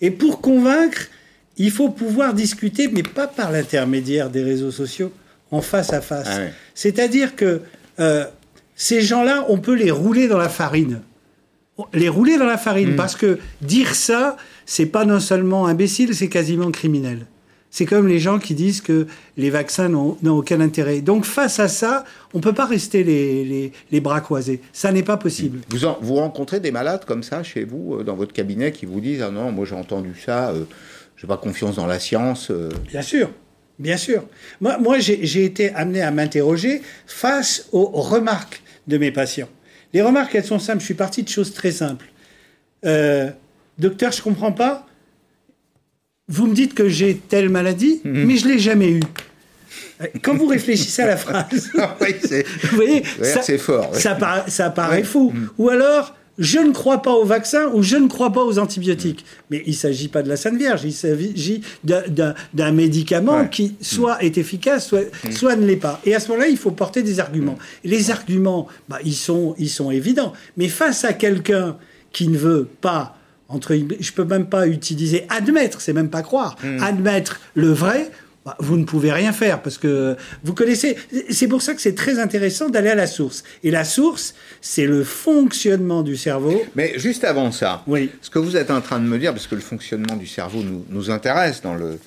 Et 0.00 0.10
pour 0.10 0.40
convaincre, 0.40 1.06
il 1.56 1.70
faut 1.70 1.90
pouvoir 1.90 2.34
discuter, 2.34 2.88
mais 2.88 3.04
pas 3.04 3.28
par 3.28 3.52
l'intermédiaire 3.52 4.30
des 4.30 4.42
réseaux 4.42 4.72
sociaux, 4.72 5.12
en 5.52 5.60
face 5.60 5.92
à 5.92 6.00
face. 6.00 6.28
Ah 6.28 6.50
C'est-à-dire 6.74 7.36
que 7.36 7.60
euh, 8.00 8.24
ces 8.74 9.00
gens-là, 9.00 9.46
on 9.48 9.58
peut 9.58 9.74
les 9.74 9.90
rouler 9.92 10.26
dans 10.26 10.38
la 10.38 10.48
farine 10.48 11.00
les 11.92 12.08
rouler 12.08 12.38
dans 12.38 12.46
la 12.46 12.58
farine. 12.58 12.92
Mm. 12.92 12.96
Parce 12.96 13.16
que 13.16 13.38
dire 13.62 13.94
ça, 13.94 14.36
c'est 14.66 14.86
pas 14.86 15.04
non 15.04 15.20
seulement 15.20 15.66
imbécile, 15.66 16.14
c'est 16.14 16.28
quasiment 16.28 16.70
criminel. 16.70 17.26
C'est 17.70 17.84
comme 17.84 18.08
les 18.08 18.18
gens 18.18 18.38
qui 18.38 18.54
disent 18.54 18.80
que 18.80 19.06
les 19.36 19.50
vaccins 19.50 19.88
n'ont 19.88 20.16
aucun 20.26 20.60
intérêt. 20.60 21.00
Donc 21.02 21.24
face 21.24 21.60
à 21.60 21.68
ça, 21.68 22.04
on 22.32 22.38
ne 22.38 22.42
peut 22.42 22.54
pas 22.54 22.64
rester 22.64 23.04
les, 23.04 24.00
bras 24.00 24.20
croisés. 24.20 24.60
Ça 24.72 24.90
n'est 24.90 25.02
pas 25.02 25.18
possible. 25.18 25.60
Vous, 25.68 25.78
vous 26.00 26.14
rencontrez 26.14 26.60
des 26.60 26.70
malades 26.70 27.04
comme 27.04 27.22
ça 27.22 27.42
chez 27.42 27.64
vous, 27.64 27.96
euh, 27.96 28.04
dans 28.04 28.16
votre 28.16 28.32
cabinet, 28.32 28.72
qui 28.72 28.86
vous 28.86 29.00
disent 29.00 29.22
Ah 29.22 29.30
non, 29.30 29.52
moi 29.52 29.66
j'ai 29.66 29.74
entendu 29.74 30.14
ça, 30.24 30.50
euh, 30.50 30.64
je 31.16 31.26
n'ai 31.26 31.28
pas 31.28 31.36
confiance 31.36 31.76
dans 31.76 31.86
la 31.86 31.98
science. 31.98 32.50
Euh. 32.50 32.70
Bien 32.88 33.02
sûr. 33.02 33.30
Bien 33.78 33.96
sûr. 33.96 34.24
Moi, 34.60 34.78
moi 34.78 34.98
j'ai 34.98 35.44
été 35.44 35.72
amené 35.74 36.02
à 36.02 36.10
m'interroger 36.10 36.82
face 37.06 37.68
aux 37.72 37.86
remarques 37.86 38.62
de 38.88 38.98
mes 38.98 39.12
patients. 39.12 39.48
Les 39.92 40.02
remarques, 40.02 40.34
elles 40.34 40.44
sont 40.44 40.58
simples. 40.58 40.80
Je 40.80 40.86
suis 40.86 40.94
parti 40.94 41.22
de 41.22 41.28
choses 41.28 41.52
très 41.54 41.72
simples. 41.72 42.06
Euh, 42.84 43.30
docteur, 43.78 44.12
je 44.12 44.22
comprends 44.22 44.52
pas. 44.52 44.86
Vous 46.28 46.46
me 46.46 46.54
dites 46.54 46.74
que 46.74 46.88
j'ai 46.88 47.16
telle 47.16 47.48
maladie, 47.48 48.00
mhm. 48.04 48.24
mais 48.24 48.36
je 48.36 48.48
l'ai 48.48 48.58
jamais 48.58 48.90
eue. 48.90 49.02
Quand 50.22 50.34
vous 50.34 50.46
réfléchissez 50.46 51.02
à 51.02 51.06
la 51.06 51.16
phrase, 51.16 51.70
vous 51.74 52.76
voyez, 52.76 53.02
fort. 53.58 53.94
Ça 53.94 54.70
paraît 54.70 55.02
fou. 55.02 55.32
Mhm. 55.34 55.48
Ou 55.58 55.68
alors, 55.70 56.14
je 56.38 56.58
ne 56.58 56.72
crois 56.72 57.02
pas 57.02 57.12
au 57.12 57.24
vaccin 57.24 57.68
ou 57.74 57.82
je 57.82 57.96
ne 57.96 58.08
crois 58.08 58.32
pas 58.32 58.44
aux 58.44 58.58
antibiotiques. 58.58 59.24
Mais 59.50 59.62
il 59.66 59.72
ne 59.72 59.76
s'agit 59.76 60.08
pas 60.08 60.22
de 60.22 60.28
la 60.28 60.36
Sainte 60.36 60.56
Vierge, 60.56 60.82
il 60.84 60.92
s'agit 60.92 61.62
d'un 61.84 62.72
médicament 62.72 63.46
qui 63.46 63.76
soit 63.80 64.22
est 64.22 64.38
efficace, 64.38 64.86
soit, 64.86 65.02
mm. 65.24 65.32
soit 65.32 65.56
ne 65.56 65.66
l'est 65.66 65.76
pas. 65.76 66.00
Et 66.04 66.14
à 66.14 66.20
ce 66.20 66.28
moment-là, 66.28 66.48
il 66.48 66.56
faut 66.56 66.70
porter 66.70 67.02
des 67.02 67.20
arguments. 67.20 67.58
Et 67.84 67.88
les 67.88 68.10
arguments, 68.10 68.68
bah, 68.88 68.98
ils, 69.04 69.14
sont, 69.14 69.54
ils 69.58 69.68
sont 69.68 69.90
évidents. 69.90 70.32
Mais 70.56 70.68
face 70.68 71.04
à 71.04 71.12
quelqu'un 71.12 71.76
qui 72.12 72.28
ne 72.28 72.38
veut 72.38 72.68
pas, 72.80 73.16
entre, 73.48 73.76
je 73.98 74.12
peux 74.12 74.24
même 74.24 74.46
pas 74.46 74.68
utiliser 74.68 75.24
admettre, 75.28 75.80
c'est 75.80 75.92
même 75.92 76.10
pas 76.10 76.22
croire, 76.22 76.56
mm. 76.62 76.82
admettre 76.82 77.40
le 77.54 77.72
vrai, 77.72 78.10
bah, 78.48 78.56
vous 78.60 78.78
ne 78.78 78.84
pouvez 78.84 79.12
rien 79.12 79.32
faire 79.32 79.60
parce 79.60 79.76
que 79.76 80.16
vous 80.42 80.54
connaissez. 80.54 80.96
C'est 81.28 81.48
pour 81.48 81.60
ça 81.60 81.74
que 81.74 81.82
c'est 81.82 81.94
très 81.94 82.18
intéressant 82.18 82.70
d'aller 82.70 82.88
à 82.88 82.94
la 82.94 83.06
source. 83.06 83.44
Et 83.62 83.70
la 83.70 83.84
source, 83.84 84.34
c'est 84.62 84.86
le 84.86 85.04
fonctionnement 85.04 86.02
du 86.02 86.16
cerveau. 86.16 86.62
Mais 86.74 86.98
juste 86.98 87.24
avant 87.24 87.52
ça, 87.52 87.82
oui. 87.86 88.08
ce 88.22 88.30
que 88.30 88.38
vous 88.38 88.56
êtes 88.56 88.70
en 88.70 88.80
train 88.80 89.00
de 89.00 89.04
me 89.04 89.18
dire, 89.18 89.32
parce 89.32 89.46
que 89.46 89.54
le 89.54 89.60
fonctionnement 89.60 90.16
du 90.16 90.26
cerveau 90.26 90.62
nous, 90.88 91.10
intéresse 91.10 91.60
dans 91.60 91.74
le, 91.74 91.98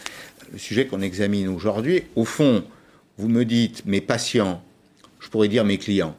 sujet 0.57 0.87
qu'on 0.87 1.01
examine 1.01 1.47
aujourd'hui, 1.47 2.05
au 2.15 2.25
fond, 2.25 2.63
vous 3.19 3.29
me 3.29 3.45
dites, 3.45 3.85
mes 3.85 4.01
patients, 4.01 4.63
je 5.19 5.29
pourrais 5.29 5.47
dire 5.47 5.63
mes 5.63 5.77
clients, 5.77 6.15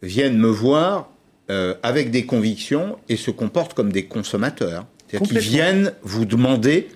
viennent 0.00 0.38
me 0.38 0.48
voir 0.48 1.10
euh, 1.50 1.74
avec 1.82 2.12
des 2.12 2.24
convictions 2.24 2.98
et 3.08 3.16
se 3.16 3.32
comportent 3.32 3.74
comme 3.74 3.90
des 3.90 4.04
consommateurs. 4.04 4.86
C'est-à-dire 5.08 5.28
qu'ils 5.28 5.38
viennent 5.40 5.92
vous 6.02 6.24
demander 6.24 6.88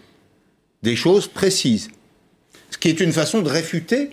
des 0.85 0.95
choses 0.95 1.27
précises. 1.27 1.91
Qui 2.81 2.89
est 2.89 3.01
une 3.01 3.13
façon 3.13 3.43
de 3.43 3.49
réfuter 3.49 4.11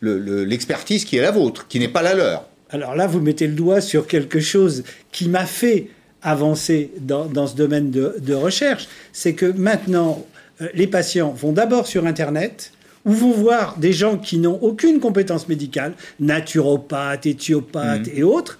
l'expertise 0.00 1.04
qui 1.04 1.16
est 1.16 1.22
la 1.22 1.30
vôtre, 1.30 1.66
qui 1.68 1.78
n'est 1.78 1.88
pas 1.88 2.02
la 2.02 2.14
leur. 2.14 2.48
Alors 2.70 2.94
là, 2.94 3.06
vous 3.06 3.20
mettez 3.20 3.46
le 3.46 3.54
doigt 3.54 3.80
sur 3.80 4.06
quelque 4.06 4.40
chose 4.40 4.84
qui 5.12 5.28
m'a 5.28 5.46
fait 5.46 5.88
avancer 6.22 6.90
dans, 7.00 7.46
ce 7.46 7.54
domaine 7.54 7.90
de, 7.90 8.34
recherche. 8.34 8.88
C'est 9.12 9.34
que 9.34 9.46
maintenant, 9.46 10.26
euh, 10.60 10.68
les 10.74 10.86
patients 10.86 11.30
vont 11.30 11.52
d'abord 11.52 11.86
sur 11.86 12.06
Internet, 12.06 12.72
ou 13.04 13.12
vont 13.12 13.32
voir 13.32 13.76
des 13.78 13.92
gens 13.92 14.16
qui 14.16 14.38
n'ont 14.38 14.58
aucune 14.62 14.98
compétence 14.98 15.48
médicale, 15.48 15.92
naturopathes, 16.20 17.26
éthiopathes 17.26 18.06
mmh. 18.06 18.18
et 18.18 18.22
autres, 18.22 18.58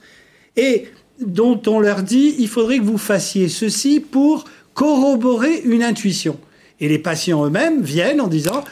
et 0.57 0.88
dont 1.20 1.61
on 1.66 1.81
leur 1.81 2.03
dit 2.03 2.35
il 2.38 2.49
faudrait 2.49 2.79
que 2.79 2.85
vous 2.85 2.99
fassiez 2.99 3.49
ceci 3.49 4.01
pour 4.01 4.44
corroborer 4.75 5.62
une 5.64 5.83
intuition. 5.83 6.38
Et 6.81 6.88
les 6.88 6.99
patients 6.99 7.47
eux-mêmes 7.47 7.81
viennent 7.81 8.20
en 8.20 8.27
disant 8.27 8.64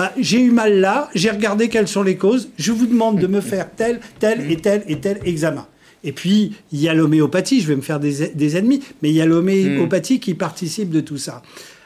bah, 0.00 0.14
j'ai 0.18 0.40
eu 0.40 0.50
mal 0.50 0.80
là, 0.80 1.10
j'ai 1.14 1.28
regardé 1.28 1.68
quelles 1.68 1.86
sont 1.86 2.02
les 2.02 2.16
causes, 2.16 2.48
je 2.56 2.72
vous 2.72 2.86
demande 2.86 3.18
de 3.18 3.26
me 3.26 3.40
faire 3.42 3.68
tel, 3.70 4.00
tel 4.18 4.50
et 4.50 4.56
tel 4.56 4.82
et 4.88 4.98
tel 4.98 5.20
examen. 5.26 5.66
Et 6.04 6.12
puis, 6.12 6.54
il 6.72 6.80
y 6.80 6.88
a 6.88 6.94
l'homéopathie, 6.94 7.60
je 7.60 7.66
vais 7.66 7.76
me 7.76 7.82
faire 7.82 8.00
des, 8.00 8.56
ennemis, 8.56 8.82
mais 9.02 9.10
il 9.10 9.14
y 9.14 9.20
a 9.20 9.26
l'homéopathie 9.26 10.18
qui 10.18 10.32
participe 10.32 10.88
de 10.88 11.02
tout 11.02 11.18
ça. 11.18 11.42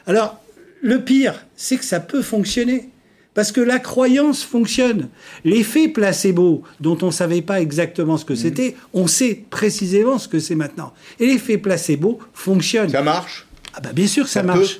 Alors, 0.07 0.39
le 0.81 1.01
pire, 1.01 1.45
c'est 1.57 1.75
que 1.75 1.83
ça 1.83 1.99
peut 1.99 2.21
fonctionner. 2.21 2.89
Parce 3.33 3.51
que 3.51 3.59
la 3.59 3.79
croyance 3.79 4.45
fonctionne. 4.45 5.09
L'effet 5.43 5.89
placebo, 5.89 6.63
dont 6.79 6.97
on 7.01 7.07
ne 7.07 7.11
savait 7.11 7.41
pas 7.41 7.59
exactement 7.59 8.15
ce 8.15 8.23
que 8.23 8.35
c'était, 8.35 8.77
on 8.93 9.07
sait 9.07 9.43
précisément 9.49 10.19
ce 10.19 10.29
que 10.29 10.39
c'est 10.39 10.55
maintenant. 10.55 10.93
Et 11.19 11.25
l'effet 11.25 11.57
placebo 11.57 12.19
fonctionne. 12.33 12.91
Ça 12.91 13.01
marche? 13.01 13.45
Ah 13.73 13.81
bah 13.81 13.89
bien 13.93 14.07
sûr 14.07 14.29
ça, 14.29 14.41
marche. 14.41 14.79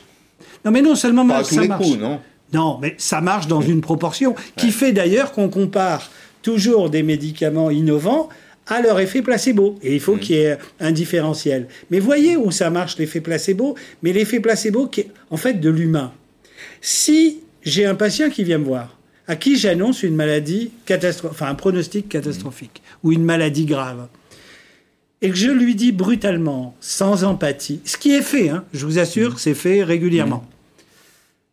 Non 0.63 0.71
mais 0.71 0.81
non 0.81 0.95
seulement 0.95 1.27
pas 1.27 1.43
ça 1.43 1.61
marche. 1.65 1.85
Coups, 1.85 1.99
non? 1.99 2.21
Non, 2.53 2.77
mais 2.81 2.95
ça 2.97 3.21
marche 3.21 3.47
dans 3.47 3.61
une 3.61 3.81
proportion 3.81 4.35
qui 4.55 4.71
fait 4.71 4.93
d'ailleurs 4.93 5.31
qu'on 5.31 5.49
compare 5.49 6.09
toujours 6.41 6.89
des 6.89 7.03
médicaments 7.03 7.71
innovants 7.71 8.29
à 8.67 8.81
leur 8.81 8.99
effet 8.99 9.21
placebo. 9.21 9.77
Et 9.83 9.93
il 9.93 9.99
faut 9.99 10.15
mmh. 10.15 10.19
qu'il 10.19 10.35
y 10.35 10.39
ait 10.39 10.57
un 10.79 10.91
différentiel. 10.91 11.67
Mais 11.89 11.99
voyez 11.99 12.37
où 12.37 12.51
ça 12.51 12.69
marche 12.69 12.97
l'effet 12.97 13.21
placebo, 13.21 13.75
mais 14.03 14.13
l'effet 14.13 14.39
placebo 14.39 14.87
qui 14.87 15.01
est 15.01 15.11
en 15.29 15.37
fait 15.37 15.55
de 15.55 15.69
l'humain. 15.69 16.13
Si 16.81 17.41
j'ai 17.63 17.85
un 17.85 17.95
patient 17.95 18.29
qui 18.29 18.43
vient 18.43 18.59
me 18.59 18.65
voir, 18.65 18.97
à 19.27 19.35
qui 19.35 19.57
j'annonce 19.57 20.03
une 20.03 20.15
maladie 20.15 20.71
catastrophique, 20.85 21.35
enfin 21.35 21.51
un 21.51 21.55
pronostic 21.55 22.07
catastrophique, 22.09 22.83
ou 23.03 23.11
une 23.11 23.23
maladie 23.23 23.65
grave, 23.65 24.07
et 25.21 25.29
que 25.29 25.35
je 25.35 25.49
lui 25.49 25.73
dis 25.73 25.91
brutalement, 25.91 26.75
sans 26.79 27.23
empathie, 27.23 27.81
ce 27.85 27.97
qui 27.97 28.13
est 28.13 28.21
fait, 28.21 28.49
hein, 28.49 28.63
je 28.73 28.85
vous 28.85 28.99
assure, 28.99 29.39
c'est 29.39 29.55
fait 29.55 29.83
régulièrement 29.83 30.45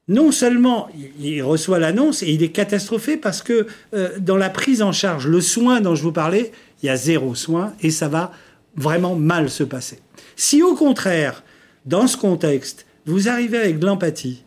non 0.08 0.32
seulement 0.32 0.88
il 1.20 1.42
reçoit 1.42 1.78
l'annonce 1.78 2.22
et 2.22 2.30
il 2.30 2.42
est 2.42 2.48
catastrophé 2.48 3.16
parce 3.16 3.42
que 3.42 3.66
euh, 3.94 4.10
dans 4.18 4.36
la 4.36 4.50
prise 4.50 4.82
en 4.82 4.92
charge, 4.92 5.28
le 5.28 5.40
soin 5.40 5.80
dont 5.80 5.94
je 5.94 6.02
vous 6.02 6.12
parlais, 6.12 6.52
il 6.82 6.86
y 6.86 6.88
a 6.88 6.96
zéro 6.96 7.34
soin 7.34 7.72
et 7.80 7.90
ça 7.90 8.08
va 8.08 8.32
vraiment 8.76 9.14
mal 9.14 9.50
se 9.50 9.62
passer. 9.62 9.98
Si 10.36 10.62
au 10.62 10.74
contraire, 10.74 11.44
dans 11.86 12.06
ce 12.06 12.16
contexte, 12.16 12.86
vous 13.06 13.28
arrivez 13.28 13.58
avec 13.58 13.78
de 13.78 13.86
l'empathie, 13.86 14.42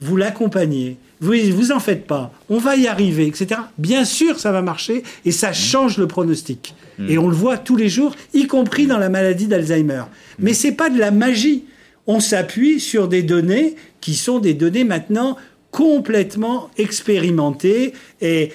vous 0.00 0.16
l'accompagnez, 0.16 0.98
vous 1.20 1.32
vous 1.52 1.72
en 1.72 1.80
faites 1.80 2.06
pas, 2.06 2.32
on 2.48 2.58
va 2.58 2.76
y 2.76 2.86
arriver, 2.86 3.26
etc. 3.26 3.60
Bien 3.78 4.04
sûr, 4.04 4.38
ça 4.38 4.52
va 4.52 4.60
marcher 4.60 5.02
et 5.24 5.32
ça 5.32 5.50
mmh. 5.50 5.54
change 5.54 5.98
le 5.98 6.06
pronostic. 6.06 6.74
Mmh. 6.98 7.10
Et 7.10 7.18
on 7.18 7.28
le 7.28 7.34
voit 7.34 7.58
tous 7.58 7.76
les 7.76 7.88
jours, 7.88 8.14
y 8.34 8.46
compris 8.46 8.86
dans 8.86 8.98
la 8.98 9.08
maladie 9.08 9.46
d'Alzheimer. 9.46 10.02
Mais 10.38 10.52
c'est 10.52 10.72
pas 10.72 10.90
de 10.90 10.98
la 10.98 11.10
magie. 11.10 11.64
On 12.06 12.20
s'appuie 12.20 12.78
sur 12.78 13.08
des 13.08 13.22
données 13.22 13.74
qui 14.06 14.14
sont 14.14 14.38
des 14.38 14.54
données 14.54 14.84
maintenant 14.84 15.36
complètement 15.72 16.70
expérimentées. 16.78 17.92
Et 18.20 18.52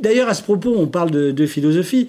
d'ailleurs, 0.00 0.30
à 0.30 0.32
ce 0.32 0.42
propos, 0.42 0.74
on 0.74 0.86
parle 0.86 1.10
de, 1.10 1.46
philosophie. 1.46 2.08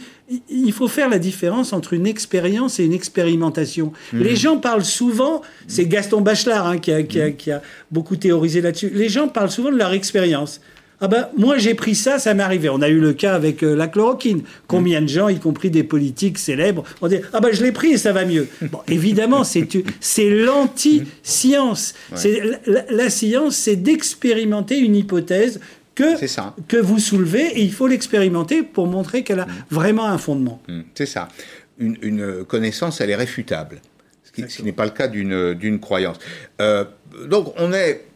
Il 0.50 0.72
faut 0.72 0.88
faire 0.88 1.10
la 1.10 1.20
différence 1.20 1.74
entre 1.74 1.92
une 1.92 2.08
expérience 2.08 2.80
et 2.80 2.86
une 2.86 2.94
expérimentation. 2.94 3.92
Mmh. 4.14 4.20
Les 4.22 4.38
gens 4.38 4.58
parlent 4.58 4.86
souvent, 4.86 5.42
c'est 5.68 5.86
Gaston 5.86 6.22
Bachelard 6.22 6.66
hein, 6.66 6.78
qui, 6.78 6.94
a, 6.94 7.04
qui 7.04 7.52
a 7.52 7.62
beaucoup 7.92 8.16
théorisé 8.16 8.62
là-dessus, 8.62 8.90
les 8.94 9.10
gens 9.10 9.28
parlent 9.28 9.52
souvent 9.52 9.74
de 9.74 9.78
leur 9.78 9.92
expérience. 9.92 10.62
Ah 11.00 11.08
ben, 11.08 11.30
moi 11.38 11.58
j'ai 11.58 11.76
pris 11.76 11.94
ça, 11.94 12.18
ça 12.18 12.34
m'est 12.34 12.44
arrivé. 12.44 12.70
On 12.70 12.82
a 12.82 12.90
eu 12.90 13.00
le 13.00 13.14
cas 13.14 13.36
avec 13.36 13.64
euh, 13.64 13.76
la 13.76 13.88
chloroquine. 13.88 14.42
Combien 14.68 15.02
de 15.02 15.08
gens, 15.08 15.30
y 15.30 15.40
compris 15.40 15.70
des 15.70 15.84
politiques 15.84 16.40
célèbres, 16.40 16.84
ont 17.02 17.08
dit 17.08 17.20
Ah 17.34 17.40
ben 17.40 17.54
je 17.54 17.64
l'ai 17.64 17.72
pris 17.72 17.92
et 17.94 17.98
ça 17.98 18.14
va 18.14 18.26
mieux. 18.26 18.48
Bon, 18.72 18.80
évidemment, 18.88 19.44
c'est, 19.44 19.68
c'est 20.02 20.30
l'anti-science. 20.30 21.94
C'est, 22.16 22.42
la, 22.66 23.10
science, 23.10 23.56
c'est 23.56 23.78
d'expérimenter 23.78 24.78
une 24.78 24.96
hypothèse 24.96 25.62
que, 25.96 26.18
que 26.68 26.78
vous 26.78 27.00
soulevez 27.00 27.46
et 27.46 27.62
il 27.62 27.72
faut 27.72 27.88
l'expérimenter 27.88 28.62
pour 28.64 28.88
montrer 28.88 29.24
qu'elle 29.24 29.40
a 29.40 29.46
mm. 29.46 29.66
vraiment 29.70 30.06
un 30.06 30.18
fondement. 30.18 30.62
Mm. 30.68 30.82
C'est 30.96 31.06
ça. 31.06 31.30
Une, 31.80 32.44
connaissance, 32.46 33.00
elle 33.02 33.12
est 33.12 33.16
réfutable. 33.16 33.80
Ce 34.24 34.32
qui, 34.32 34.64
n'est 34.64 34.74
pas 34.74 34.86
le 34.86 34.92
cas 34.92 35.08
d'une, 35.08 35.54
d'une 35.54 35.80
croyance. 35.80 36.18
Euh, 36.60 36.86
donc 37.28 37.54
on 37.58 37.72
est 37.72 38.07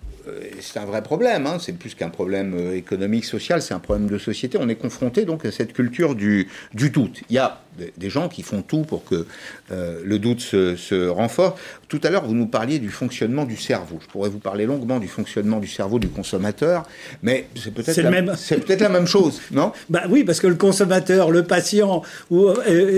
c'est 0.59 0.79
un 0.79 0.85
vrai 0.85 1.01
problème, 1.01 1.47
hein. 1.47 1.57
c'est 1.59 1.73
plus 1.73 1.95
qu'un 1.95 2.09
problème 2.09 2.53
euh, 2.55 2.75
économique, 2.75 3.25
social, 3.25 3.61
c'est 3.61 3.73
un 3.73 3.79
problème 3.79 4.07
de 4.07 4.17
société. 4.17 4.57
On 4.59 4.69
est 4.69 4.75
confronté 4.75 5.25
donc 5.25 5.45
à 5.45 5.51
cette 5.51 5.73
culture 5.73 6.15
du, 6.15 6.47
doute. 6.73 7.21
Il 7.29 7.35
y 7.35 7.39
a 7.39 7.61
des 7.97 8.09
gens 8.09 8.29
qui 8.29 8.43
font 8.43 8.61
tout 8.61 8.81
pour 8.81 9.03
que 9.05 9.25
euh, 9.71 10.01
le 10.03 10.19
doute 10.19 10.41
se, 10.41 11.07
renforce. 11.07 11.59
Tout 11.87 11.99
à 12.03 12.09
l'heure, 12.09 12.25
vous 12.25 12.33
nous 12.33 12.47
parliez 12.47 12.79
du 12.79 12.89
fonctionnement 12.89 13.45
du 13.45 13.57
cerveau. 13.57 13.99
Je 14.01 14.07
pourrais 14.07 14.29
vous 14.29 14.39
parler 14.39 14.65
longuement 14.65 14.99
du 14.99 15.07
fonctionnement 15.07 15.59
du 15.59 15.67
cerveau 15.67 15.99
du 15.99 16.09
consommateur, 16.09 16.87
mais 17.23 17.47
c'est 17.55 17.73
peut-être 17.73 17.97
la, 17.97 18.11
même... 18.11 18.33
peut 18.49 18.77
la 18.79 18.89
même 18.89 19.07
chose, 19.07 19.41
non? 19.51 19.71
Bah 19.89 20.03
oui, 20.09 20.23
parce 20.23 20.39
que 20.39 20.47
le 20.47 20.55
consommateur, 20.55 21.31
le 21.31 21.43
patient, 21.43 22.01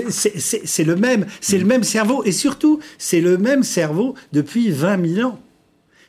c'est 0.09 0.83
le 0.83 0.95
même, 0.95 1.25
c'est 1.41 1.57
le 1.57 1.65
même 1.65 1.83
cerveau, 1.83 2.23
et 2.23 2.31
surtout, 2.31 2.79
c'est 2.97 3.21
le 3.21 3.37
même 3.37 3.63
cerveau 3.63 4.15
depuis 4.31 4.71
20 4.71 5.15
000 5.15 5.29
ans. 5.29 5.39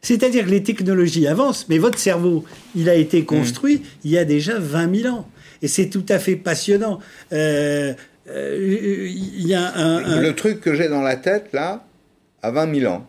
C'est-à-dire 0.05 0.45
que 0.45 0.51
les 0.51 0.63
technologies 0.63 1.27
avancent, 1.27 1.67
mais 1.71 1.79
votre 1.79 1.99
cerveau, 1.99 2.45
il 2.77 2.91
a 2.91 2.95
été 2.95 3.25
construit 3.25 3.83
il 4.05 4.11
y 4.11 4.19
a 4.19 4.27
déjà 4.27 4.59
20 4.59 5.03
000 5.03 5.15
ans. 5.15 5.27
Et 5.63 5.69
c'est 5.69 5.89
tout 5.89 6.05
à 6.11 6.19
fait 6.19 6.37
passionnant. 6.37 7.01
Euh, 7.33 7.95
euh, 8.29 9.09
y 9.09 9.55
a 9.55 9.75
un, 9.75 10.21
Le 10.21 10.35
truc 10.35 10.61
que 10.61 10.75
j'ai 10.75 10.89
dans 10.89 11.01
la 11.01 11.17
tête, 11.17 11.49
là, 11.55 11.87
à 12.43 12.51
20 12.51 12.81
000 12.81 12.93
ans, 12.93 13.07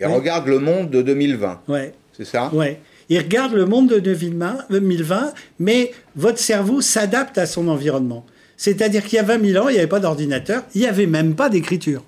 il 0.00 0.06
regarde 0.06 0.48
le 0.48 0.58
monde 0.58 0.90
de 0.90 1.02
2020. 1.02 1.62
Ouais. 1.68 1.94
C'est 2.16 2.26
ça? 2.26 2.52
Ouais. 2.52 2.80
Il 3.08 3.18
regarde 3.18 3.52
le 3.52 3.66
monde 3.66 3.88
de 3.88 4.00
2020, 4.00 5.34
mais 5.60 5.92
votre 6.16 6.38
cerveau 6.38 6.80
s'adapte 6.80 7.38
à 7.38 7.46
son 7.46 7.68
environnement. 7.68 8.26
C'est-à-dire 8.56 9.04
qu'il 9.04 9.16
y 9.16 9.20
a 9.20 9.22
20 9.22 9.52
000 9.52 9.64
ans, 9.64 9.68
il 9.68 9.74
n'y 9.74 9.78
avait 9.78 9.86
pas 9.86 10.00
d'ordinateur, 10.00 10.64
il 10.74 10.80
n'y 10.80 10.86
avait 10.88 11.06
même 11.06 11.36
pas 11.36 11.48
d'écriture. 11.48 12.02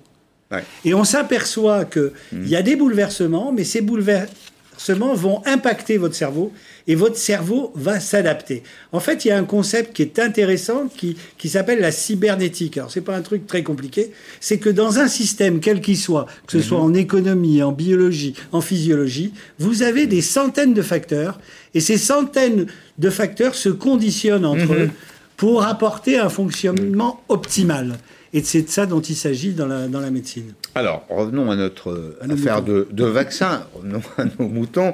Et 0.85 0.93
on 0.93 1.03
s'aperçoit 1.03 1.85
qu'il 1.85 2.11
y 2.47 2.55
a 2.55 2.61
des 2.61 2.75
bouleversements, 2.75 3.51
mais 3.51 3.63
ces 3.63 3.81
bouleversements 3.81 5.13
vont 5.13 5.41
impacter 5.45 5.97
votre 5.97 6.15
cerveau 6.15 6.53
et 6.87 6.95
votre 6.95 7.17
cerveau 7.17 7.73
va 7.75 7.99
s'adapter. 7.99 8.63
En 8.93 9.01
fait, 9.01 9.25
il 9.25 9.27
y 9.27 9.31
a 9.31 9.37
un 9.37 9.43
concept 9.43 9.93
qui 9.93 10.03
est 10.03 10.19
intéressant 10.19 10.87
qui, 10.87 11.17
qui 11.37 11.49
s'appelle 11.49 11.81
la 11.81 11.91
cybernétique. 11.91 12.77
Alors, 12.77 12.91
c'est 12.91 13.01
pas 13.01 13.15
un 13.15 13.21
truc 13.21 13.45
très 13.45 13.61
compliqué. 13.61 14.11
C'est 14.39 14.57
que 14.57 14.69
dans 14.69 14.99
un 14.99 15.07
système, 15.07 15.59
quel 15.59 15.81
qu'il 15.81 15.97
soit, 15.97 16.27
que 16.45 16.53
ce 16.53 16.61
soit 16.61 16.79
en 16.79 16.93
économie, 16.93 17.61
en 17.61 17.73
biologie, 17.73 18.33
en 18.53 18.61
physiologie, 18.61 19.33
vous 19.59 19.83
avez 19.83 20.07
des 20.07 20.21
centaines 20.21 20.73
de 20.73 20.81
facteurs 20.81 21.39
et 21.73 21.81
ces 21.81 21.97
centaines 21.97 22.67
de 22.97 23.09
facteurs 23.09 23.55
se 23.55 23.69
conditionnent 23.69 24.45
entre 24.45 24.73
eux 24.73 24.89
pour 25.35 25.63
apporter 25.63 26.17
un 26.17 26.29
fonctionnement 26.29 27.21
optimal. 27.27 27.97
Et 28.33 28.43
c'est 28.43 28.63
de 28.63 28.69
ça 28.69 28.85
dont 28.85 29.01
il 29.01 29.15
s'agit 29.15 29.53
dans 29.53 29.67
la, 29.67 29.87
dans 29.87 29.99
la 29.99 30.11
médecine. 30.11 30.53
Alors, 30.75 31.05
revenons 31.09 31.49
à 31.51 31.55
notre 31.55 32.17
affaire 32.29 32.61
de, 32.61 32.87
de, 32.91 33.05
vaccin, 33.05 33.65
revenons 33.75 34.01
à 34.17 34.25
nos 34.25 34.47
moutons. 34.47 34.93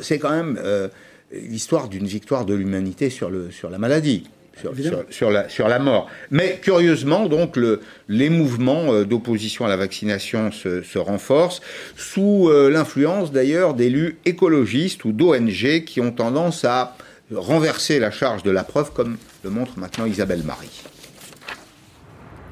c'est 0.00 0.18
quand 0.18 0.30
même 0.30 0.58
euh, 0.62 0.88
l'histoire 1.32 1.88
d'une 1.88 2.06
victoire 2.06 2.44
de 2.44 2.54
l'humanité 2.54 3.10
sur, 3.10 3.30
le, 3.30 3.50
sur 3.50 3.70
la 3.70 3.78
maladie. 3.78 4.24
Sur, 4.60 4.74
sur, 5.08 5.30
la, 5.30 5.48
sur 5.48 5.66
la 5.66 5.78
mort. 5.78 6.10
Mais 6.30 6.60
curieusement, 6.60 7.26
donc, 7.26 7.56
le, 7.56 7.80
les 8.08 8.28
mouvements 8.28 8.92
euh, 8.92 9.04
d'opposition 9.04 9.64
à 9.64 9.68
la 9.68 9.78
vaccination 9.78 10.52
se, 10.52 10.82
se 10.82 10.98
renforcent, 10.98 11.62
sous 11.96 12.48
euh, 12.50 12.68
l'influence 12.68 13.32
d'ailleurs 13.32 13.72
d'élus 13.72 14.18
écologistes 14.26 15.06
ou 15.06 15.12
d'ONG 15.12 15.84
qui 15.86 16.00
ont 16.02 16.12
tendance 16.12 16.66
à 16.66 16.96
renverser 17.34 17.98
la 17.98 18.10
charge 18.10 18.42
de 18.42 18.50
la 18.50 18.62
preuve, 18.62 18.92
comme 18.92 19.16
le 19.42 19.50
montre 19.50 19.78
maintenant 19.78 20.04
Isabelle 20.04 20.42
Marie. 20.42 20.82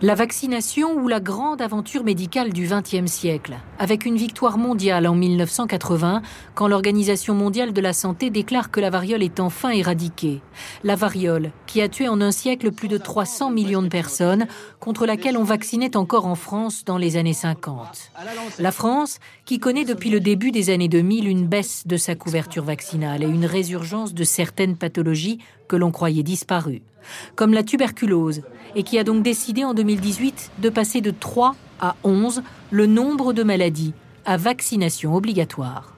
La 0.03 0.14
vaccination 0.14 0.94
ou 0.94 1.09
la 1.09 1.20
grande 1.20 1.61
aventure 1.61 2.05
médicale 2.05 2.55
du 2.55 2.66
XXe 2.66 3.05
siècle, 3.05 3.59
avec 3.78 4.07
une 4.07 4.16
victoire 4.16 4.57
mondiale 4.57 5.07
en 5.07 5.14
1980, 5.14 6.22
quand 6.55 6.68
l'Organisation 6.68 7.34
mondiale 7.34 7.74
de 7.74 7.82
la 7.82 7.92
santé 7.92 8.30
déclare 8.30 8.70
que 8.70 8.80
la 8.80 8.88
variole 8.88 9.22
est 9.22 9.40
enfin 9.40 9.68
éradiquée. 9.68 10.40
La 10.84 10.96
variole, 10.96 11.51
qui 11.66 11.82
a 11.82 11.90
tué 11.90 12.09
en 12.09 12.22
un 12.22 12.30
siècle 12.30 12.72
plus 12.72 12.88
de 12.88 12.96
300 12.96 13.51
millions 13.51 13.82
de 13.82 13.88
personnes, 13.88 14.46
contre 14.78 15.05
laquelle 15.05 15.36
on 15.36 15.44
vaccinait 15.44 15.98
encore 15.98 16.24
en 16.24 16.34
France 16.34 16.82
dans 16.86 16.96
les 16.96 17.18
années 17.18 17.34
50. 17.34 18.11
La 18.59 18.72
France, 18.72 19.18
qui 19.44 19.59
connaît 19.59 19.84
depuis 19.84 20.09
le 20.09 20.20
début 20.20 20.51
des 20.51 20.70
années 20.70 20.88
2000 20.88 21.28
une 21.28 21.46
baisse 21.46 21.86
de 21.86 21.98
sa 21.98 22.14
couverture 22.14 22.64
vaccinale 22.64 23.22
et 23.22 23.28
une 23.28 23.44
résurgence 23.44 24.14
de 24.14 24.24
certaines 24.24 24.78
pathologies 24.78 25.40
que 25.68 25.76
l'on 25.76 25.90
croyait 25.90 26.22
disparues 26.22 26.80
comme 27.34 27.55
la 27.55 27.62
tuberculose, 27.62 28.42
et 28.74 28.82
qui 28.82 28.98
a 28.98 29.04
donc 29.04 29.22
décidé 29.22 29.64
en 29.64 29.74
2018 29.74 30.52
de 30.60 30.68
passer 30.68 31.00
de 31.00 31.10
3 31.10 31.54
à 31.80 31.96
11 32.04 32.42
le 32.70 32.86
nombre 32.86 33.32
de 33.32 33.42
maladies 33.42 33.92
à 34.24 34.36
vaccination 34.36 35.14
obligatoire. 35.14 35.96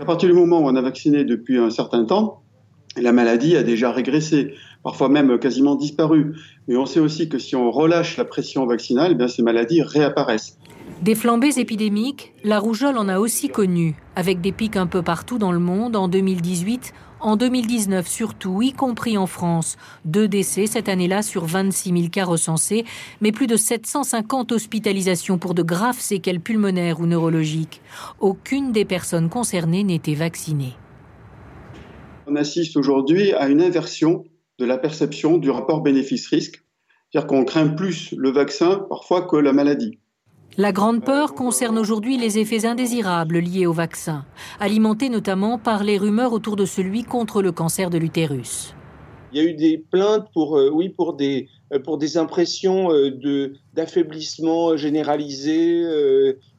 À 0.00 0.04
partir 0.04 0.28
du 0.28 0.34
moment 0.34 0.60
où 0.60 0.66
on 0.66 0.76
a 0.76 0.82
vacciné 0.82 1.24
depuis 1.24 1.58
un 1.58 1.70
certain 1.70 2.04
temps, 2.04 2.42
la 2.96 3.12
maladie 3.12 3.56
a 3.56 3.62
déjà 3.62 3.92
régressé, 3.92 4.54
parfois 4.82 5.08
même 5.08 5.38
quasiment 5.38 5.76
disparu. 5.76 6.34
Mais 6.66 6.76
on 6.76 6.86
sait 6.86 7.00
aussi 7.00 7.28
que 7.28 7.38
si 7.38 7.56
on 7.56 7.70
relâche 7.70 8.16
la 8.16 8.24
pression 8.24 8.66
vaccinale, 8.66 9.12
eh 9.12 9.14
bien 9.14 9.28
ces 9.28 9.42
maladies 9.42 9.82
réapparaissent. 9.82 10.58
Des 11.02 11.14
flambées 11.14 11.58
épidémiques, 11.58 12.32
la 12.44 12.58
rougeole 12.58 12.98
en 12.98 13.08
a 13.08 13.18
aussi 13.18 13.48
connu, 13.48 13.94
avec 14.16 14.40
des 14.40 14.52
pics 14.52 14.76
un 14.76 14.86
peu 14.86 15.02
partout 15.02 15.38
dans 15.38 15.52
le 15.52 15.58
monde 15.58 15.96
en 15.96 16.08
2018, 16.08 16.92
en 17.20 17.36
2019 17.36 18.06
surtout, 18.06 18.62
y 18.62 18.72
compris 18.72 19.18
en 19.18 19.26
France. 19.26 19.76
Deux 20.04 20.28
décès 20.28 20.66
cette 20.66 20.88
année-là 20.88 21.22
sur 21.22 21.44
26 21.44 21.90
000 21.90 22.08
cas 22.08 22.24
recensés, 22.24 22.84
mais 23.20 23.32
plus 23.32 23.46
de 23.46 23.56
750 23.56 24.52
hospitalisations 24.52 25.38
pour 25.38 25.54
de 25.54 25.62
graves 25.62 26.00
séquelles 26.00 26.40
pulmonaires 26.40 27.00
ou 27.00 27.06
neurologiques. 27.06 27.80
Aucune 28.20 28.72
des 28.72 28.84
personnes 28.84 29.28
concernées 29.28 29.84
n'était 29.84 30.14
vaccinée. 30.14 30.74
On 32.26 32.36
assiste 32.36 32.76
aujourd'hui 32.76 33.32
à 33.32 33.48
une 33.48 33.62
inversion 33.62 34.24
de 34.58 34.64
la 34.64 34.76
perception 34.76 35.38
du 35.38 35.50
rapport 35.50 35.82
bénéfice-risque. 35.82 36.62
C'est-à-dire 37.10 37.26
qu'on 37.26 37.44
craint 37.44 37.68
plus 37.68 38.12
le 38.16 38.30
vaccin 38.30 38.84
parfois 38.88 39.22
que 39.22 39.36
la 39.36 39.52
maladie. 39.52 39.98
La 40.60 40.72
grande 40.72 41.04
peur 41.04 41.36
concerne 41.36 41.78
aujourd'hui 41.78 42.18
les 42.18 42.40
effets 42.40 42.66
indésirables 42.66 43.38
liés 43.38 43.66
au 43.66 43.72
vaccin, 43.72 44.24
alimentés 44.58 45.08
notamment 45.08 45.56
par 45.56 45.84
les 45.84 45.98
rumeurs 45.98 46.32
autour 46.32 46.56
de 46.56 46.64
celui 46.64 47.04
contre 47.04 47.42
le 47.42 47.52
cancer 47.52 47.90
de 47.90 47.98
l'utérus. 47.98 48.74
Il 49.32 49.40
y 49.40 49.46
a 49.46 49.48
eu 49.48 49.54
des 49.54 49.78
plaintes 49.78 50.26
pour, 50.34 50.58
euh, 50.58 50.68
oui, 50.68 50.88
pour 50.88 51.14
des, 51.14 51.46
euh, 51.72 51.78
pour 51.78 51.96
des 51.96 52.16
impressions 52.18 52.90
euh, 52.90 53.12
de, 53.12 53.52
d'affaiblissement 53.74 54.76
généralisé, 54.76 55.84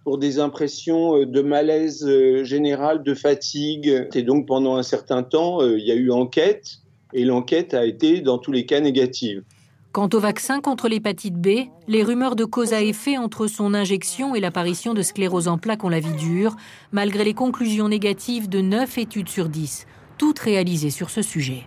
pour 0.05 0.17
des 0.17 0.39
impressions 0.39 1.25
de 1.25 1.41
malaise 1.41 2.09
général, 2.43 3.03
de 3.03 3.13
fatigue. 3.13 4.07
Et 4.15 4.23
donc 4.23 4.47
pendant 4.47 4.77
un 4.77 4.83
certain 4.83 5.23
temps, 5.23 5.59
il 5.61 5.85
y 5.85 5.91
a 5.91 5.95
eu 5.95 6.09
enquête, 6.09 6.77
et 7.11 7.25
l'enquête 7.25 7.73
a 7.73 7.85
été 7.85 8.21
dans 8.21 8.37
tous 8.37 8.53
les 8.53 8.65
cas 8.65 8.79
négative. 8.79 9.43
Quant 9.91 10.09
au 10.13 10.19
vaccin 10.19 10.61
contre 10.61 10.87
l'hépatite 10.87 11.33
B, 11.33 11.67
les 11.87 12.03
rumeurs 12.03 12.35
de 12.35 12.45
cause 12.45 12.73
à 12.73 12.81
effet 12.83 13.17
entre 13.17 13.47
son 13.47 13.73
injection 13.73 14.35
et 14.35 14.39
l'apparition 14.39 14.93
de 14.93 15.01
sclérose 15.01 15.47
en 15.47 15.57
plaques 15.57 15.83
ont 15.83 15.89
la 15.89 15.99
vie 15.99 16.13
dure, 16.13 16.55
malgré 16.91 17.23
les 17.23 17.33
conclusions 17.33 17.89
négatives 17.89 18.47
de 18.49 18.61
9 18.61 18.99
études 18.99 19.29
sur 19.29 19.49
10, 19.49 19.87
toutes 20.19 20.37
réalisées 20.37 20.91
sur 20.91 21.09
ce 21.09 21.23
sujet. 21.23 21.63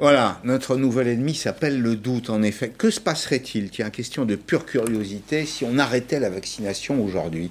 Voilà, 0.00 0.40
notre 0.44 0.76
nouvel 0.76 1.08
ennemi 1.08 1.34
s'appelle 1.34 1.78
le 1.78 1.94
doute, 1.94 2.30
en 2.30 2.42
effet. 2.42 2.70
Que 2.70 2.88
se 2.88 3.00
passerait-il, 3.00 3.68
tiens, 3.68 3.90
question 3.90 4.24
de 4.24 4.34
pure 4.34 4.64
curiosité, 4.64 5.44
si 5.44 5.66
on 5.66 5.78
arrêtait 5.78 6.20
la 6.20 6.30
vaccination 6.30 7.04
aujourd'hui? 7.04 7.50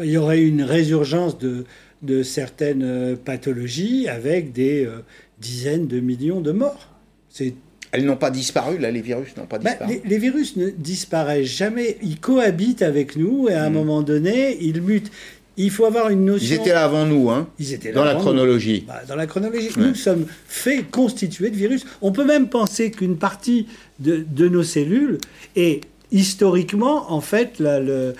Il 0.00 0.10
y 0.10 0.16
aurait 0.16 0.42
une 0.42 0.64
résurgence 0.64 1.38
de, 1.38 1.64
de 2.02 2.24
certaines 2.24 2.82
euh, 2.82 3.14
pathologies 3.16 4.08
avec 4.08 4.52
des 4.52 4.84
euh, 4.84 5.04
dizaines 5.38 5.86
de 5.86 6.00
millions 6.00 6.40
de 6.40 6.50
morts. 6.50 6.88
C'est 7.28 7.54
elles 7.92 8.06
n'ont 8.06 8.16
pas 8.16 8.30
disparu, 8.30 8.78
là, 8.78 8.90
les 8.90 9.02
virus 9.02 9.36
n'ont 9.36 9.46
pas 9.46 9.58
bah, 9.58 9.70
disparu. 9.70 10.00
les, 10.02 10.18
virus 10.18 10.56
ne 10.56 10.70
disparaissent 10.70 11.46
jamais. 11.46 11.98
Ils 12.02 12.18
cohabitent 12.18 12.82
avec 12.82 13.16
nous 13.16 13.48
et 13.48 13.54
à 13.54 13.64
un 13.64 13.70
mm. 13.70 13.74
moment 13.74 14.02
donné, 14.02 14.56
ils 14.62 14.80
mutent. 14.80 15.12
il 15.58 15.70
faut 15.70 15.84
avoir 15.84 16.08
une 16.08 16.24
notion. 16.24 16.46
Ils 16.48 16.54
étaient 16.54 16.72
là 16.72 16.84
avant 16.84 17.04
nous, 17.04 17.30
hein 17.30 17.48
Ils 17.58 17.74
étaient 17.74 17.90
là 17.92 17.96
dans 17.96 18.04
la 18.04 18.14
chronologie. 18.14 18.84
Bah, 18.88 19.02
dans 19.06 19.14
la 19.14 19.26
chronologie, 19.26 19.68
nous 19.76 19.94
sommes 19.94 20.24
faits, 20.46 20.90
constitués 20.90 21.50
de 21.50 21.56
virus. 21.56 21.84
On 22.00 22.12
peut 22.12 22.24
même 22.24 22.48
penser 22.48 22.90
qu'une 22.90 23.18
partie 23.18 23.66
de, 24.00 24.24
de 24.26 24.48
nos 24.48 24.62
cellules 24.62 25.18
est 25.54 25.82
historiquement, 26.10 27.12
en 27.12 27.20
fait, 27.20 27.60
le- 27.60 28.14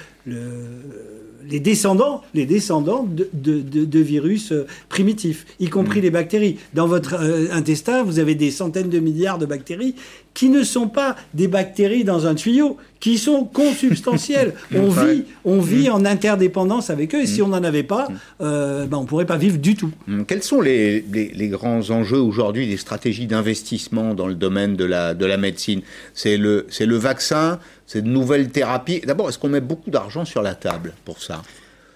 les 1.49 1.61
descendants, 1.61 2.23
les 2.35 2.47
descendants 2.47 3.05
de, 3.05 3.29
de- 3.33 3.61
de- 3.61 3.85
de 3.85 3.99
virus 4.01 4.53
euh, 4.53 4.67
primitifs, 4.89 5.47
y 5.61 5.69
compris 5.69 6.01
Mm. 6.01 6.03
les 6.03 6.11
bactéries. 6.11 6.57
Dans 6.75 6.87
votre 6.87 7.15
euh, 7.21 7.47
intestin, 7.53 8.03
vous 8.03 8.19
avez 8.19 8.35
des 8.35 8.51
centaines 8.51 8.89
de 8.89 8.99
milliards 8.99 9.39
de 9.39 9.47
bactéries 9.47 9.95
qui 10.35 10.49
ne 10.49 10.63
sont 10.63 10.89
pas 10.89 11.17
des 11.35 11.47
bactéries 11.49 12.05
dans 12.05 12.27
un 12.27 12.35
tuyau, 12.35 12.79
qui 13.01 13.19
sont 13.19 13.45
consubstantielles. 13.45 14.55
on 14.75 14.89
vit, 14.89 15.25
on 15.45 15.61
vit 15.61 15.91
en 15.91 16.05
interdépendance 16.07 16.89
avec 16.89 17.15
eux, 17.15 17.21
et 17.23 17.27
si 17.27 17.43
on 17.43 17.49
n'en 17.49 17.63
avait 17.65 17.83
pas, 17.83 18.09
euh, 18.41 18.87
ben, 18.87 18.97
on 18.99 19.05
pourrait 19.05 19.27
pas 19.27 19.37
vivre 19.37 19.59
du 19.59 19.75
tout. 19.75 19.91
Quels 20.27 20.43
sont 20.43 20.61
les, 20.63 21.05
les- 21.13 21.33
les 21.35 21.49
grands 21.49 21.91
enjeux 21.91 22.19
aujourd'hui 22.21 22.67
des 22.67 22.77
stratégies 22.79 23.27
d'investissement 23.27 24.15
dans 24.15 24.27
le 24.27 24.35
domaine 24.35 24.75
de 24.77 24.85
la, 24.85 25.13
de 25.15 25.27
la 25.27 25.37
médecine? 25.37 25.83
C'est 26.15 26.37
le, 26.39 26.67
c'est 26.71 26.87
le 26.87 26.97
vaccin, 26.97 27.59
c'est 27.93 28.01
de 28.01 28.09
nouvelles 28.09 28.49
thérapies. 28.49 29.03
D'abord, 29.05 29.29
est-ce 29.29 29.39
qu'on 29.39 29.51
met 29.51 29.61
beaucoup 29.61 29.91
d'argent 29.91 30.25
sur 30.25 30.41
la 30.41 30.55
table 30.55 30.95
pour 31.05 31.23
ça? 31.23 31.43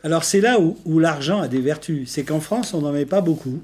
Alors 0.05 0.25
c'est 0.25 0.43
là 0.43 0.61
où, 0.61 0.77
où 0.85 0.99
l'argent 0.99 1.41
a 1.41 1.49
des 1.49 1.61
vertus. 1.61 2.11
C'est 2.11 2.23
qu'en 2.23 2.41
France, 2.41 2.75
on 2.75 2.83
n'en 2.83 2.93
met 2.93 3.07
pas 3.07 3.23
beaucoup. 3.23 3.63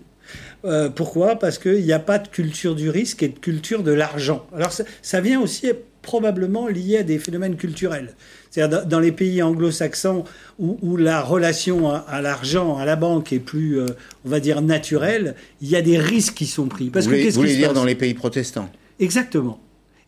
Euh, 0.65 0.89
pourquoi? 0.89 1.39
Parce 1.39 1.59
qu'il 1.59 1.85
n'y 1.85 1.93
a 1.93 1.99
pas 1.99 2.19
de 2.19 2.29
culture 2.29 2.75
du 2.75 2.89
risque 2.89 3.23
et 3.23 3.29
de 3.29 3.39
culture 3.39 3.83
de 3.83 3.93
l'argent. 3.93 4.47
Alors 4.57 4.73
ça, 4.73 4.85
ça 5.03 5.21
vient 5.21 5.43
aussi 5.43 5.69
probablement 6.01 6.69
lié 6.69 6.99
à 6.99 7.03
des 7.03 7.19
phénomènes 7.19 7.57
culturels. 7.57 8.15
C'est-à-dire 8.51 8.87
dans, 8.87 9.01
les 9.01 9.13
pays 9.13 9.43
anglo-saxons 9.43 10.25
où, 10.59 10.79
où 10.81 10.97
la 10.97 11.21
relation 11.21 11.91
à, 11.91 11.99
à 11.99 12.23
l'argent, 12.23 12.79
à 12.79 12.87
la 12.87 12.97
banque 12.97 13.35
est 13.35 13.41
plus, 13.41 13.79
euh, 13.79 13.87
on 14.25 14.31
va 14.31 14.41
dire, 14.41 14.63
naturelle, 14.63 15.35
il 15.61 15.69
y 15.69 15.77
a 15.77 15.83
des 15.83 15.99
risques 15.99 16.35
qui 16.35 16.47
sont 16.47 16.67
pris. 16.67 16.89
Parce 16.89 17.05
Vous 17.05 17.11
que 17.13 17.17
voulez, 17.17 17.31
vous 17.31 17.41
voulez 17.41 17.57
dire 17.57 17.75
dans 17.75 17.85
les 17.85 17.95
pays 17.95 18.15
protestants? 18.15 18.71
Exactement. 18.99 19.61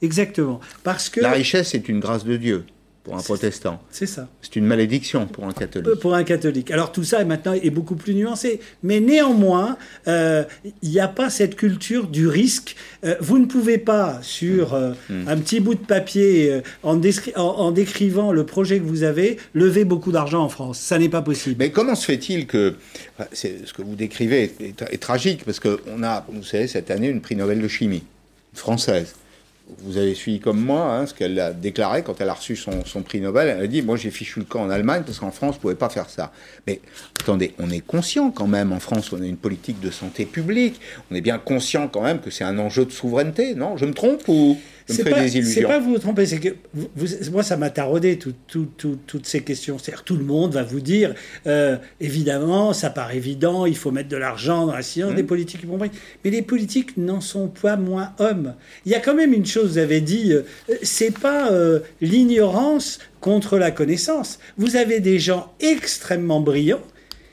Exactement. 0.03 0.61
Parce 0.83 1.09
que... 1.09 1.21
La 1.21 1.33
richesse 1.33 1.75
est 1.75 1.89
une 1.89 2.01
grâce 2.01 2.25
de 2.25 2.37
Dieu 2.37 2.65
pour 3.05 3.17
un 3.19 3.21
protestant. 3.23 3.83
C'est 3.91 4.07
ça. 4.07 4.29
C'est 4.41 4.57
une 4.57 4.65
malédiction 4.65 5.27
pour 5.27 5.45
un 5.45 5.53
catholique. 5.53 5.89
Euh, 5.89 5.97
Pour 5.97 6.15
un 6.15 6.25
catholique. 6.25 6.71
Alors 6.71 6.91
tout 6.91 7.05
ça 7.05 7.23
maintenant 7.27 7.53
est 7.53 7.69
beaucoup 7.69 7.97
plus 7.97 8.15
nuancé, 8.15 8.61
mais 8.83 8.99
néanmoins, 9.01 9.77
euh, 10.09 10.43
il 10.83 10.89
n'y 10.89 11.01
a 11.01 11.09
pas 11.09 11.29
cette 11.29 11.55
culture 11.55 12.07
du 12.07 12.27
risque. 12.29 12.77
Euh, 13.05 13.15
vous 13.21 13.39
ne 13.39 13.45
pouvez 13.45 13.77
pas 13.77 14.21
sur 14.23 14.73
euh, 14.73 14.93
Hmm. 15.11 15.29
un 15.29 15.37
petit 15.37 15.61
bout 15.61 15.75
de 15.75 15.85
papier, 15.85 16.63
en, 16.83 16.97
descri- 16.97 17.37
en- 17.37 17.43
en 17.43 17.73
décrivant 17.73 18.33
le 18.33 18.47
projet 18.47 18.79
que 18.79 18.85
vous 18.85 19.03
avez, 19.03 19.37
lever 19.53 19.85
beaucoup 19.85 20.11
d'argent 20.11 20.43
en 20.43 20.49
France. 20.49 20.79
Ça 20.79 20.99
n'est 20.99 21.11
pas 21.11 21.21
possible. 21.21 21.57
Mais 21.59 21.71
comment 21.71 21.97
se 21.97 22.07
fait-il 22.07 22.47
que 22.47 22.75
enfin, 23.19 23.29
ce 23.35 23.71
que 23.75 23.83
vous 23.83 23.97
décrivez 23.97 24.45
est, 24.45 24.61
est- 24.63 24.83
est 24.95 24.99
tragique 25.03 25.45
parce 25.45 25.61
qu'on 25.61 26.03
a, 26.03 26.25
vous 26.31 26.43
savez, 26.43 26.69
cette 26.69 26.91
année 26.91 27.09
une 27.09 27.21
prix 27.21 27.37
Nobel 27.37 27.61
de 27.61 27.69
chimie 27.69 28.05
française. 28.55 29.15
Vous 29.79 29.97
avez 29.97 30.15
suivi 30.15 30.41
comme 30.41 30.61
moi 30.61 30.95
hein, 30.95 31.07
ce 31.07 31.15
qu'elle 31.15 31.41
a 31.41 31.53
déclaré 31.53 32.03
quand 32.03 32.21
elle 32.21 32.29
a 32.29 32.35
reçu 32.35 32.55
son, 32.55 32.85
son 32.85 33.01
prix 33.01 33.21
Nobel. 33.21 33.49
Elle 33.49 33.65
a 33.65 33.67
dit 33.67 33.81
Moi, 33.81 33.97
j'ai 33.97 34.11
fichu 34.11 34.41
le 34.41 34.45
camp 34.45 34.63
en 34.63 34.71
Allemagne 34.71 35.05
parce 35.07 35.19
qu'en 35.19 35.31
France, 35.31 35.55
on 35.55 35.57
ne 35.57 35.61
pouvait 35.63 35.75
pas 35.75 35.89
faire 35.89 36.11
ça. 36.11 36.33
Mais 36.67 36.81
attendez, 37.21 37.55
on 37.59 37.71
est 37.71 37.81
conscient 37.81 38.31
quand 38.31 38.47
même, 38.47 38.73
en 38.73 38.81
France, 38.81 39.13
on 39.13 39.23
a 39.23 39.27
une 39.27 39.39
politique 39.39 39.81
de 39.81 39.91
santé 39.91 40.27
publique. 40.27 40.81
On 41.11 41.15
est 41.15 41.23
bien 41.23 41.39
conscient 41.39 41.89
quand 41.89 42.03
même 42.03 42.21
que 42.21 42.31
c'est 42.31 42.45
un 42.45 42.59
enjeu 42.59 42.85
de 42.85 42.93
souveraineté, 42.93 43.55
non? 43.55 43.79
Je 43.79 43.87
me 43.87 43.95
trompe 43.95 44.29
ou? 44.29 44.59
C'est 44.87 45.03
pas, 45.05 45.23
des 45.27 45.63
pas 45.63 45.79
vous 45.79 45.99
trompez, 45.99 46.27
c'est 46.27 46.39
que 46.41 46.51
vous- 46.75 47.07
moi 47.33 47.43
ça 47.43 47.57
m'a 47.57 47.71
taraudé 47.71 48.19
tout- 48.19 48.35
tout- 48.47 48.69
tout- 48.77 48.99
toutes 49.07 49.25
ces 49.27 49.41
questions. 49.43 49.79
C'est-à-dire 49.79 50.05
tout 50.05 50.17
le 50.17 50.25
monde 50.25 50.53
va 50.53 50.63
vous 50.63 50.81
dire, 50.81 51.15
euh, 51.47 51.77
évidemment, 52.03 52.75
ça 52.75 52.91
paraît 52.91 53.17
évident, 53.17 53.65
il 53.65 53.77
faut 53.79 53.91
mettre 53.91 54.11
de 54.11 54.17
l'argent 54.19 54.67
dans 54.67 54.75
la 54.75 54.83
science, 54.83 55.13
Mmh. 55.13 55.17
des 55.17 55.23
politiques 55.23 55.63
y 55.63 55.67
compris. 55.67 55.91
Mais 56.23 56.31
les 56.31 56.43
politiques 56.43 56.99
n'en 56.99 57.23
sont 57.23 57.49
pas 57.49 57.77
moins 57.77 58.13
hommes. 58.19 58.55
Il 58.85 58.93
y 58.93 58.95
a 58.95 59.01
quand 59.01 59.15
même 59.15 59.33
une 59.33 59.47
chose, 59.47 59.71
vous 59.73 59.79
avez 59.79 60.03
dit, 60.03 60.33
euh, 60.35 60.43
c'est 60.83 61.19
pas 61.19 61.51
euh, 61.51 61.81
l'ignorance 62.03 62.99
contre 63.21 63.57
la 63.59 63.71
connaissance. 63.71 64.39
Vous 64.59 64.77
avez 64.77 65.01
des 65.01 65.19
gens 65.19 65.53
extrêmement 65.61 66.41
brillants 66.41 66.83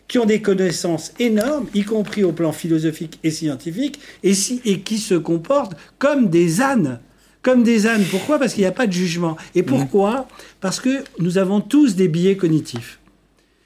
qui 0.07 0.19
ont 0.19 0.25
des 0.25 0.41
connaissances 0.41 1.13
énormes, 1.19 1.67
y 1.73 1.83
compris 1.83 2.23
au 2.23 2.31
plan 2.31 2.51
philosophique 2.51 3.19
et 3.23 3.31
scientifique, 3.31 3.99
et, 4.23 4.33
si, 4.33 4.61
et 4.65 4.79
qui 4.81 4.97
se 4.97 5.15
comportent 5.15 5.75
comme 5.99 6.29
des 6.29 6.61
ânes. 6.61 6.99
Comme 7.41 7.63
des 7.63 7.87
ânes. 7.87 8.03
Pourquoi? 8.11 8.37
Parce 8.39 8.53
qu'il 8.53 8.61
n'y 8.61 8.67
a 8.67 8.71
pas 8.71 8.87
de 8.87 8.91
jugement. 8.93 9.35
Et 9.55 9.63
pourquoi? 9.63 10.27
Parce 10.59 10.79
que 10.79 11.03
nous 11.19 11.37
avons 11.37 11.59
tous 11.61 11.95
des 11.95 12.07
biais 12.07 12.37
cognitifs. 12.37 12.99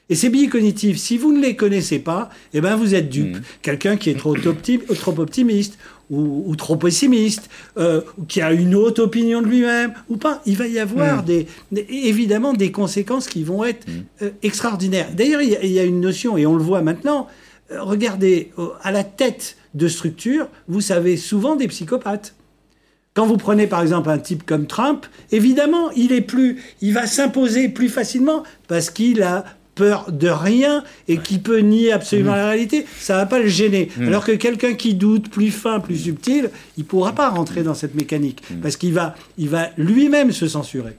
Et 0.08 0.14
ces 0.14 0.28
biais 0.30 0.46
cognitifs, 0.46 0.98
si 0.98 1.18
vous 1.18 1.32
ne 1.32 1.42
les 1.42 1.56
connaissez 1.56 1.98
pas, 1.98 2.30
eh 2.54 2.60
ben 2.60 2.76
vous 2.76 2.94
êtes 2.94 3.08
dupe. 3.08 3.38
Quelqu'un 3.60 3.96
qui 3.96 4.08
est 4.10 4.14
trop, 4.16 4.36
opti- 4.36 4.78
trop 4.94 5.18
optimiste 5.18 5.78
ou, 6.10 6.44
ou 6.46 6.54
trop 6.54 6.76
pessimiste, 6.76 7.50
euh, 7.76 8.02
ou 8.16 8.22
qui 8.24 8.40
a 8.40 8.52
une 8.52 8.76
haute 8.76 9.00
opinion 9.00 9.42
de 9.42 9.48
lui-même 9.48 9.92
ou 10.08 10.16
pas, 10.16 10.40
il 10.46 10.56
va 10.56 10.68
y 10.68 10.78
avoir 10.78 11.24
des- 11.24 11.48
évidemment 11.88 12.52
des 12.52 12.70
conséquences 12.70 13.26
qui 13.26 13.42
vont 13.42 13.64
être 13.64 13.84
euh, 14.22 14.30
extraordinaires. 14.44 15.08
D'ailleurs, 15.12 15.42
il 15.42 15.50
y 15.50 15.56
a- 15.56 15.64
il 15.64 15.72
y, 15.72 15.80
a 15.80 15.84
une 15.84 16.00
notion, 16.00 16.36
et 16.38 16.46
on 16.46 16.54
le 16.54 16.62
voit 16.62 16.82
maintenant, 16.82 17.26
euh, 17.72 17.82
regardez, 17.82 18.52
à 18.84 18.92
la 18.92 19.02
tête 19.02 19.56
de 19.74 19.88
structure, 19.88 20.46
vous 20.68 20.80
savez 20.80 21.16
souvent 21.16 21.56
des 21.56 21.66
psychopathes. 21.66 22.35
Quand 23.16 23.24
vous 23.24 23.38
prenez 23.38 23.66
par 23.66 23.80
exemple 23.80 24.10
un 24.10 24.18
type 24.18 24.44
comme 24.44 24.66
Trump, 24.66 25.06
évidemment, 25.32 25.90
il 25.96 26.12
est 26.12 26.20
plus, 26.20 26.62
il 26.82 26.92
va 26.92 27.06
s'imposer 27.06 27.70
plus 27.70 27.88
facilement 27.88 28.42
parce 28.68 28.90
qu'il 28.90 29.22
a 29.22 29.46
peur 29.74 30.12
de 30.12 30.28
rien 30.28 30.84
et 31.08 31.16
qui 31.16 31.38
peut 31.38 31.58
nier 31.60 31.92
absolument 31.92 32.34
la 32.34 32.48
réalité, 32.48 32.84
ça 32.98 33.16
va 33.16 33.24
pas 33.24 33.38
le 33.38 33.48
gêner. 33.48 33.88
Alors 34.06 34.24
que 34.24 34.32
quelqu'un 34.32 34.74
qui 34.74 34.94
doute, 34.94 35.30
plus 35.30 35.50
fin, 35.50 35.80
plus 35.80 35.96
subtil, 35.96 36.50
il 36.76 36.84
pourra 36.84 37.12
pas 37.12 37.30
rentrer 37.30 37.62
dans 37.62 37.74
cette 37.74 37.94
mécanique 37.94 38.42
parce 38.62 38.76
qu'il 38.76 38.92
va, 38.92 39.14
il 39.38 39.48
va 39.48 39.70
lui-même 39.78 40.30
se 40.30 40.46
censurer. 40.46 40.96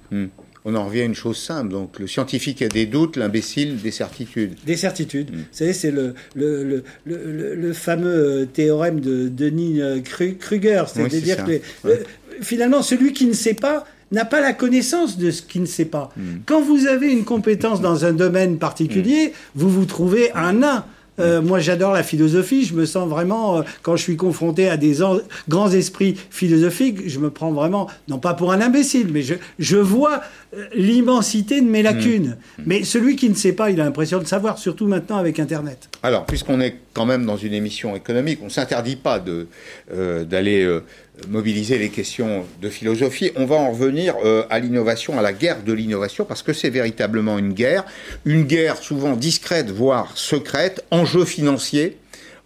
On 0.70 0.76
en 0.76 0.86
revient 0.86 1.01
à 1.01 1.05
une 1.05 1.15
chose 1.15 1.38
simple. 1.38 1.70
Donc, 1.72 1.97
le 1.97 2.07
scientifique 2.07 2.61
a 2.61 2.68
des 2.68 2.86
doutes, 2.86 3.15
l'imbécile 3.15 3.78
des 3.82 3.89
certitudes. 3.91 4.55
Des 4.65 4.76
certitudes. 4.76 5.30
Vous 5.34 5.41
savez, 5.51 5.72
c'est 5.72 5.91
le, 5.91 6.13
le, 6.36 6.63
le, 6.65 6.84
le, 7.05 7.32
le- 7.32 7.55
le 7.55 7.74
fameux 7.74 8.41
euh, 8.41 8.45
théorème 8.45 8.99
de 8.99 9.30
Denis 9.30 9.82
euh, 9.82 9.99
Kru- 10.01 10.36
Kruger. 10.38 10.84
C'est-à-dire 10.93 11.38
que 11.45 11.88
euh, 11.88 11.95
finalement, 12.41 12.82
celui 12.82 13.13
qui 13.13 13.26
ne 13.28 13.34
sait 13.34 13.53
pas 13.53 13.86
n'a 14.11 14.26
pas 14.26 14.41
la 14.41 14.51
connaissance 14.53 15.18
de 15.18 15.32
ce 15.32 15.41
qu'il 15.41 15.61
ne 15.61 15.65
sait 15.68 15.86
pas. 15.86 16.13
Quand 16.45 16.61
vous 16.61 16.86
avez 16.88 17.11
une 17.11 17.24
compétence 17.26 17.80
dans 17.82 18.03
un 18.05 18.13
domaine 18.13 18.57
particulier, 18.57 19.34
vous 19.55 19.70
vous 19.70 19.86
trouvez 19.86 20.32
un 20.34 20.53
nain. 20.53 20.86
Euh, 21.20 21.41
moi, 21.41 21.59
j'adore 21.59 21.93
la 21.93 22.03
philosophie. 22.03 22.63
Je 22.65 22.74
me 22.76 22.86
sens 22.86 23.09
vraiment, 23.09 23.57
euh, 23.57 23.61
quand 23.82 23.95
je 23.95 24.03
suis 24.03 24.18
confronté 24.18 24.70
à 24.70 24.78
des 24.78 25.01
en- 25.01 25.20
grands 25.49 25.72
esprits 25.72 26.15
philosophiques, 26.30 27.07
je 27.09 27.20
me 27.20 27.30
prends 27.30 27.51
vraiment, 27.51 27.88
non 28.07 28.20
pas 28.20 28.34
pour 28.34 28.51
un 28.51 28.61
imbécile, 28.61 29.07
mais 29.11 29.22
je, 29.24 29.36
je 29.59 29.78
vois 29.78 30.22
euh, 30.55 30.65
l'immensité 30.76 31.59
de 31.61 31.65
mes 31.68 31.82
lacunes. 31.82 32.38
Mais 32.65 32.84
celui 32.84 33.15
qui 33.15 33.30
ne 33.30 33.36
sait 33.36 33.53
pas, 33.53 33.72
il 33.72 33.82
a 33.82 33.84
l'impression 33.84 34.20
de 34.20 34.26
savoir, 34.26 34.57
surtout 34.57 34.88
maintenant 34.88 35.18
avec 35.18 35.39
Internet. 35.39 35.89
Alors, 36.03 36.26
puisqu'on 36.26 36.61
est 36.61 36.76
quand 36.93 37.05
même 37.05 37.26
dans 37.26 37.38
une 37.38 37.53
émission 37.53 37.95
économique, 37.95 38.39
on 38.41 38.45
ne 38.45 38.49
s'interdit 38.49 38.95
pas 38.95 39.20
d'aller 39.20 40.80
mobiliser 41.28 41.78
les 41.78 41.89
questions 41.89 42.45
de 42.61 42.70
philosophie. 42.70 43.32
On 43.36 43.45
va 43.45 43.55
en 43.55 43.72
revenir 43.72 44.15
euh, 44.24 44.43
à 44.49 44.59
l'innovation, 44.59 45.18
à 45.18 45.22
la 45.22 45.34
guerre 45.34 45.63
de 45.63 45.74
l'innovation, 45.74 46.26
parce 46.26 46.43
que 46.43 46.53
c'est 46.53 46.70
véritablement 46.70 47.38
une 47.38 47.53
guerre, 47.53 47.86
une 48.26 48.43
guerre 48.43 48.78
souvent 48.78 49.15
discrète, 49.15 49.72
voire 49.72 50.18
secrète, 50.18 50.86
enjeu 50.91 51.26
financier. 51.26 51.97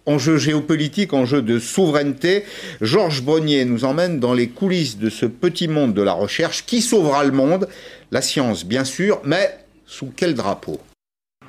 Enjeu 0.04 0.36
géopolitique, 0.36 1.12
enjeu 1.12 1.42
de 1.42 1.60
souveraineté. 1.60 2.44
Georges 2.80 3.22
Brenier 3.22 3.64
nous 3.64 3.84
emmène 3.84 4.18
dans 4.18 4.34
les 4.34 4.48
coulisses 4.48 4.98
de 4.98 5.08
ce 5.08 5.26
petit 5.26 5.68
monde 5.68 5.94
de 5.94 6.02
la 6.02 6.12
recherche. 6.12 6.66
Qui 6.66 6.82
sauvera 6.82 7.22
le 7.22 7.30
monde 7.30 7.68
La 8.10 8.20
science, 8.20 8.64
bien 8.64 8.84
sûr, 8.84 9.20
mais 9.24 9.60
sous 9.86 10.12
quel 10.16 10.34
drapeau? 10.34 10.80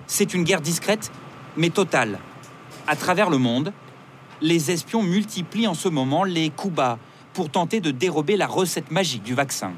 C'est 0.06 0.36
une 0.36 0.44
guerre 0.44 0.62
discrète, 0.62 1.12
mais 1.58 1.72
totale. 1.72 2.20
À 2.86 2.96
travers 2.96 3.32
le 3.32 3.40
monde, 3.40 3.74
les 4.40 4.70
espions 4.70 5.02
multiplient 5.02 5.68
en 5.68 5.74
ce 5.74 5.90
moment 5.90 6.24
les 6.24 6.52
coups 6.52 6.76
bas 6.76 7.00
pour 7.34 7.50
tenter 7.50 7.82
de 7.82 7.92
dérober 7.92 8.38
la 8.38 8.48
recette 8.48 8.92
magique 8.92 9.24
du 9.24 9.34
vaccin. 9.34 9.74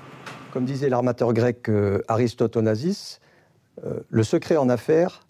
Comme 0.51 0.66
disait 0.66 0.89
l'armateur 0.89 1.34
grec 1.34 1.70
euh, 1.70 2.01
Aristote 2.08 2.56
Onassis, 2.56 3.20
euh, 3.84 3.99
le 4.10 4.24
secret 4.24 4.58
en 4.58 4.70
affaires, 4.70 5.22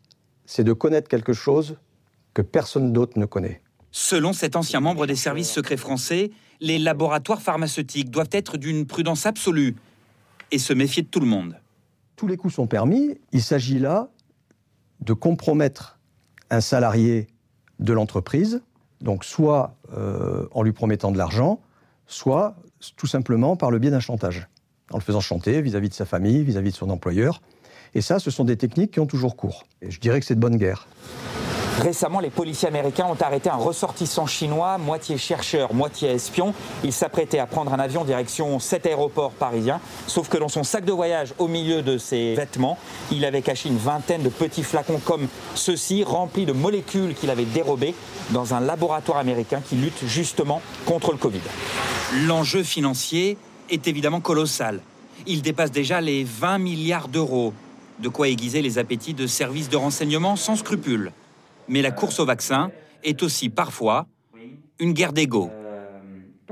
c'est 0.45 0.63
de 0.63 0.73
connaître 0.73 1.07
quelque 1.07 1.33
chose 1.33 1.77
que 2.33 2.41
personne 2.41 2.93
d'autre 2.93 3.17
ne 3.17 3.25
connaît. 3.25 3.61
Selon 3.91 4.33
cet 4.33 4.55
ancien 4.55 4.81
membre 4.81 5.07
des 5.07 5.15
services 5.15 5.51
secrets 5.51 5.77
français, 5.77 6.31
les 6.59 6.77
laboratoires 6.77 7.41
pharmaceutiques 7.41 8.11
doivent 8.11 8.29
être 8.31 8.57
d'une 8.57 8.85
prudence 8.85 9.25
absolue 9.25 9.75
et 10.51 10.59
se 10.59 10.73
méfier 10.73 11.03
de 11.03 11.07
tout 11.07 11.19
le 11.19 11.25
monde. 11.25 11.57
Tous 12.15 12.27
les 12.27 12.37
coups 12.37 12.53
sont 12.53 12.67
permis. 12.67 13.17
Il 13.31 13.41
s'agit 13.41 13.79
là 13.79 14.09
de 15.01 15.13
compromettre 15.13 15.97
un 16.49 16.61
salarié 16.61 17.27
de 17.79 17.93
l'entreprise, 17.93 18.61
donc 19.01 19.25
soit 19.25 19.75
euh, 19.93 20.47
en 20.51 20.61
lui 20.61 20.71
promettant 20.71 21.11
de 21.11 21.17
l'argent, 21.17 21.59
soit 22.07 22.55
tout 22.95 23.07
simplement 23.07 23.55
par 23.55 23.71
le 23.71 23.79
biais 23.79 23.91
d'un 23.91 23.99
chantage, 23.99 24.47
en 24.91 24.97
le 24.97 25.03
faisant 25.03 25.21
chanter 25.21 25.61
vis-à-vis 25.61 25.89
de 25.89 25.93
sa 25.93 26.05
famille, 26.05 26.43
vis-à-vis 26.43 26.71
de 26.71 26.75
son 26.75 26.89
employeur. 26.89 27.41
Et 27.93 28.01
ça, 28.01 28.19
ce 28.19 28.29
sont 28.29 28.43
des 28.43 28.57
techniques 28.57 28.91
qui 28.91 28.99
ont 28.99 29.07
toujours 29.07 29.35
cours. 29.35 29.65
Et 29.81 29.89
je 29.89 29.99
dirais 29.99 30.19
que 30.19 30.25
c'est 30.25 30.35
de 30.35 30.39
bonne 30.39 30.57
guerre. 30.57 30.87
Récemment, 31.79 32.21
les 32.21 32.29
policiers 32.29 32.69
américains 32.69 33.05
ont 33.05 33.21
arrêté 33.21 33.49
un 33.49 33.55
ressortissant 33.55 34.25
chinois, 34.25 34.77
moitié 34.77 35.17
chercheur, 35.17 35.73
moitié 35.73 36.09
espion. 36.09 36.53
Il 36.85 36.93
s'apprêtait 36.93 37.39
à 37.39 37.47
prendre 37.47 37.73
un 37.73 37.79
avion 37.79 38.05
direction 38.05 38.59
cet 38.59 38.85
aéroport 38.85 39.31
parisien. 39.31 39.81
Sauf 40.07 40.29
que 40.29 40.37
dans 40.37 40.47
son 40.47 40.63
sac 40.63 40.85
de 40.85 40.93
voyage, 40.93 41.33
au 41.37 41.49
milieu 41.49 41.81
de 41.81 41.97
ses 41.97 42.33
vêtements, 42.35 42.77
il 43.11 43.25
avait 43.25 43.41
caché 43.41 43.67
une 43.67 43.77
vingtaine 43.77 44.23
de 44.23 44.29
petits 44.29 44.63
flacons 44.63 45.01
comme 45.03 45.27
ceux-ci, 45.53 46.05
remplis 46.05 46.45
de 46.45 46.53
molécules 46.53 47.13
qu'il 47.13 47.29
avait 47.29 47.43
dérobées 47.43 47.93
dans 48.29 48.53
un 48.53 48.61
laboratoire 48.61 49.17
américain 49.17 49.61
qui 49.67 49.75
lutte 49.75 50.05
justement 50.05 50.61
contre 50.85 51.11
le 51.11 51.17
Covid. 51.17 51.41
L'enjeu 52.25 52.63
financier 52.63 53.37
est 53.69 53.87
évidemment 53.87 54.21
colossal. 54.21 54.79
Il 55.27 55.41
dépasse 55.41 55.71
déjà 55.71 55.99
les 55.99 56.23
20 56.23 56.57
milliards 56.57 57.09
d'euros. 57.09 57.53
De 57.99 58.07
quoi 58.07 58.29
aiguiser 58.29 58.61
les 58.61 58.77
appétits 58.77 59.13
de 59.13 59.27
services 59.27 59.69
de 59.69 59.77
renseignement 59.77 60.35
sans 60.35 60.55
scrupules. 60.55 61.11
Mais 61.67 61.81
la 61.81 61.91
course 61.91 62.19
au 62.19 62.25
vaccin 62.25 62.71
est 63.03 63.23
aussi 63.23 63.49
parfois 63.49 64.07
une 64.79 64.93
guerre 64.93 65.13
d'ego. 65.13 65.49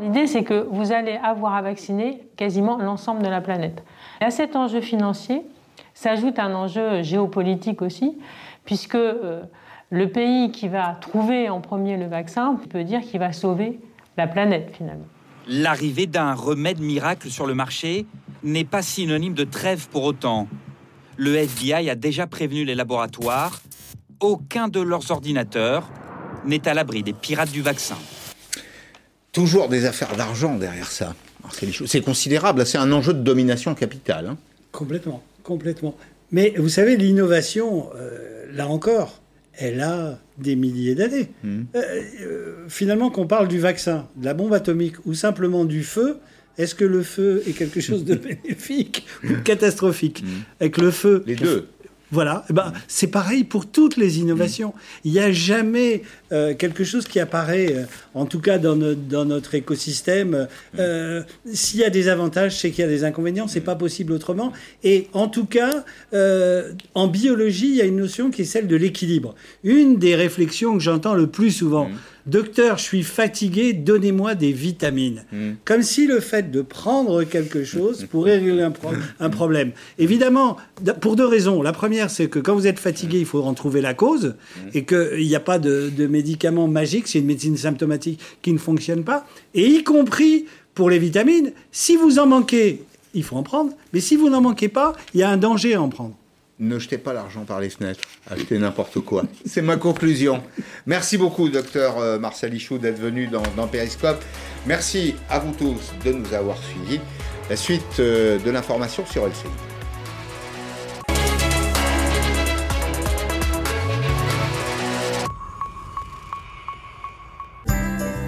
L'idée, 0.01 0.25
c'est 0.25 0.43
que 0.43 0.67
vous 0.71 0.91
allez 0.91 1.19
avoir 1.23 1.53
à 1.53 1.61
vacciner 1.61 2.27
quasiment 2.35 2.77
l'ensemble 2.77 3.21
de 3.21 3.27
la 3.27 3.41
planète. 3.41 3.83
Et 4.21 4.25
à 4.25 4.31
cet 4.31 4.55
enjeu 4.55 4.81
financier 4.81 5.43
s'ajoute 5.93 6.39
un 6.39 6.53
enjeu 6.55 7.03
géopolitique 7.03 7.81
aussi, 7.81 8.17
puisque 8.65 8.95
euh, 8.95 9.43
le 9.91 10.09
pays 10.09 10.51
qui 10.51 10.67
va 10.67 10.97
trouver 10.99 11.49
en 11.49 11.61
premier 11.61 11.97
le 11.97 12.07
vaccin 12.07 12.57
peut 12.71 12.83
dire 12.83 13.01
qu'il 13.01 13.19
va 13.19 13.31
sauver 13.31 13.79
la 14.17 14.27
planète 14.27 14.73
finalement. 14.75 15.05
L'arrivée 15.47 16.07
d'un 16.07 16.33
remède 16.33 16.79
miracle 16.79 17.29
sur 17.29 17.45
le 17.45 17.53
marché 17.53 18.07
n'est 18.43 18.63
pas 18.63 18.81
synonyme 18.81 19.33
de 19.33 19.43
trêve 19.43 19.87
pour 19.89 20.03
autant. 20.03 20.47
Le 21.17 21.35
FBI 21.35 21.89
a 21.89 21.95
déjà 21.95 22.25
prévenu 22.25 22.65
les 22.65 22.75
laboratoires 22.75 23.61
aucun 24.23 24.69
de 24.69 24.79
leurs 24.79 25.11
ordinateurs 25.11 25.91
n'est 26.45 26.67
à 26.67 26.73
l'abri 26.73 27.03
des 27.03 27.13
pirates 27.13 27.51
du 27.51 27.61
vaccin. 27.61 27.97
Toujours 29.33 29.67
des 29.67 29.85
affaires 29.85 30.15
d'argent 30.15 30.55
derrière 30.55 30.89
ça. 30.89 31.13
C'est 31.85 32.01
considérable, 32.01 32.65
c'est 32.65 32.77
un 32.77 32.91
enjeu 32.93 33.13
de 33.13 33.21
domination 33.21 33.75
capitale. 33.75 34.27
Hein. 34.27 34.37
Complètement, 34.71 35.21
complètement. 35.43 35.95
Mais 36.31 36.53
vous 36.57 36.69
savez, 36.69 36.95
l'innovation, 36.95 37.89
euh, 37.95 38.45
là 38.53 38.67
encore, 38.67 39.21
elle 39.55 39.81
a 39.81 40.17
des 40.37 40.55
milliers 40.55 40.95
d'années. 40.95 41.29
Hmm. 41.43 41.63
Euh, 41.75 42.01
euh, 42.21 42.55
finalement, 42.69 43.09
qu'on 43.09 43.27
parle 43.27 43.49
du 43.49 43.59
vaccin, 43.59 44.07
de 44.15 44.25
la 44.25 44.33
bombe 44.33 44.53
atomique 44.53 45.05
ou 45.05 45.13
simplement 45.13 45.65
du 45.65 45.83
feu, 45.83 46.19
est-ce 46.57 46.75
que 46.75 46.85
le 46.85 47.03
feu 47.03 47.43
est 47.45 47.51
quelque 47.51 47.81
chose 47.81 48.05
de 48.05 48.15
bénéfique 48.43 49.05
ou 49.25 49.33
catastrophique 49.43 50.23
hmm. 50.23 50.43
Avec 50.61 50.77
le 50.77 50.91
feu, 50.91 51.23
les 51.27 51.35
deux. 51.35 51.67
Voilà, 52.13 52.45
eh 52.47 52.53
ben, 52.53 52.71
c'est 52.87 53.07
pareil 53.07 53.43
pour 53.43 53.65
toutes 53.65 53.97
les 53.97 54.19
innovations. 54.19 54.75
Il 55.03 55.13
n'y 55.13 55.19
a 55.19 55.31
jamais 55.31 56.03
euh, 56.31 56.53
quelque 56.53 56.83
chose 56.83 57.07
qui 57.07 57.19
apparaît, 57.19 57.73
euh, 57.73 57.85
en 58.13 58.27
tout 58.27 58.39
cas 58.39 58.59
dans, 58.59 58.77
dans 58.77 59.25
notre 59.25 59.55
écosystème. 59.55 60.47
Euh, 60.77 61.23
s'il 61.51 61.79
y 61.79 61.83
a 61.83 61.89
des 61.89 62.09
avantages, 62.09 62.59
c'est 62.59 62.69
qu'il 62.69 62.81
y 62.81 62.87
a 62.87 62.87
des 62.87 63.03
inconvénients, 63.03 63.47
c'est 63.47 63.61
pas 63.61 63.75
possible 63.75 64.13
autrement. 64.13 64.53
Et 64.83 65.07
en 65.13 65.27
tout 65.27 65.45
cas, 65.45 65.83
en 66.93 67.07
biologie, 67.07 67.69
il 67.69 67.75
y 67.77 67.81
a 67.81 67.85
une 67.85 67.97
notion 67.97 68.29
qui 68.29 68.43
est 68.43 68.45
celle 68.45 68.67
de 68.67 68.75
l'équilibre. 68.75 69.33
Une 69.63 69.97
des 69.97 70.15
réflexions 70.15 70.77
que 70.77 70.83
j'entends 70.83 71.15
le 71.15 71.25
plus 71.25 71.49
souvent. 71.49 71.89
Docteur, 72.25 72.77
je 72.77 72.83
suis 72.83 73.03
fatigué, 73.03 73.73
donnez-moi 73.73 74.35
des 74.35 74.53
vitamines. 74.53 75.25
Hmm. 75.31 75.53
Comme 75.65 75.81
si 75.81 76.07
le 76.07 76.21
fait 76.21 76.51
de 76.51 76.61
prendre 76.61 77.23
quelque 77.25 77.65
chose 77.65 78.05
pourrait 78.11 78.37
régler 78.37 78.63
un, 79.19 79.29
problème. 79.29 79.71
Évidemment, 79.99 80.55
pour 81.01 81.17
deux 81.17 81.25
raisons. 81.25 81.61
La 81.61 81.73
première, 81.73 82.09
c'est 82.09 82.29
que 82.29 82.39
quand 82.39 82.55
vous 82.55 82.67
êtes 82.67 82.79
fatigué, 82.79 83.19
il 83.19 83.25
faut 83.25 83.43
en 83.43 83.53
trouver 83.53 83.81
la 83.81 83.93
cause 83.93 84.35
hmm. 84.55 84.69
et 84.73 84.85
qu'il 84.85 85.27
n'y 85.27 85.35
a 85.35 85.41
pas 85.41 85.59
de, 85.59 85.91
de 85.95 86.07
médicaments 86.07 86.67
magiques, 86.67 87.07
c'est 87.07 87.19
une 87.19 87.25
médecine 87.25 87.57
symptomatique 87.57 88.21
qui 88.41 88.53
ne 88.53 88.57
fonctionne 88.57 89.03
pas. 89.03 89.27
Et 89.53 89.65
y 89.67 89.83
compris 89.83 90.45
pour 90.75 90.89
les 90.89 90.99
vitamines, 90.99 91.51
si 91.71 91.97
vous 91.97 92.19
en 92.19 92.25
manquez, 92.25 92.83
il 93.13 93.23
faut 93.23 93.35
en 93.35 93.43
prendre. 93.43 93.73
Mais 93.91 93.99
si 93.99 94.15
vous 94.15 94.29
n'en 94.29 94.41
manquez 94.41 94.69
pas, 94.69 94.93
il 95.13 95.19
y 95.19 95.23
a 95.23 95.29
un 95.29 95.37
danger 95.37 95.75
à 95.75 95.81
en 95.81 95.89
prendre 95.89 96.15
ne 96.59 96.79
jetez 96.79 96.97
pas 96.97 97.13
l'argent 97.13 97.45
par 97.45 97.59
les 97.59 97.69
fenêtres, 97.69 98.01
achetez 98.29 98.57
n'importe 98.57 98.99
quoi. 98.99 99.23
C'est 99.45 99.61
ma 99.61 99.77
conclusion. 99.77 100.43
Merci 100.85 101.17
beaucoup, 101.17 101.49
docteur 101.49 101.97
euh, 101.97 102.19
Marcel 102.19 102.53
Ichou, 102.53 102.77
d'être 102.77 102.99
venu 102.99 103.27
dans, 103.27 103.43
dans, 103.55 103.67
Periscope. 103.67 104.23
Merci 104.65 105.15
à 105.29 105.39
vous 105.39 105.53
tous 105.53 105.93
de 106.05 106.13
nous 106.13 106.33
avoir 106.33 106.57
suivis. 106.57 106.99
La 107.49 107.55
suite 107.55 107.99
euh, 107.99 108.39
de 108.39 108.51
l'information 108.51 109.05
sur 109.05 109.25
LCI. 109.25 109.72